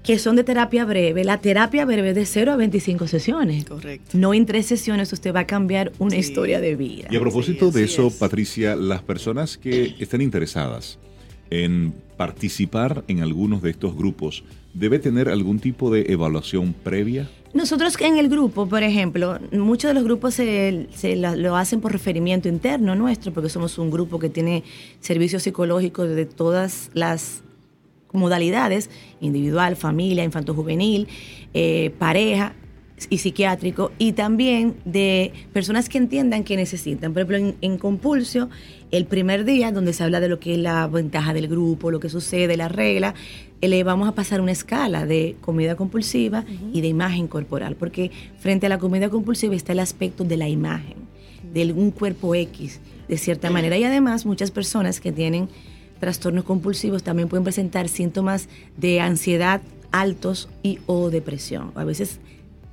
que 0.02 0.18
son 0.18 0.36
de 0.36 0.44
terapia 0.44 0.84
breve, 0.84 1.22
la 1.24 1.38
terapia 1.38 1.84
breve 1.84 2.10
es 2.10 2.14
de 2.14 2.24
0 2.24 2.52
a 2.52 2.56
25 2.56 3.06
sesiones. 3.08 3.64
Correcto. 3.66 4.16
No 4.16 4.32
en 4.32 4.46
tres 4.46 4.66
sesiones 4.66 5.12
usted 5.12 5.34
va 5.34 5.40
a 5.40 5.46
cambiar 5.46 5.92
una 5.98 6.12
Sí. 6.12 6.18
historia 6.18 6.60
de 6.60 6.76
vida. 6.76 7.08
Y 7.10 7.16
a 7.16 7.20
propósito 7.20 7.70
Sí, 7.70 7.78
de 7.78 7.84
eso, 7.84 8.06
es. 8.06 8.14
Patricia, 8.14 8.74
las 8.76 9.02
personas 9.02 9.58
que 9.58 9.94
estén 9.98 10.20
interesadas 10.22 10.98
en 11.50 11.92
participar 12.16 13.04
en 13.08 13.22
algunos 13.22 13.62
de 13.62 13.70
estos 13.70 13.96
grupos, 13.96 14.44
¿debe 14.74 14.98
tener 14.98 15.28
algún 15.28 15.58
tipo 15.60 15.90
de 15.90 16.06
evaluación 16.12 16.74
previa? 16.74 17.28
Nosotros 17.54 17.96
en 18.00 18.18
el 18.18 18.28
grupo, 18.28 18.68
por 18.68 18.82
ejemplo, 18.82 19.38
muchos 19.52 19.88
de 19.88 19.94
los 19.94 20.04
grupos 20.04 20.34
se, 20.34 20.86
se 20.94 21.16
lo 21.16 21.56
hacen 21.56 21.80
por 21.80 21.92
referimiento 21.92 22.48
interno 22.48 22.94
nuestro, 22.94 23.32
porque 23.32 23.48
somos 23.48 23.78
un 23.78 23.90
grupo 23.90 24.18
que 24.18 24.28
tiene 24.28 24.62
servicios 25.00 25.42
psicológicos 25.44 26.08
de 26.10 26.26
todas 26.26 26.90
las 26.92 27.42
modalidades, 28.12 28.90
individual, 29.20 29.76
familia, 29.76 30.24
infanto-juvenil, 30.24 31.08
eh, 31.54 31.92
pareja 31.98 32.54
y 33.10 33.18
psiquiátrico, 33.18 33.92
y 33.98 34.12
también 34.12 34.74
de 34.84 35.32
personas 35.52 35.88
que 35.88 35.98
entiendan 35.98 36.42
que 36.42 36.56
necesitan. 36.56 37.12
Por 37.12 37.22
ejemplo, 37.22 37.36
en, 37.36 37.54
en 37.60 37.78
Compulsio, 37.78 38.48
el 38.90 39.06
primer 39.06 39.44
día, 39.44 39.70
donde 39.70 39.92
se 39.92 40.02
habla 40.02 40.18
de 40.18 40.28
lo 40.28 40.40
que 40.40 40.54
es 40.54 40.58
la 40.58 40.86
ventaja 40.88 41.32
del 41.32 41.46
grupo, 41.46 41.90
lo 41.90 42.00
que 42.00 42.08
sucede, 42.08 42.56
la 42.56 42.68
regla, 42.68 43.14
eh, 43.60 43.68
le 43.68 43.84
vamos 43.84 44.08
a 44.08 44.12
pasar 44.12 44.40
una 44.40 44.52
escala 44.52 45.06
de 45.06 45.36
comida 45.40 45.76
compulsiva 45.76 46.44
y 46.72 46.80
de 46.80 46.88
imagen 46.88 47.28
corporal, 47.28 47.76
porque 47.76 48.10
frente 48.38 48.66
a 48.66 48.68
la 48.68 48.78
comida 48.78 49.10
compulsiva 49.10 49.54
está 49.54 49.72
el 49.72 49.80
aspecto 49.80 50.24
de 50.24 50.36
la 50.36 50.48
imagen, 50.48 50.96
de 51.52 51.72
un 51.72 51.90
cuerpo 51.90 52.34
X, 52.34 52.80
de 53.08 53.16
cierta 53.16 53.50
manera. 53.50 53.76
Y 53.78 53.84
además, 53.84 54.26
muchas 54.26 54.50
personas 54.50 55.00
que 55.00 55.12
tienen 55.12 55.48
trastornos 56.00 56.44
compulsivos 56.44 57.02
también 57.02 57.28
pueden 57.28 57.44
presentar 57.44 57.88
síntomas 57.88 58.48
de 58.76 59.00
ansiedad 59.00 59.60
altos 59.90 60.48
y 60.62 60.78
o 60.86 61.10
depresión. 61.10 61.72
A 61.74 61.84
veces 61.84 62.18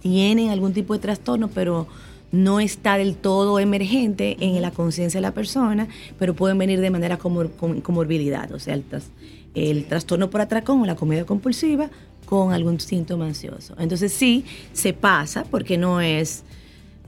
tienen 0.01 0.49
algún 0.49 0.73
tipo 0.73 0.93
de 0.93 0.99
trastorno, 0.99 1.47
pero 1.49 1.87
no 2.31 2.59
está 2.59 2.97
del 2.97 3.15
todo 3.15 3.59
emergente 3.59 4.35
en 4.39 4.61
la 4.61 4.71
conciencia 4.71 5.17
de 5.19 5.21
la 5.21 5.33
persona, 5.33 5.87
pero 6.19 6.33
pueden 6.33 6.57
venir 6.57 6.81
de 6.81 6.89
manera 6.89 7.17
comor- 7.17 7.51
com- 7.55 7.79
comorbilidad, 7.81 8.51
o 8.51 8.59
sea, 8.59 8.73
el, 8.73 8.83
tras- 8.83 9.09
el 9.53 9.85
trastorno 9.85 10.29
por 10.29 10.41
atracón 10.41 10.81
o 10.81 10.85
la 10.85 10.95
comida 10.95 11.23
compulsiva 11.25 11.89
con 12.25 12.51
algún 12.51 12.79
síntoma 12.79 13.25
ansioso. 13.27 13.75
Entonces 13.79 14.11
sí, 14.11 14.43
se 14.73 14.91
pasa 14.93 15.45
porque 15.49 15.77
no 15.77 16.01
es, 16.01 16.43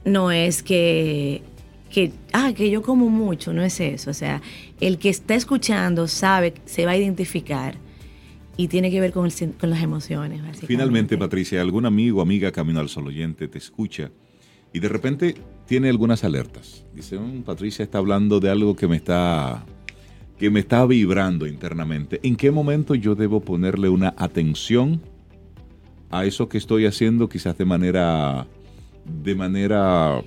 no 0.05 0.31
es 0.31 0.63
que, 0.63 1.41
que, 1.89 2.13
ah, 2.31 2.53
que 2.55 2.69
yo 2.69 2.81
como 2.81 3.09
mucho, 3.09 3.51
no 3.51 3.63
es 3.63 3.79
eso. 3.81 4.11
O 4.11 4.13
sea, 4.13 4.41
el 4.79 4.97
que 4.97 5.09
está 5.09 5.35
escuchando 5.35 6.07
sabe, 6.07 6.53
se 6.65 6.85
va 6.85 6.91
a 6.91 6.97
identificar 6.97 7.75
y 8.57 8.67
tiene 8.67 8.89
que 8.91 8.99
ver 8.99 9.11
con, 9.11 9.25
el 9.25 9.53
con 9.53 9.69
las 9.69 9.81
emociones. 9.81 10.41
Finalmente, 10.65 11.17
Patricia, 11.17 11.61
algún 11.61 11.85
amigo 11.85 12.19
o 12.19 12.21
amiga 12.21 12.51
Camino 12.51 12.79
al 12.79 12.89
Sol 12.89 13.07
oyente 13.07 13.47
te 13.47 13.57
escucha 13.57 14.11
y 14.73 14.79
de 14.79 14.89
repente 14.89 15.35
tiene 15.65 15.89
algunas 15.89 16.23
alertas. 16.23 16.85
Dice, 16.93 17.17
"Mm, 17.19 17.43
Patricia 17.43 17.83
está 17.83 17.99
hablando 17.99 18.39
de 18.39 18.49
algo 18.49 18.75
que 18.75 18.87
me 18.87 18.97
está 18.97 19.65
que 20.37 20.51
me 20.51 20.59
está 20.59 20.85
vibrando 20.85 21.47
internamente. 21.47 22.19
¿En 22.21 22.35
qué 22.35 22.51
momento 22.51 22.93
yo 22.93 23.15
debo 23.15 23.39
ponerle 23.41 23.89
una 23.89 24.13
atención 24.17 25.01
a 26.11 26.25
eso 26.25 26.47
que 26.47 26.59
estoy 26.59 26.85
haciendo 26.85 27.27
quizás 27.27 27.57
de 27.57 27.65
manera 27.65 28.45
de 29.23 29.35
manera 29.35 30.21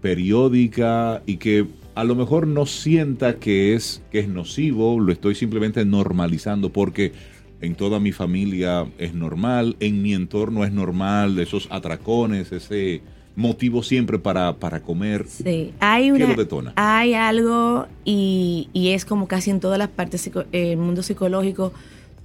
periódica 0.00 1.22
y 1.26 1.38
que 1.38 1.66
a 1.96 2.04
lo 2.04 2.14
mejor 2.14 2.46
no 2.46 2.66
sienta 2.66 3.36
que 3.36 3.74
es 3.74 4.02
que 4.12 4.20
es 4.20 4.28
nocivo, 4.28 5.00
lo 5.00 5.10
estoy 5.12 5.34
simplemente 5.34 5.84
normalizando 5.84 6.70
porque 6.70 7.12
en 7.60 7.74
toda 7.74 7.98
mi 7.98 8.12
familia 8.12 8.86
es 8.98 9.14
normal, 9.14 9.76
en 9.80 10.02
mi 10.02 10.12
entorno 10.14 10.64
es 10.64 10.72
normal, 10.72 11.38
esos 11.38 11.66
atracones, 11.70 12.52
ese 12.52 13.00
motivo 13.34 13.82
siempre 13.82 14.18
para, 14.18 14.54
para 14.56 14.80
comer. 14.82 15.26
Sí, 15.26 15.72
hay 15.80 16.04
¿Qué 16.06 16.12
una, 16.12 16.26
lo 16.28 16.34
detona? 16.34 16.72
hay 16.76 17.14
algo 17.14 17.86
y, 18.04 18.68
y 18.74 18.90
es 18.90 19.04
como 19.04 19.26
casi 19.26 19.50
en 19.50 19.60
todas 19.60 19.78
las 19.78 19.88
partes 19.88 20.30
del 20.30 20.46
el 20.52 20.76
mundo 20.76 21.02
psicológico, 21.02 21.72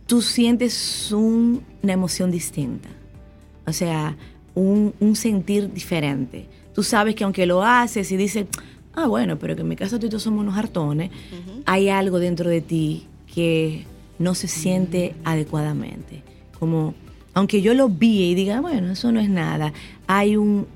tú 0.05 0.21
sientes 0.21 1.11
un- 1.13 1.63
una 1.81 1.93
emoción 1.93 2.29
distinta. 2.29 2.89
O 3.65 3.73
sea, 3.73 4.17
un, 4.53 4.93
un 4.99 5.15
sentir 5.15 5.71
diferente. 5.73 6.45
Tú 6.75 6.83
sabes 6.83 7.15
que 7.15 7.23
aunque 7.23 7.45
lo 7.45 7.63
haces 7.63 8.11
y 8.11 8.17
dices, 8.17 8.45
ah, 8.95 9.07
bueno, 9.07 9.37
pero 9.39 9.55
que 9.55 9.61
en 9.61 9.67
mi 9.67 9.75
caso 9.75 9.99
tú 9.99 10.07
y 10.07 10.09
yo 10.09 10.19
somos 10.19 10.41
unos 10.41 10.57
hartones, 10.57 11.11
hay 11.65 11.89
algo 11.89 12.19
dentro 12.19 12.49
de 12.49 12.61
ti 12.61 13.05
que 13.33 13.85
no 14.19 14.35
se 14.35 14.47
siente 14.47 15.15
adecuadamente. 15.23 16.23
Como, 16.59 16.93
aunque 17.33 17.61
yo 17.61 17.73
lo 17.73 17.89
vi 17.89 18.31
y 18.31 18.35
diga, 18.35 18.61
bueno, 18.61 18.91
eso 18.91 19.11
no 19.11 19.19
es 19.19 19.29
nada, 19.29 19.73
hay 20.07 20.35
un, 20.37 20.67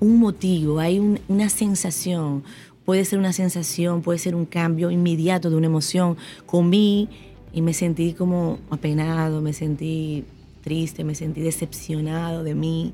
un 0.00 0.18
motivo, 0.18 0.78
hay 0.78 0.98
un- 0.98 1.18
una 1.28 1.48
sensación. 1.48 2.42
Puede 2.84 3.04
ser 3.06 3.18
una 3.18 3.32
sensación, 3.32 4.02
puede 4.02 4.18
ser 4.18 4.34
un 4.34 4.44
cambio 4.44 4.90
inmediato 4.90 5.48
de 5.50 5.56
una 5.56 5.66
emoción. 5.66 6.16
Comí 6.44 7.08
y 7.52 7.62
me 7.62 7.72
sentí 7.72 8.12
como 8.12 8.58
apenado, 8.70 9.40
me 9.40 9.52
sentí 9.54 10.24
triste, 10.62 11.02
me 11.04 11.14
sentí 11.14 11.40
decepcionado 11.40 12.42
de 12.44 12.54
mí. 12.54 12.92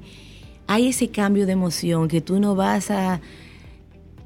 Hay 0.68 0.86
ese 0.86 1.08
cambio 1.08 1.44
de 1.46 1.52
emoción 1.52 2.06
que 2.06 2.20
tú 2.20 2.38
no 2.38 2.54
vas 2.54 2.90
a, 2.92 3.20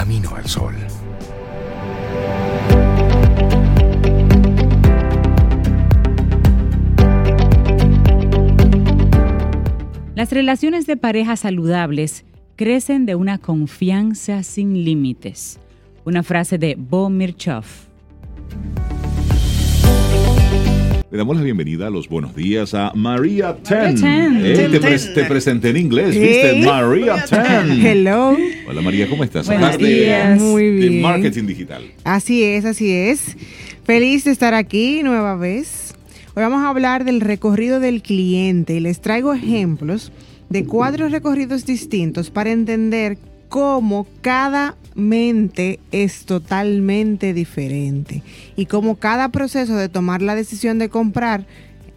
Camino 0.00 0.34
al 0.34 0.46
sol. 0.46 0.74
Las 10.14 10.32
relaciones 10.32 10.86
de 10.86 10.96
pareja 10.96 11.36
saludables 11.36 12.24
crecen 12.56 13.04
de 13.04 13.14
una 13.14 13.36
confianza 13.36 14.42
sin 14.42 14.86
límites. 14.86 15.60
Una 16.06 16.22
frase 16.22 16.56
de 16.56 16.76
Bo 16.78 17.10
Mirchov. 17.10 17.66
Le 21.10 21.18
damos 21.18 21.36
la 21.36 21.42
bienvenida 21.42 21.88
a 21.88 21.90
los 21.90 22.08
buenos 22.08 22.36
días 22.36 22.72
a 22.72 22.92
María 22.94 23.56
Ten. 23.56 24.00
Ten. 24.00 24.36
Eh, 24.44 24.54
Ten, 24.54 24.80
te, 25.14 25.24
presenté 25.24 25.70
en 25.70 25.76
inglés. 25.76 26.10
¿viste? 26.16 26.62
María 26.64 27.24
Ten. 27.24 27.84
Hello. 27.84 28.36
Hola 28.68 28.80
María, 28.80 29.08
¿cómo 29.08 29.24
estás? 29.24 29.46
Buenos 29.46 29.76
de- 29.76 29.86
días. 29.86 30.40
Muy 30.40 30.66
de 30.66 30.88
bien. 30.88 31.02
marketing 31.02 31.46
digital. 31.46 31.82
Así 32.04 32.44
es, 32.44 32.64
así 32.64 32.92
es. 32.92 33.36
Feliz 33.82 34.22
de 34.22 34.30
estar 34.30 34.54
aquí 34.54 35.02
nueva 35.02 35.34
vez. 35.34 35.94
Hoy 36.36 36.44
vamos 36.44 36.62
a 36.62 36.68
hablar 36.68 37.04
del 37.04 37.20
recorrido 37.20 37.80
del 37.80 38.02
cliente 38.02 38.74
y 38.74 38.80
les 38.80 39.00
traigo 39.00 39.34
ejemplos 39.34 40.12
de 40.48 40.64
cuatro 40.64 41.08
recorridos 41.08 41.66
distintos 41.66 42.30
para 42.30 42.52
entender 42.52 43.18
cómo 43.48 44.06
cada 44.20 44.76
mente 44.94 45.78
es 45.92 46.24
totalmente 46.24 47.32
diferente 47.34 48.22
y 48.56 48.66
cómo 48.66 48.96
cada 48.96 49.28
proceso 49.30 49.76
de 49.76 49.88
tomar 49.88 50.22
la 50.22 50.34
decisión 50.34 50.78
de 50.78 50.88
comprar 50.88 51.46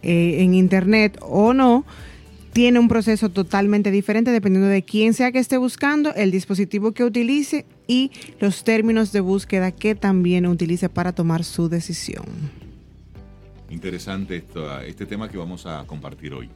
eh, 0.02 0.42
en 0.42 0.54
internet 0.54 1.18
o 1.22 1.54
no 1.54 1.84
tiene 2.52 2.78
un 2.78 2.86
proceso 2.88 3.30
totalmente 3.30 3.90
diferente 3.90 4.30
dependiendo 4.30 4.68
de 4.68 4.84
quién 4.84 5.12
sea 5.12 5.32
que 5.32 5.40
esté 5.40 5.56
buscando, 5.56 6.14
el 6.14 6.30
dispositivo 6.30 6.92
que 6.92 7.02
utilice 7.02 7.66
y 7.88 8.12
los 8.38 8.62
términos 8.62 9.10
de 9.10 9.20
búsqueda 9.20 9.72
que 9.72 9.96
también 9.96 10.46
utilice 10.46 10.88
para 10.88 11.12
tomar 11.12 11.42
su 11.42 11.68
decisión. 11.68 12.24
Interesante 13.70 14.36
esto- 14.36 14.80
este 14.82 15.04
tema 15.04 15.28
que 15.28 15.36
vamos 15.36 15.66
a 15.66 15.84
compartir 15.86 16.32
hoy. 16.32 16.48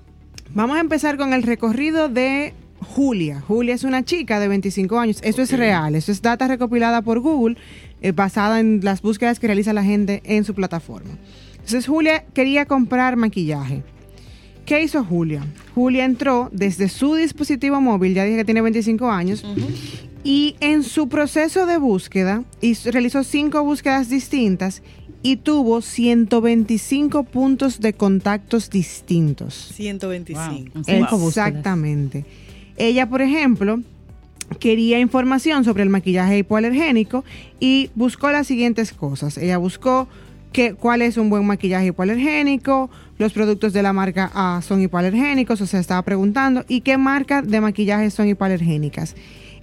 Vamos 0.54 0.76
a 0.76 0.80
empezar 0.80 1.16
con 1.16 1.32
el 1.32 1.42
recorrido 1.42 2.08
de 2.08 2.54
Julia. 2.80 3.40
Julia 3.40 3.74
es 3.74 3.84
una 3.84 4.04
chica 4.04 4.40
de 4.40 4.48
25 4.48 4.98
años. 4.98 5.18
Esto 5.22 5.42
Ok. 5.42 5.50
es 5.52 5.58
real, 5.58 5.94
esto 5.94 6.12
es 6.12 6.22
data 6.22 6.48
recopilada 6.48 7.02
por 7.02 7.20
Google, 7.20 7.56
eh, 8.00 8.12
basada 8.12 8.60
en 8.60 8.80
las 8.82 9.02
búsquedas 9.02 9.38
que 9.38 9.46
realiza 9.46 9.72
la 9.72 9.84
gente 9.84 10.22
en 10.24 10.44
su 10.44 10.54
plataforma. 10.54 11.10
Entonces 11.54 11.86
Julia 11.86 12.24
quería 12.34 12.66
comprar 12.66 13.16
maquillaje. 13.16 13.82
¿Qué 14.64 14.82
hizo 14.82 15.02
Julia? 15.04 15.44
Julia 15.74 16.04
entró 16.04 16.50
desde 16.52 16.88
su 16.88 17.14
dispositivo 17.14 17.80
móvil, 17.80 18.14
ya 18.14 18.24
dije 18.24 18.36
que 18.38 18.44
tiene 18.44 18.60
25 18.62 19.10
años, 19.10 19.42
y 20.24 20.56
en 20.60 20.82
su 20.82 21.08
proceso 21.08 21.64
de 21.66 21.78
búsqueda 21.78 22.44
hizo- 22.60 22.90
realizó 22.90 23.24
cinco 23.24 23.62
búsquedas 23.64 24.10
distintas 24.10 24.82
y 25.22 25.36
tuvo 25.36 25.80
125 25.80 27.24
puntos 27.24 27.80
de 27.80 27.92
contactos 27.94 28.68
distintos. 28.70 29.72
125. 29.74 30.70
Wow. 30.74 30.84
Cinco 30.84 31.18
búsquedas. 31.18 31.48
Exactamente. 31.48 32.24
Ella, 32.78 33.08
por 33.08 33.20
ejemplo, 33.20 33.80
quería 34.60 34.98
información 34.98 35.64
sobre 35.64 35.82
el 35.82 35.90
maquillaje 35.90 36.38
hipoalergénico 36.38 37.24
y 37.60 37.90
buscó 37.94 38.30
las 38.30 38.46
siguientes 38.46 38.92
cosas. 38.92 39.36
Ella 39.36 39.58
buscó 39.58 40.08
que, 40.52 40.74
cuál 40.74 41.02
es 41.02 41.16
un 41.16 41.28
buen 41.28 41.46
maquillaje 41.46 41.88
hipoalergénico, 41.88 42.90
los 43.18 43.32
productos 43.32 43.72
de 43.72 43.82
la 43.82 43.92
marca 43.92 44.30
A 44.34 44.62
son 44.62 44.80
hipoalergénicos, 44.80 45.60
o 45.60 45.66
sea, 45.66 45.80
estaba 45.80 46.02
preguntando, 46.02 46.64
y 46.68 46.80
qué 46.80 46.96
marca 46.96 47.42
de 47.42 47.60
maquillaje 47.60 48.10
son 48.10 48.28
hipoalergénicas. 48.28 49.14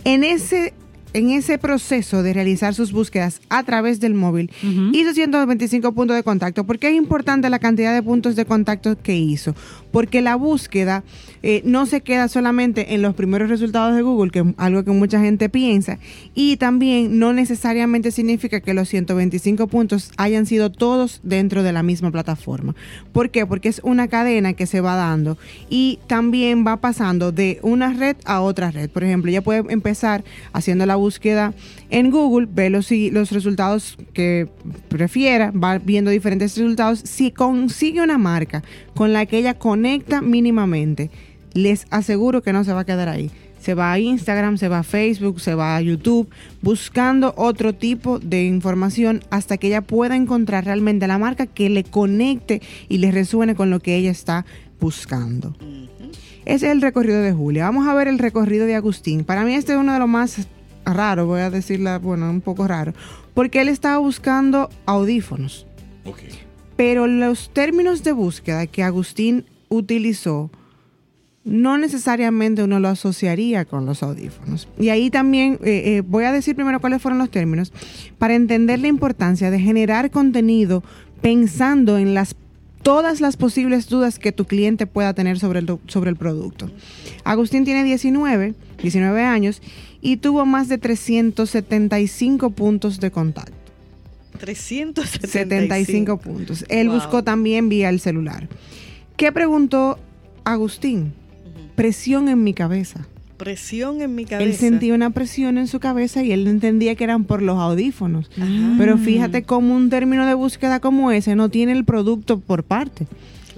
En 0.04 0.24
ese, 0.24 0.74
en 1.14 1.32
ese 1.32 1.58
proceso 1.58 2.22
de 2.22 2.34
realizar 2.34 2.76
sus 2.76 2.92
búsquedas 2.92 3.42
a 3.50 3.64
través 3.64 4.00
del 4.00 4.14
móvil, 4.14 4.52
hizo 4.92 5.14
125 5.14 5.94
puntos 5.94 6.16
de 6.16 6.24
contacto. 6.24 6.66
¿Por 6.66 6.78
qué 6.78 6.90
es 6.90 6.96
importante 6.96 7.50
la 7.50 7.60
cantidad 7.60 7.94
de 7.94 8.04
puntos 8.04 8.36
de 8.36 8.46
contacto 8.46 8.98
que 9.02 9.16
hizo? 9.16 9.56
Porque 9.96 10.22
la 10.22 10.36
búsqueda 10.36 11.06
eh, 11.42 11.62
no 11.64 11.86
se 11.86 12.02
queda 12.02 12.28
solamente 12.28 12.96
en 12.96 13.02
los 13.02 13.16
primeros 13.16 13.48
resultados 13.48 13.96
de 13.96 14.02
Google, 14.02 14.30
que 14.30 14.40
es 14.40 14.46
algo 14.58 14.84
que 14.84 14.92
mucha 14.92 15.22
gente 15.22 15.48
piensa, 15.48 16.00
y 16.34 16.58
también 16.58 17.18
no 17.18 17.32
necesariamente 17.32 18.12
significa 18.12 18.60
que 18.60 18.74
los 18.74 18.90
125 18.90 19.68
puntos 19.68 20.12
hayan 20.18 20.48
sido 20.48 20.70
todos 20.70 21.22
dentro 21.24 21.64
de 21.64 21.72
la 21.72 21.82
misma 21.82 22.12
plataforma. 22.12 22.76
¿Por 23.14 23.30
qué? 23.30 23.46
Porque 23.46 23.70
es 23.70 23.80
una 23.86 24.10
cadena 24.10 24.52
que 24.52 24.68
se 24.68 24.82
va 24.82 24.96
dando 24.96 25.38
y 25.70 26.00
también 26.08 26.68
va 26.68 26.76
pasando 26.82 27.32
de 27.32 27.60
una 27.62 27.94
red 27.94 28.18
a 28.26 28.42
otra 28.42 28.72
red. 28.72 28.90
Por 28.90 29.06
ejemplo, 29.06 29.32
ella 29.32 29.44
puede 29.44 29.64
empezar 29.70 30.26
haciendo 30.52 30.86
la 30.86 30.98
búsqueda 30.98 31.54
en 31.90 32.12
Google, 32.12 32.50
ve 32.52 32.70
los, 32.70 32.92
los 32.92 33.32
resultados 33.32 33.98
que 34.12 34.50
prefiera, 34.90 35.52
va 35.52 35.78
viendo 35.78 36.12
diferentes 36.12 36.58
resultados. 36.58 37.00
Si 37.06 37.32
consigue 37.32 38.02
una 38.02 38.18
marca 38.18 38.62
con 38.94 39.14
la 39.14 39.26
que 39.26 39.38
ella 39.38 39.54
conecta 39.54 39.85
mínimamente, 40.22 41.12
les 41.54 41.88
aseguro 41.90 42.42
que 42.42 42.54
no 42.54 42.64
se 42.64 42.74
va 42.74 42.82
a 42.82 42.86
quedar 42.86 43.10
ahí. 43.10 43.32
se 43.66 43.74
va 43.74 43.92
a 43.92 43.98
Instagram, 43.98 44.60
se 44.60 44.68
va 44.68 44.80
a 44.80 44.84
Facebook, 44.84 45.42
se 45.42 45.56
va 45.56 45.76
a 45.76 45.82
YouTube, 45.82 46.30
buscando 46.62 47.34
otro 47.36 47.74
tipo 47.74 48.20
de 48.20 48.44
información 48.44 49.24
hasta 49.32 49.58
que 49.58 49.68
ella 49.68 49.82
pueda 49.82 50.16
encontrar 50.16 50.66
realmente 50.66 51.08
la 51.08 51.18
marca 51.18 51.48
que 51.48 51.72
le 51.72 51.84
conecte 51.84 52.62
y 52.90 53.00
le 53.00 53.10
resuene 53.10 53.56
con 53.56 53.72
lo 53.72 53.80
que 53.80 53.96
ella 53.96 54.12
está 54.12 54.46
buscando. 54.80 55.56
Ese 56.46 56.68
es 56.68 56.72
el 56.74 56.82
recorrido 56.84 57.24
de 57.24 57.34
Julia. 57.34 57.64
Vamos 57.64 57.88
a 57.88 57.96
ver 57.96 58.08
el 58.08 58.20
recorrido 58.20 58.68
de 58.68 58.76
Agustín. 58.76 59.24
Para 59.24 59.44
mí 59.44 59.56
este 59.56 59.74
es 59.74 59.80
uno 59.80 59.94
de 59.94 60.00
los 60.00 60.10
más 60.10 60.48
raros, 60.86 61.26
voy 61.26 61.42
a 61.42 61.50
decirla, 61.50 61.98
bueno, 61.98 62.30
un 62.30 62.42
poco 62.42 62.68
raro, 62.68 62.94
porque 63.34 63.62
él 63.62 63.70
estaba 63.70 63.98
buscando 63.98 64.70
audífonos. 64.86 65.66
Pero 66.76 67.08
los 67.08 67.50
términos 67.52 68.04
de 68.04 68.12
búsqueda 68.12 68.68
que 68.68 68.84
Agustín 68.84 69.46
utilizó 69.70 70.52
no 71.46 71.78
necesariamente 71.78 72.64
uno 72.64 72.80
lo 72.80 72.88
asociaría 72.88 73.66
con 73.66 73.86
los 73.86 74.02
audífonos. 74.02 74.68
Y 74.80 74.90
ahí 74.90 75.12
también 75.12 75.60
eh, 75.64 75.98
eh, 75.98 76.02
voy 76.02 76.24
a 76.24 76.32
decir 76.32 76.56
primero 76.56 76.82
cuáles 76.82 77.02
fueron 77.02 77.20
los 77.20 77.30
términos 77.30 77.72
para 78.18 78.34
entender 78.34 78.80
la 78.80 78.88
importancia 78.88 79.52
de 79.52 79.60
generar 79.60 80.10
contenido 80.10 80.84
pensando 81.22 82.00
en 82.00 82.16
las 82.16 82.36
todas 82.82 83.20
las 83.20 83.36
posibles 83.36 83.90
dudas 83.90 84.20
que 84.20 84.32
tu 84.32 84.46
cliente 84.46 84.86
pueda 84.86 85.14
tener 85.16 85.40
sobre 85.40 85.60
el, 85.60 85.80
sobre 85.88 86.12
el 86.12 86.16
producto. 86.16 86.70
Agustín 87.24 87.66
tiene 87.66 87.84
19, 87.84 88.54
19 88.82 89.24
años 89.24 89.62
y 90.02 90.18
tuvo 90.18 90.46
más 90.46 90.68
de 90.68 90.78
375 90.78 92.52
puntos 92.52 93.00
de 93.00 93.10
contacto. 93.10 93.54
375 94.38 96.18
puntos. 96.18 96.64
Él 96.70 96.90
buscó 96.90 97.24
también 97.24 97.70
vía 97.70 97.90
el 97.90 98.00
celular. 98.00 98.48
¿Qué 99.18 99.32
preguntó 99.32 99.98
Agustín? 100.44 101.14
Presión 101.76 102.30
en 102.30 102.44
mi 102.44 102.54
cabeza. 102.54 103.08
Presión 103.38 104.02
en 104.02 104.16
mi 104.16 104.26
cabeza. 104.26 104.50
Él 104.50 104.56
sentía 104.56 104.94
una 104.94 105.10
presión 105.10 105.58
en 105.58 105.68
su 105.68 105.80
cabeza 105.80 106.24
y 106.24 106.32
él 106.32 106.48
entendía 106.48 106.96
que 106.96 107.04
eran 107.04 107.26
por 107.26 107.42
los 107.42 107.58
audífonos. 107.58 108.30
Pero 108.78 108.98
fíjate 108.98 109.44
cómo 109.44 109.76
un 109.76 109.90
término 109.90 110.26
de 110.26 110.34
búsqueda 110.34 110.80
como 110.80 111.12
ese 111.12 111.36
no 111.36 111.50
tiene 111.50 111.74
el 111.74 111.84
producto 111.84 112.40
por 112.40 112.64
parte. 112.64 113.08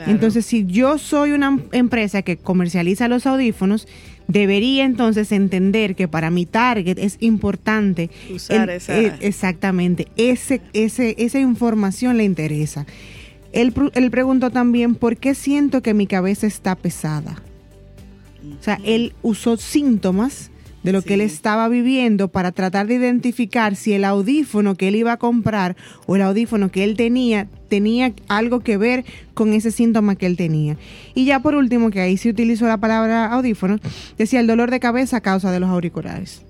Entonces, 0.06 0.46
si 0.46 0.66
yo 0.66 0.98
soy 0.98 1.32
una 1.32 1.60
empresa 1.72 2.22
que 2.22 2.38
comercializa 2.38 3.08
los 3.08 3.26
audífonos, 3.26 3.88
debería 4.28 4.84
entonces 4.86 5.32
entender 5.32 5.96
que 5.96 6.08
para 6.08 6.30
mi 6.30 6.46
target 6.46 7.00
es 7.00 7.18
importante 7.20 8.10
usar 8.34 8.70
esa 8.70 9.00
eh, 9.00 9.14
exactamente 9.22 10.08
ese, 10.18 10.62
ese, 10.74 11.16
esa 11.18 11.40
información 11.40 12.18
le 12.18 12.26
interesa. 12.26 12.86
Él, 13.58 13.74
él 13.96 14.12
preguntó 14.12 14.52
también 14.52 14.94
por 14.94 15.18
qué 15.18 15.34
siento 15.34 15.82
que 15.82 15.96
mi 15.96 16.06
cabeza 16.06 16.46
está 16.46 16.76
pesada. 16.76 17.42
O 18.60 18.64
sea, 18.64 18.80
él 18.84 19.14
usó 19.24 19.58
síntomas 19.58 20.52
de 20.84 20.92
lo 20.94 21.02
que 21.02 21.16
él 21.16 21.22
estaba 21.22 21.68
viviendo 21.68 22.28
para 22.28 22.52
tratar 22.52 22.86
de 22.86 22.94
identificar 22.94 23.76
si 23.76 23.94
el 23.94 24.06
audífono 24.06 24.76
que 24.76 24.90
él 24.90 24.96
iba 24.96 25.14
a 25.14 25.18
comprar 25.18 25.76
o 26.06 26.16
el 26.16 26.22
audífono 26.22 26.70
que 26.70 26.84
él 26.84 26.96
tenía 26.96 27.48
tenía 27.68 28.14
algo 28.28 28.60
que 28.60 28.78
ver 28.78 29.06
con 29.34 29.52
ese 29.54 29.72
síntoma 29.72 30.16
que 30.16 30.28
él 30.28 30.38
tenía. 30.38 30.78
Y 31.16 31.26
ya 31.26 31.40
por 31.40 31.56
último, 31.56 31.90
que 31.90 32.00
ahí 32.00 32.16
sí 32.16 32.30
utilizó 32.30 32.68
la 32.68 32.78
palabra 32.78 33.26
audífono, 33.26 33.80
decía 34.20 34.40
el 34.40 34.46
dolor 34.46 34.70
de 34.70 34.80
cabeza 34.80 35.18
a 35.18 35.22
causa 35.22 35.52
de 35.52 35.60
los 35.60 35.70
auriculares. 35.70 36.47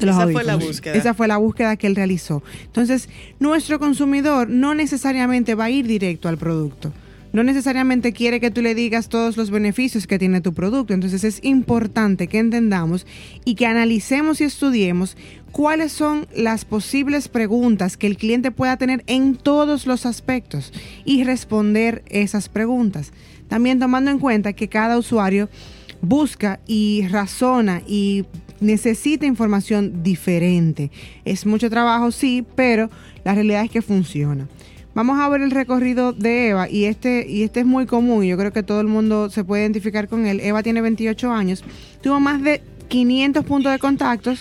Esa 0.00 0.28
fue 0.28 0.44
la 0.44 0.56
búsqueda. 0.56 0.94
Esa 0.94 1.14
fue 1.14 1.28
la 1.28 1.36
búsqueda 1.36 1.76
que 1.76 1.86
él 1.86 1.96
realizó. 1.96 2.42
Entonces, 2.64 3.08
nuestro 3.38 3.78
consumidor 3.78 4.48
no 4.48 4.74
necesariamente 4.74 5.54
va 5.54 5.64
a 5.64 5.70
ir 5.70 5.86
directo 5.86 6.28
al 6.28 6.38
producto 6.38 6.92
no 7.34 7.42
necesariamente 7.42 8.12
quiere 8.12 8.38
que 8.38 8.52
tú 8.52 8.62
le 8.62 8.76
digas 8.76 9.08
todos 9.08 9.36
los 9.36 9.50
beneficios 9.50 10.06
que 10.06 10.20
tiene 10.20 10.40
tu 10.40 10.54
producto. 10.54 10.94
Entonces 10.94 11.24
es 11.24 11.40
importante 11.42 12.28
que 12.28 12.38
entendamos 12.38 13.06
y 13.44 13.56
que 13.56 13.66
analicemos 13.66 14.40
y 14.40 14.44
estudiemos 14.44 15.16
cuáles 15.50 15.90
son 15.90 16.28
las 16.34 16.64
posibles 16.64 17.26
preguntas 17.26 17.96
que 17.96 18.06
el 18.06 18.16
cliente 18.16 18.52
pueda 18.52 18.76
tener 18.76 19.02
en 19.08 19.34
todos 19.34 19.84
los 19.84 20.06
aspectos 20.06 20.72
y 21.04 21.24
responder 21.24 22.04
esas 22.06 22.48
preguntas. 22.48 23.12
También 23.48 23.80
tomando 23.80 24.12
en 24.12 24.20
cuenta 24.20 24.52
que 24.52 24.68
cada 24.68 24.96
usuario 24.96 25.48
busca 26.02 26.60
y 26.68 27.08
razona 27.08 27.82
y 27.84 28.26
necesita 28.60 29.26
información 29.26 30.02
diferente. 30.02 30.90
Es 31.24 31.46
mucho 31.46 31.70
trabajo, 31.70 32.10
sí, 32.10 32.44
pero 32.54 32.90
la 33.24 33.34
realidad 33.34 33.64
es 33.64 33.70
que 33.70 33.82
funciona. 33.82 34.48
Vamos 34.94 35.18
a 35.18 35.28
ver 35.28 35.40
el 35.40 35.50
recorrido 35.50 36.12
de 36.12 36.50
Eva 36.50 36.68
y 36.68 36.84
este, 36.84 37.26
y 37.28 37.42
este 37.42 37.60
es 37.60 37.66
muy 37.66 37.84
común, 37.84 38.24
yo 38.24 38.36
creo 38.36 38.52
que 38.52 38.62
todo 38.62 38.80
el 38.80 38.86
mundo 38.86 39.28
se 39.28 39.42
puede 39.42 39.62
identificar 39.62 40.06
con 40.06 40.24
él. 40.24 40.38
Eva 40.38 40.62
tiene 40.62 40.80
28 40.80 41.32
años, 41.32 41.64
tuvo 42.00 42.20
más 42.20 42.40
de 42.42 42.62
500 42.88 43.44
puntos 43.44 43.72
de 43.72 43.80
contactos, 43.80 44.40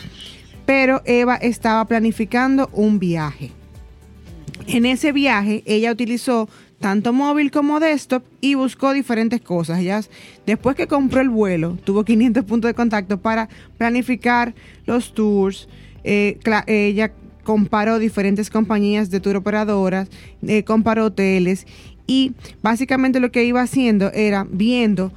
pero 0.68 1.02
Eva 1.06 1.38
estaba 1.38 1.84
planificando 1.86 2.70
un 2.72 3.00
viaje. 3.00 3.50
En 4.68 4.86
ese 4.86 5.12
viaje 5.12 5.64
ella 5.66 5.92
utilizó 5.92 6.48
tanto 6.84 7.14
móvil 7.14 7.50
como 7.50 7.80
desktop 7.80 8.26
y 8.42 8.56
buscó 8.56 8.92
diferentes 8.92 9.40
cosas. 9.40 9.80
Ella, 9.80 10.02
después 10.46 10.76
que 10.76 10.86
compró 10.86 11.22
el 11.22 11.30
vuelo, 11.30 11.78
tuvo 11.86 12.04
500 12.04 12.44
puntos 12.44 12.68
de 12.68 12.74
contacto 12.74 13.22
para 13.22 13.48
planificar 13.78 14.54
los 14.86 15.14
tours. 15.14 15.70
Eh, 16.04 16.38
ella 16.68 17.14
comparó 17.46 18.00
diferentes 18.00 18.50
compañías 18.50 19.10
de 19.10 19.22
tour 19.22 19.38
operadoras, 19.38 20.10
eh, 20.46 20.64
comparó 20.64 21.06
hoteles 21.06 21.68
y 22.06 22.34
básicamente 22.62 23.22
lo 23.22 23.32
que 23.32 23.46
iba 23.46 23.62
haciendo 23.62 24.12
era 24.12 24.46
viendo 24.52 25.14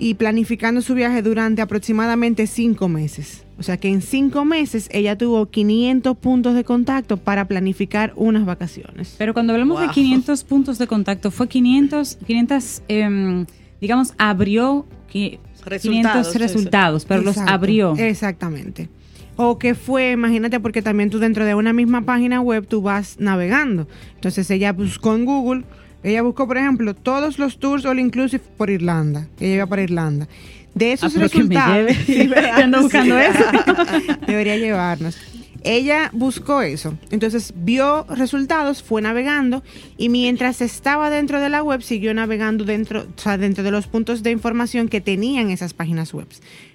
y 0.00 0.14
planificando 0.14 0.82
su 0.82 0.94
viaje 0.94 1.22
durante 1.22 1.62
aproximadamente 1.62 2.48
cinco 2.48 2.88
meses. 2.88 3.43
O 3.58 3.62
sea 3.62 3.76
que 3.76 3.88
en 3.88 4.02
cinco 4.02 4.44
meses 4.44 4.88
ella 4.92 5.16
tuvo 5.16 5.46
500 5.46 6.16
puntos 6.16 6.54
de 6.54 6.64
contacto 6.64 7.16
para 7.16 7.46
planificar 7.46 8.12
unas 8.16 8.44
vacaciones. 8.44 9.14
Pero 9.18 9.32
cuando 9.32 9.52
hablamos 9.52 9.80
de 9.80 9.88
500 9.88 10.44
puntos 10.44 10.78
de 10.78 10.86
contacto, 10.86 11.30
fue 11.30 11.48
500, 11.48 12.18
500 12.26 12.82
em, 12.88 13.46
digamos, 13.80 14.14
abrió 14.18 14.86
500 15.08 16.34
resultados, 16.34 17.04
pero 17.04 17.22
los 17.22 17.38
abrió. 17.38 17.94
Exactamente 17.96 18.88
o 19.36 19.58
que 19.58 19.74
fue, 19.74 20.12
imagínate, 20.12 20.60
porque 20.60 20.82
también 20.82 21.10
tú 21.10 21.18
dentro 21.18 21.44
de 21.44 21.54
una 21.54 21.72
misma 21.72 22.02
página 22.02 22.40
web 22.40 22.66
tú 22.66 22.82
vas 22.82 23.16
navegando. 23.18 23.88
Entonces 24.14 24.50
ella 24.50 24.72
buscó 24.72 25.14
en 25.14 25.24
Google, 25.24 25.64
ella 26.02 26.22
buscó, 26.22 26.46
por 26.46 26.58
ejemplo, 26.58 26.94
todos 26.94 27.38
los 27.38 27.58
tours 27.58 27.84
all 27.84 27.98
inclusive 27.98 28.42
por 28.56 28.70
Irlanda. 28.70 29.28
Ella 29.40 29.54
iba 29.54 29.66
para 29.66 29.82
Irlanda. 29.82 30.28
De 30.74 30.92
esos 30.92 31.16
ah, 31.16 31.20
resultados, 31.20 31.92
sí, 32.06 32.30
ando 32.52 32.82
buscando 32.82 33.18
eso. 33.18 33.44
Debería 34.26 34.56
llevarnos. 34.56 35.16
Ella 35.66 36.10
buscó 36.12 36.60
eso, 36.60 36.98
entonces 37.10 37.54
vio 37.56 38.04
resultados, 38.10 38.82
fue 38.82 39.00
navegando 39.00 39.62
y 39.96 40.10
mientras 40.10 40.60
estaba 40.60 41.08
dentro 41.08 41.40
de 41.40 41.48
la 41.48 41.62
web 41.62 41.80
siguió 41.80 42.12
navegando 42.12 42.64
dentro, 42.64 43.06
o 43.16 43.18
sea, 43.18 43.38
dentro 43.38 43.64
de 43.64 43.70
los 43.70 43.86
puntos 43.86 44.22
de 44.22 44.30
información 44.30 44.88
que 44.88 45.00
tenían 45.00 45.50
esas 45.50 45.72
páginas 45.72 46.12
web. 46.12 46.26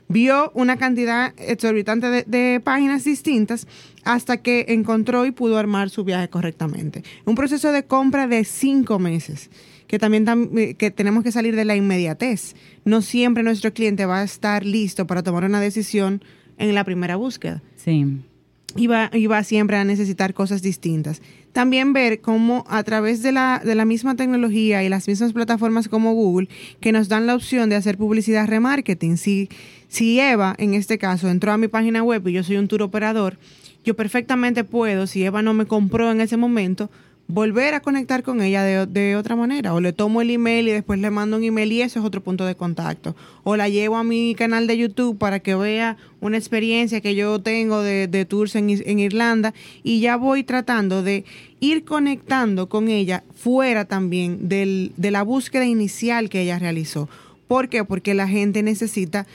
Vio 0.07 0.51
una 0.55 0.77
cantidad 0.77 1.35
exorbitante 1.37 2.25
de, 2.25 2.59
páginas 2.61 3.03
distintas 3.03 3.67
hasta 4.05 4.37
que 4.37 4.65
encontró 4.69 5.27
y 5.27 5.31
pudo 5.31 5.59
armar 5.59 5.91
su 5.91 6.03
viaje 6.03 6.27
correctamente. 6.29 7.03
Un 7.25 7.35
proceso 7.35 7.71
de 7.71 7.83
compra 7.83 8.25
de 8.25 8.43
cinco 8.43 8.97
meses 8.97 9.51
que 9.89 9.97
también 9.97 10.23
eh, 10.55 10.75
que 10.75 10.91
tenemos 10.91 11.23
que 11.23 11.31
salir 11.31 11.55
de 11.55 11.65
la 11.65 11.75
inmediatez. 11.75 12.55
No 12.85 13.01
siempre 13.01 13.41
nuestro 13.41 13.73
cliente 13.73 14.05
va 14.05 14.19
a 14.19 14.23
estar 14.23 14.63
listo 14.63 15.07
para 15.07 15.23
tomar 15.23 15.43
una 15.45 15.59
decisión 15.59 16.23
en 16.59 16.75
la 16.75 16.83
primera 16.83 17.15
búsqueda. 17.15 17.63
Sí. 17.75 18.05
Y 18.75 18.85
va, 18.85 19.09
y 19.11 19.25
va 19.25 19.43
siempre 19.43 19.77
a 19.77 19.83
necesitar 19.83 20.35
cosas 20.35 20.61
distintas. 20.61 21.23
También 21.53 21.91
ver 21.91 22.21
cómo 22.21 22.65
a 22.69 22.83
través 22.83 23.23
de 23.23 23.31
la, 23.31 23.63
de 23.65 23.73
la 23.73 23.83
misma 23.83 24.15
tecnología 24.15 24.83
y 24.83 24.89
las 24.89 25.07
mismas 25.07 25.33
plataformas 25.33 25.89
como 25.89 26.13
Google, 26.13 26.49
que 26.79 26.91
nos 26.91 27.09
dan 27.09 27.25
la 27.25 27.33
opción 27.33 27.69
de 27.69 27.75
hacer 27.75 27.97
publicidad 27.97 28.47
remarketing, 28.47 29.17
si 29.17 29.49
si 29.89 30.19
Eva, 30.19 30.53
en 30.59 30.75
este 30.75 30.99
caso, 30.99 31.29
entró 31.29 31.51
a 31.51 31.57
mi 31.57 31.67
página 31.67 32.03
web 32.03 32.25
y 32.27 32.33
yo 32.33 32.43
soy 32.43 32.57
un 32.57 32.67
tour 32.67 32.83
operador, 32.83 33.39
yo 33.83 33.95
perfectamente 33.95 34.63
puedo, 34.63 35.07
si 35.07 35.23
Eva 35.23 35.41
no 35.41 35.55
me 35.55 35.65
compró 35.65 36.11
en 36.11 36.21
ese 36.21 36.37
momento, 36.37 36.91
volver 37.29 37.75
a 37.75 37.79
conectar 37.79 38.23
con 38.23 38.41
ella 38.41 38.63
de, 38.63 39.15
otra 39.15 39.35
manera. 39.35 39.73
O 39.73 39.79
le 39.79 39.93
tomo 39.93 40.21
el 40.21 40.31
email 40.31 40.67
y 40.67 40.71
después 40.71 40.99
le 40.99 41.11
mando 41.11 41.37
un 41.37 41.43
email 41.43 41.71
y 41.71 41.81
eso 41.81 41.99
es 41.99 42.05
otro 42.05 42.21
punto 42.21 42.43
de 42.45 42.55
contacto. 42.55 43.15
O 43.43 43.55
la 43.55 43.69
llevo 43.69 43.97
a 43.97 44.03
mi 44.03 44.35
canal 44.35 44.65
de 44.65 44.77
YouTube 44.77 45.17
para 45.17 45.39
que 45.39 45.55
vea 45.55 45.95
una 46.19 46.37
experiencia 46.37 47.01
que 47.01 47.15
yo 47.15 47.39
tengo 47.39 47.81
de, 47.83 48.25
tours 48.27 48.55
en, 48.55 48.69
en, 48.69 48.99
Irlanda 48.99 49.53
y 49.83 49.99
ya 50.01 50.17
voy 50.17 50.43
tratando 50.43 51.03
de 51.03 51.23
ir 51.59 51.85
conectando 51.85 52.67
con 52.67 52.89
ella 52.89 53.23
fuera 53.35 53.85
también 53.85 54.49
del, 54.49 54.91
de 54.97 55.11
la 55.11 55.21
búsqueda 55.21 55.65
inicial 55.65 56.29
que 56.29 56.41
ella 56.41 56.57
realizó. 56.57 57.07
¿Por 57.47 57.69
qué? 57.69 57.85
Porque 57.85 58.15
la 58.15 58.27
gente 58.27 58.63
necesita 58.63 59.27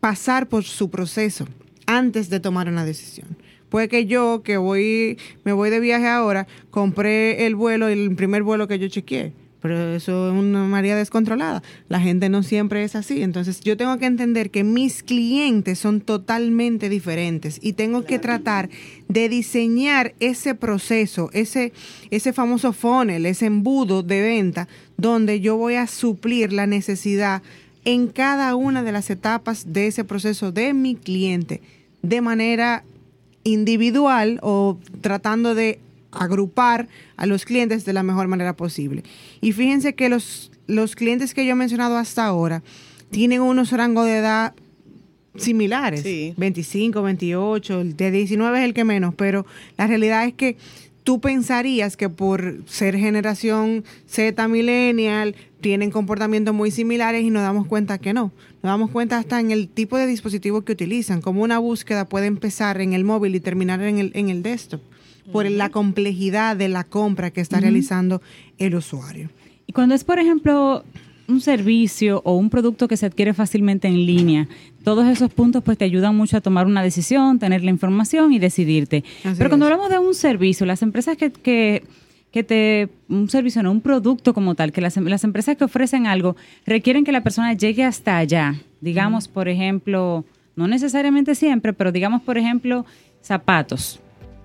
pasar 0.00 0.48
por 0.48 0.64
su 0.64 0.90
proceso 0.90 1.46
antes 1.86 2.28
de 2.28 2.40
tomar 2.40 2.68
una 2.68 2.84
decisión. 2.84 3.45
Puede 3.68 3.88
que 3.88 4.06
yo, 4.06 4.42
que 4.42 4.56
voy, 4.56 5.18
me 5.44 5.52
voy 5.52 5.70
de 5.70 5.80
viaje 5.80 6.08
ahora, 6.08 6.46
compré 6.70 7.46
el 7.46 7.56
vuelo, 7.56 7.88
el 7.88 8.14
primer 8.14 8.42
vuelo 8.42 8.68
que 8.68 8.78
yo 8.78 8.88
chequeé. 8.88 9.32
pero 9.60 9.94
eso 9.94 10.28
es 10.28 10.38
una 10.38 10.64
María 10.64 10.94
descontrolada. 10.94 11.62
La 11.88 11.98
gente 11.98 12.28
no 12.28 12.44
siempre 12.44 12.84
es 12.84 12.94
así. 12.94 13.22
Entonces 13.22 13.60
yo 13.60 13.76
tengo 13.76 13.98
que 13.98 14.06
entender 14.06 14.50
que 14.50 14.62
mis 14.62 15.02
clientes 15.02 15.80
son 15.80 16.00
totalmente 16.00 16.88
diferentes 16.88 17.58
y 17.60 17.72
tengo 17.72 18.04
que 18.04 18.20
tratar 18.20 18.68
de 19.08 19.28
diseñar 19.28 20.14
ese 20.20 20.54
proceso, 20.54 21.30
ese, 21.32 21.72
ese 22.10 22.32
famoso 22.32 22.72
funnel, 22.72 23.26
ese 23.26 23.46
embudo 23.46 24.04
de 24.04 24.22
venta, 24.22 24.68
donde 24.96 25.40
yo 25.40 25.56
voy 25.56 25.74
a 25.74 25.88
suplir 25.88 26.52
la 26.52 26.68
necesidad 26.68 27.42
en 27.84 28.08
cada 28.08 28.54
una 28.54 28.82
de 28.82 28.92
las 28.92 29.10
etapas 29.10 29.72
de 29.72 29.88
ese 29.88 30.04
proceso 30.04 30.52
de 30.52 30.74
mi 30.74 30.94
cliente 30.94 31.62
de 32.02 32.20
manera 32.20 32.84
individual 33.46 34.40
o 34.42 34.78
tratando 35.00 35.54
de 35.54 35.78
agrupar 36.10 36.88
a 37.16 37.26
los 37.26 37.44
clientes 37.44 37.84
de 37.84 37.92
la 37.92 38.02
mejor 38.02 38.28
manera 38.28 38.56
posible. 38.56 39.04
Y 39.40 39.52
fíjense 39.52 39.94
que 39.94 40.08
los, 40.08 40.50
los 40.66 40.96
clientes 40.96 41.32
que 41.32 41.46
yo 41.46 41.52
he 41.52 41.54
mencionado 41.54 41.96
hasta 41.96 42.24
ahora 42.24 42.62
tienen 43.10 43.40
unos 43.40 43.70
rangos 43.70 44.06
de 44.06 44.16
edad 44.16 44.54
similares, 45.36 46.02
25, 46.36 47.02
28, 47.02 47.84
de 47.84 48.10
19 48.10 48.58
es 48.58 48.64
el 48.64 48.74
que 48.74 48.84
menos, 48.84 49.14
pero 49.14 49.46
la 49.76 49.86
realidad 49.86 50.24
es 50.24 50.34
que 50.34 50.56
tú 51.04 51.20
pensarías 51.20 51.96
que 51.96 52.08
por 52.08 52.62
ser 52.66 52.96
generación 52.96 53.84
Z 54.06 54.48
millennial 54.48 55.36
tienen 55.60 55.90
comportamientos 55.90 56.54
muy 56.54 56.70
similares 56.70 57.22
y 57.22 57.30
nos 57.30 57.42
damos 57.42 57.66
cuenta 57.66 57.98
que 57.98 58.12
no. 58.12 58.32
Nos 58.66 58.72
damos 58.72 58.90
cuenta 58.90 59.16
hasta 59.16 59.38
en 59.38 59.52
el 59.52 59.68
tipo 59.68 59.96
de 59.96 60.08
dispositivo 60.08 60.62
que 60.62 60.72
utilizan, 60.72 61.20
como 61.20 61.44
una 61.44 61.60
búsqueda 61.60 62.08
puede 62.08 62.26
empezar 62.26 62.80
en 62.80 62.94
el 62.94 63.04
móvil 63.04 63.36
y 63.36 63.38
terminar 63.38 63.80
en 63.80 63.98
el, 63.98 64.10
en 64.14 64.28
el 64.28 64.42
desktop, 64.42 64.80
por 65.30 65.48
la 65.48 65.68
complejidad 65.70 66.56
de 66.56 66.68
la 66.68 66.82
compra 66.82 67.30
que 67.30 67.40
está 67.40 67.60
realizando 67.60 68.20
el 68.58 68.74
usuario. 68.74 69.30
Y 69.68 69.72
cuando 69.72 69.94
es, 69.94 70.02
por 70.02 70.18
ejemplo, 70.18 70.82
un 71.28 71.40
servicio 71.40 72.22
o 72.24 72.36
un 72.36 72.50
producto 72.50 72.88
que 72.88 72.96
se 72.96 73.06
adquiere 73.06 73.34
fácilmente 73.34 73.86
en 73.86 74.04
línea, 74.04 74.48
todos 74.82 75.06
esos 75.06 75.32
puntos 75.32 75.62
pues 75.62 75.78
te 75.78 75.84
ayudan 75.84 76.16
mucho 76.16 76.36
a 76.36 76.40
tomar 76.40 76.66
una 76.66 76.82
decisión, 76.82 77.38
tener 77.38 77.62
la 77.62 77.70
información 77.70 78.32
y 78.32 78.40
decidirte. 78.40 79.04
Pero 79.38 79.48
cuando 79.48 79.66
hablamos 79.66 79.90
de 79.90 80.00
un 80.00 80.12
servicio, 80.12 80.66
las 80.66 80.82
empresas 80.82 81.16
que, 81.16 81.30
que, 81.30 81.84
que, 82.36 82.44
te, 82.44 82.90
un 83.08 83.30
servicio, 83.30 83.62
no 83.62 83.72
un 83.72 83.80
producto 83.80 84.34
como 84.34 84.54
tal, 84.54 84.70
que 84.70 84.82
las, 84.82 84.94
las, 84.98 85.24
empresas 85.24 85.56
que 85.56 85.64
ofrecen 85.64 86.06
algo 86.06 86.36
requieren 86.66 87.02
que 87.02 87.10
la 87.10 87.22
persona 87.22 87.54
llegue 87.54 87.82
hasta 87.82 88.18
allá. 88.18 88.56
Digamos, 88.82 89.26
por 89.26 89.48
ejemplo, 89.48 90.22
no 90.54 90.68
necesariamente 90.68 91.34
siempre, 91.34 91.72
pero 91.72 91.92
digamos, 91.92 92.20
por 92.20 92.36
ejemplo, 92.36 92.84
zapatos 93.22 94.00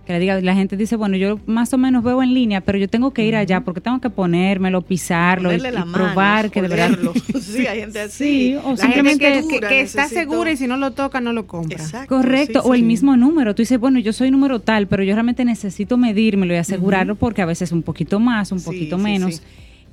que 0.05 0.13
le 0.13 0.19
diga, 0.19 0.41
la 0.41 0.55
gente 0.55 0.75
dice, 0.77 0.95
bueno, 0.95 1.15
yo 1.15 1.39
más 1.45 1.73
o 1.73 1.77
menos 1.77 2.03
veo 2.03 2.23
en 2.23 2.33
línea, 2.33 2.61
pero 2.61 2.77
yo 2.77 2.87
tengo 2.87 3.11
que 3.11 3.23
ir 3.23 3.35
allá 3.35 3.61
porque 3.61 3.81
tengo 3.81 4.01
que 4.01 4.09
ponérmelo, 4.09 4.81
pisarlo 4.81 5.53
y, 5.53 5.59
probar 5.93 6.49
que 6.49 6.61
de 6.61 6.67
verdad. 6.67 6.97
sí, 7.41 7.67
hay 7.67 7.81
gente 7.81 7.99
así. 7.99 8.55
o 8.63 8.75
simplemente 8.75 9.43
que, 9.47 9.81
está 9.81 10.07
segura 10.07 10.51
y 10.51 10.57
si 10.57 10.67
no 10.67 10.77
lo 10.77 10.91
toca, 10.91 11.21
no 11.21 11.33
lo 11.33 11.45
compra. 11.45 11.83
Correcto, 12.07 12.61
o 12.63 12.73
el 12.73 12.83
mismo 12.83 13.15
número. 13.15 13.53
Tú 13.53 13.61
dices, 13.61 13.79
bueno, 13.79 13.99
yo 13.99 14.11
soy 14.13 14.31
número 14.31 14.59
tal, 14.59 14.87
pero 14.87 15.03
yo 15.03 15.13
realmente 15.13 15.45
necesito 15.45 15.97
medírmelo 15.97 16.53
y 16.53 16.57
asegurarlo 16.57 17.15
porque 17.15 17.41
a 17.41 17.45
veces 17.45 17.71
un 17.71 17.83
poquito 17.83 18.19
más, 18.19 18.51
un 18.51 18.61
poquito 18.61 18.97
menos. 18.97 19.41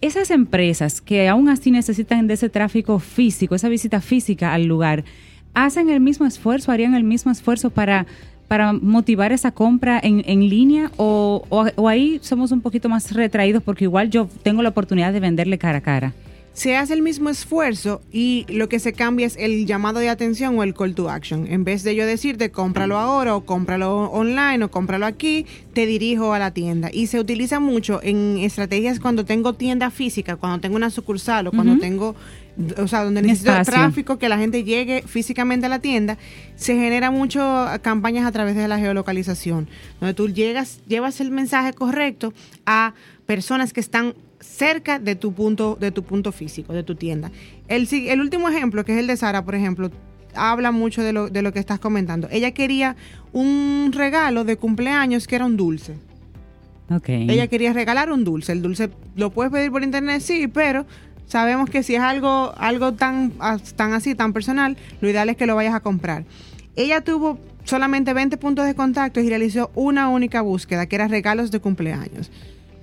Esas 0.00 0.30
empresas 0.30 1.00
que 1.00 1.28
aún 1.28 1.48
así 1.48 1.70
necesitan 1.70 2.28
de 2.28 2.34
ese 2.34 2.48
tráfico 2.48 2.98
físico, 3.00 3.56
esa 3.56 3.68
visita 3.68 4.00
física 4.00 4.54
al 4.54 4.64
lugar, 4.64 5.04
hacen 5.54 5.90
el 5.90 6.00
mismo 6.00 6.24
esfuerzo, 6.24 6.70
harían 6.70 6.94
el 6.94 7.04
mismo 7.04 7.32
esfuerzo 7.32 7.70
para 7.70 8.06
para 8.48 8.72
motivar 8.72 9.30
esa 9.30 9.52
compra 9.52 10.00
en, 10.02 10.24
en 10.26 10.48
línea 10.48 10.90
o, 10.96 11.44
o, 11.50 11.88
ahí 11.88 12.18
somos 12.22 12.50
un 12.50 12.62
poquito 12.62 12.88
más 12.88 13.12
retraídos 13.12 13.62
porque 13.62 13.84
igual 13.84 14.10
yo 14.10 14.28
tengo 14.42 14.62
la 14.62 14.70
oportunidad 14.70 15.12
de 15.12 15.20
venderle 15.20 15.58
cara 15.58 15.78
a 15.78 15.82
cara? 15.82 16.14
Se 16.54 16.76
hace 16.76 16.92
el 16.94 17.02
mismo 17.02 17.28
esfuerzo 17.28 18.00
y 18.10 18.44
lo 18.48 18.68
que 18.68 18.80
se 18.80 18.92
cambia 18.92 19.26
es 19.26 19.36
el 19.36 19.64
llamado 19.64 20.00
de 20.00 20.08
atención 20.08 20.58
o 20.58 20.64
el 20.64 20.74
call 20.74 20.94
to 20.94 21.08
action. 21.08 21.46
En 21.46 21.62
vez 21.62 21.84
de 21.84 21.94
yo 21.94 22.04
decirte 22.04 22.50
cómpralo 22.50 22.98
ahora 22.98 23.36
o 23.36 23.44
cómpralo 23.44 24.10
online 24.10 24.64
o 24.64 24.70
cómpralo 24.70 25.06
aquí, 25.06 25.46
te 25.72 25.86
dirijo 25.86 26.32
a 26.32 26.40
la 26.40 26.50
tienda. 26.50 26.90
Y 26.92 27.06
se 27.06 27.20
utiliza 27.20 27.60
mucho 27.60 28.00
en 28.02 28.38
estrategias 28.38 28.98
cuando 28.98 29.24
tengo 29.24 29.52
tienda 29.52 29.92
física, 29.92 30.34
cuando 30.34 30.58
tengo 30.58 30.74
una 30.74 30.90
sucursal 30.90 31.46
o 31.46 31.52
cuando 31.52 31.78
tengo 31.78 32.16
o 32.76 32.88
sea, 32.88 33.04
donde 33.04 33.22
necesito 33.22 33.52
tráfico, 33.62 34.18
que 34.18 34.28
la 34.28 34.38
gente 34.38 34.64
llegue 34.64 35.02
físicamente 35.06 35.66
a 35.66 35.68
la 35.68 35.78
tienda, 35.78 36.18
se 36.56 36.74
genera 36.74 37.10
mucho 37.10 37.66
campañas 37.82 38.26
a 38.26 38.32
través 38.32 38.56
de 38.56 38.66
la 38.68 38.78
geolocalización, 38.78 39.68
donde 40.00 40.14
tú 40.14 40.28
llegas, 40.28 40.80
llevas 40.86 41.20
el 41.20 41.30
mensaje 41.30 41.72
correcto 41.72 42.32
a 42.66 42.94
personas 43.26 43.72
que 43.72 43.80
están 43.80 44.14
cerca 44.40 44.98
de 44.98 45.14
tu 45.14 45.32
punto, 45.32 45.76
de 45.80 45.90
tu 45.90 46.02
punto 46.02 46.32
físico, 46.32 46.72
de 46.72 46.82
tu 46.82 46.94
tienda. 46.94 47.30
El, 47.68 47.88
el 47.92 48.20
último 48.20 48.48
ejemplo, 48.48 48.84
que 48.84 48.92
es 48.92 48.98
el 48.98 49.06
de 49.06 49.16
Sara, 49.16 49.44
por 49.44 49.54
ejemplo, 49.54 49.90
habla 50.34 50.72
mucho 50.72 51.02
de 51.02 51.12
lo, 51.12 51.28
de 51.28 51.42
lo 51.42 51.52
que 51.52 51.58
estás 51.58 51.78
comentando. 51.78 52.28
Ella 52.30 52.52
quería 52.52 52.96
un 53.32 53.90
regalo 53.92 54.44
de 54.44 54.56
cumpleaños 54.56 55.26
que 55.26 55.36
era 55.36 55.44
un 55.44 55.56
dulce. 55.56 55.96
Okay. 56.90 57.28
Ella 57.28 57.48
quería 57.48 57.72
regalar 57.74 58.10
un 58.10 58.24
dulce. 58.24 58.52
El 58.52 58.62
dulce 58.62 58.88
lo 59.14 59.30
puedes 59.30 59.52
pedir 59.52 59.70
por 59.70 59.82
internet, 59.82 60.22
sí, 60.22 60.48
pero 60.48 60.86
sabemos 61.28 61.70
que 61.70 61.82
si 61.82 61.94
es 61.94 62.00
algo, 62.00 62.52
algo 62.56 62.94
tan, 62.94 63.32
tan 63.76 63.92
así, 63.92 64.14
tan 64.14 64.32
personal, 64.32 64.76
lo 65.00 65.08
ideal 65.08 65.28
es 65.28 65.36
que 65.36 65.46
lo 65.46 65.54
vayas 65.54 65.74
a 65.74 65.80
comprar. 65.80 66.24
Ella 66.74 67.02
tuvo 67.02 67.38
solamente 67.64 68.14
20 68.14 68.36
puntos 68.38 68.66
de 68.66 68.74
contacto 68.74 69.20
y 69.20 69.28
realizó 69.28 69.70
una 69.74 70.08
única 70.08 70.40
búsqueda, 70.40 70.86
que 70.86 70.96
era 70.96 71.06
regalos 71.06 71.50
de 71.50 71.60
cumpleaños. 71.60 72.30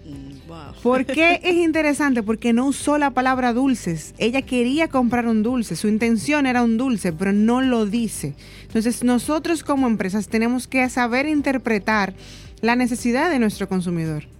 Mm, 0.05 0.81
¿Por 0.83 1.05
qué 1.07 1.41
es 1.43 1.55
interesante? 1.55 2.21
Porque 2.21 2.53
no 2.53 2.67
usó 2.67 2.97
la 2.97 3.11
palabra 3.11 3.51
dulces. 3.51 4.13
Ella 4.19 4.43
quería 4.43 4.87
comprar 4.87 5.27
un 5.27 5.41
dulce, 5.41 5.75
su 5.75 5.87
intención 5.87 6.45
era 6.45 6.63
un 6.63 6.77
dulce, 6.77 7.11
pero 7.11 7.33
no 7.33 7.61
lo 7.61 7.85
dice. 7.85 8.35
Entonces 8.63 9.03
nosotros 9.03 9.63
como 9.63 9.87
empresas 9.87 10.27
tenemos 10.27 10.67
que 10.67 10.87
saber 10.89 11.27
interpretar 11.27 12.13
la 12.61 12.75
necesidad 12.75 13.29
de 13.29 13.39
nuestro 13.39 13.67
consumidor 13.67 14.34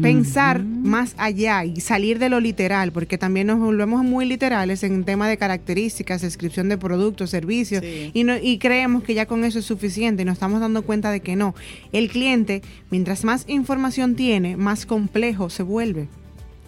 pensar 0.00 0.62
más 0.64 1.14
allá 1.18 1.64
y 1.64 1.80
salir 1.80 2.18
de 2.18 2.28
lo 2.28 2.40
literal, 2.40 2.92
porque 2.92 3.18
también 3.18 3.46
nos 3.46 3.58
volvemos 3.58 4.02
muy 4.02 4.26
literales 4.26 4.82
en 4.82 5.04
tema 5.04 5.28
de 5.28 5.36
características, 5.36 6.22
descripción 6.22 6.68
de 6.68 6.78
productos, 6.78 7.30
servicios, 7.30 7.82
y, 7.84 8.24
no, 8.24 8.36
y 8.36 8.58
creemos 8.58 9.02
que 9.02 9.14
ya 9.14 9.26
con 9.26 9.44
eso 9.44 9.58
es 9.58 9.64
suficiente 9.64 10.22
y 10.22 10.24
nos 10.24 10.34
estamos 10.34 10.60
dando 10.60 10.82
cuenta 10.82 11.10
de 11.10 11.20
que 11.20 11.36
no. 11.36 11.54
El 11.92 12.08
cliente, 12.08 12.62
mientras 12.90 13.24
más 13.24 13.44
información 13.48 14.16
tiene, 14.16 14.56
más 14.56 14.86
complejo 14.86 15.50
se 15.50 15.62
vuelve, 15.62 16.08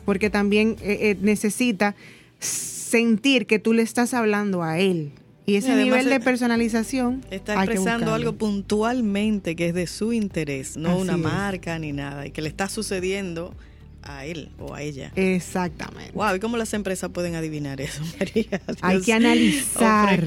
porque 0.04 0.30
también 0.30 0.76
eh, 0.82 0.98
eh, 1.00 1.16
necesita 1.20 1.94
sentir 2.38 3.46
que 3.46 3.58
tú 3.58 3.72
le 3.72 3.82
estás 3.82 4.14
hablando 4.14 4.62
a 4.62 4.78
él. 4.78 5.12
Y 5.44 5.56
ese 5.56 5.74
nivel 5.76 6.08
de 6.08 6.20
personalización. 6.20 7.24
Está 7.30 7.54
expresando 7.54 8.14
algo 8.14 8.34
puntualmente 8.34 9.56
que 9.56 9.68
es 9.68 9.74
de 9.74 9.86
su 9.86 10.12
interés, 10.12 10.76
no 10.76 10.98
una 10.98 11.16
marca 11.16 11.78
ni 11.78 11.92
nada, 11.92 12.26
y 12.26 12.30
que 12.30 12.42
le 12.42 12.48
está 12.48 12.68
sucediendo 12.68 13.54
a 14.02 14.24
él 14.24 14.50
o 14.58 14.74
a 14.74 14.82
ella. 14.82 15.12
Exactamente. 15.14 16.12
Wow, 16.12 16.36
¿y 16.36 16.40
cómo 16.40 16.56
las 16.56 16.74
empresas 16.74 17.10
pueden 17.10 17.34
adivinar 17.34 17.80
eso, 17.80 18.02
María? 18.18 18.60
hay 18.80 19.00
que 19.00 19.12
analizar. 19.12 20.24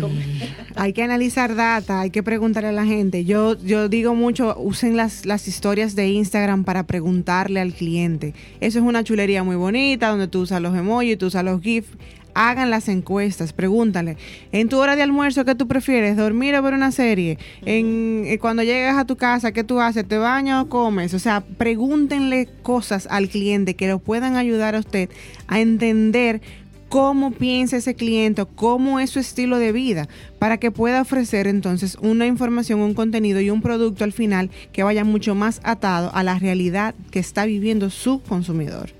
hay 0.75 0.93
que 0.93 1.03
analizar 1.03 1.55
data, 1.55 2.01
hay 2.01 2.09
que 2.09 2.23
preguntarle 2.23 2.69
a 2.69 2.73
la 2.73 2.85
gente. 2.85 3.25
Yo, 3.25 3.57
yo 3.61 3.89
digo 3.89 4.15
mucho, 4.15 4.55
usen 4.57 4.95
las, 4.95 5.25
las 5.25 5.47
historias 5.47 5.95
de 5.95 6.07
Instagram 6.09 6.63
para 6.63 6.83
preguntarle 6.83 7.59
al 7.59 7.73
cliente. 7.73 8.33
Eso 8.59 8.79
es 8.79 8.85
una 8.85 9.03
chulería 9.03 9.43
muy 9.43 9.55
bonita, 9.55 10.09
donde 10.09 10.27
tú 10.27 10.41
usas 10.41 10.61
los 10.61 10.75
emojis, 10.75 11.17
tú 11.17 11.27
usas 11.27 11.43
los 11.43 11.61
GIFs 11.61 11.89
hagan 12.35 12.69
las 12.69 12.87
encuestas, 12.89 13.53
pregúntale, 13.53 14.17
en 14.51 14.69
tu 14.69 14.77
hora 14.77 14.95
de 14.95 15.01
almuerzo, 15.01 15.45
¿qué 15.45 15.55
tú 15.55 15.67
prefieres? 15.67 16.17
¿Dormir 16.17 16.55
o 16.55 16.61
ver 16.61 16.73
una 16.73 16.91
serie? 16.91 17.39
Eh, 17.65 18.37
cuando 18.39 18.61
llegas 18.61 18.97
a 18.97 19.05
tu 19.05 19.15
casa, 19.15 19.51
¿qué 19.51 19.63
tú 19.63 19.79
haces? 19.79 20.07
¿Te 20.07 20.17
bañas 20.17 20.63
o 20.63 20.69
comes? 20.69 21.13
O 21.13 21.19
sea, 21.19 21.41
pregúntenle 21.41 22.47
cosas 22.61 23.07
al 23.09 23.29
cliente 23.29 23.75
que 23.75 23.87
lo 23.87 23.99
puedan 23.99 24.35
ayudar 24.35 24.75
a 24.75 24.79
usted 24.79 25.09
a 25.47 25.59
entender 25.59 26.41
cómo 26.89 27.31
piensa 27.31 27.77
ese 27.77 27.95
cliente, 27.95 28.45
cómo 28.55 28.99
es 28.99 29.09
su 29.09 29.19
estilo 29.19 29.57
de 29.57 29.71
vida, 29.71 30.07
para 30.39 30.57
que 30.57 30.71
pueda 30.71 31.01
ofrecer 31.01 31.47
entonces 31.47 31.97
una 32.01 32.25
información, 32.27 32.79
un 32.79 32.93
contenido 32.93 33.41
y 33.41 33.49
un 33.49 33.61
producto 33.61 34.03
al 34.03 34.13
final 34.13 34.49
que 34.71 34.83
vaya 34.83 35.03
mucho 35.03 35.35
más 35.35 35.61
atado 35.63 36.11
a 36.13 36.23
la 36.23 36.37
realidad 36.37 36.95
que 37.11 37.19
está 37.19 37.45
viviendo 37.45 37.89
su 37.89 38.21
consumidor. 38.21 38.91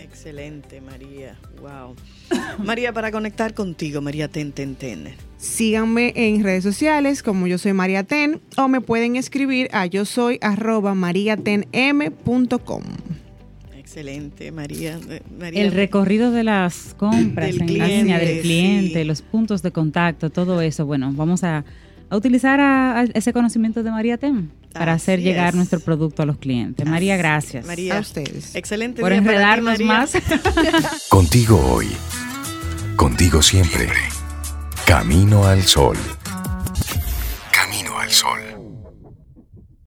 Excelente, 0.00 0.80
María. 0.80 1.36
Wow. 1.60 1.94
María, 2.64 2.92
para 2.92 3.10
conectar 3.10 3.54
contigo, 3.54 4.00
María 4.00 4.28
Ten 4.28 4.52
Ten 4.52 4.74
Ten. 4.74 5.14
Síganme 5.38 6.12
en 6.16 6.42
redes 6.42 6.64
sociales 6.64 7.22
como 7.22 7.46
yo 7.46 7.58
soy 7.58 7.72
María 7.72 8.02
Ten 8.04 8.40
o 8.56 8.68
me 8.68 8.80
pueden 8.80 9.16
escribir 9.16 9.68
a 9.72 9.86
yo 9.86 10.04
soy 10.04 10.38
arroba 10.40 10.94
mariatenm.com. 10.94 12.82
Excelente, 13.76 14.52
María. 14.52 14.98
Eh, 15.08 15.22
El 15.54 15.72
recorrido 15.72 16.30
de 16.30 16.44
las 16.44 16.94
compras 16.98 17.54
en 17.56 17.78
la 17.78 17.86
línea 17.86 18.18
del 18.18 18.40
cliente, 18.40 19.04
los 19.04 19.22
puntos 19.22 19.62
de 19.62 19.70
contacto, 19.70 20.28
todo 20.28 20.60
eso. 20.60 20.84
Bueno, 20.84 21.12
vamos 21.14 21.44
a, 21.44 21.64
a 22.10 22.16
utilizar 22.16 22.60
a- 22.60 23.00
a 23.00 23.04
ese 23.14 23.32
conocimiento 23.32 23.82
de 23.82 23.90
María 23.90 24.16
Tem 24.18 24.48
para 24.72 24.92
Así 24.92 25.02
hacer 25.02 25.20
llegar 25.22 25.48
es. 25.50 25.54
nuestro 25.54 25.80
producto 25.80 26.22
a 26.22 26.26
los 26.26 26.36
clientes. 26.38 26.86
María, 26.86 27.16
gracias. 27.16 27.66
María, 27.66 27.96
A 27.96 28.00
ustedes. 28.00 28.54
excelente 28.54 29.00
Por 29.00 29.10
día 29.12 29.20
para 29.22 29.30
ti, 29.32 29.36
enredarnos 29.36 29.80
más. 29.80 30.12
Contigo 31.08 31.58
hoy. 31.72 31.88
Contigo 32.96 33.42
siempre. 33.42 33.88
Camino 34.86 35.44
al 35.46 35.62
sol. 35.62 35.96
Camino 37.52 37.98
al 37.98 38.10
sol. 38.10 38.40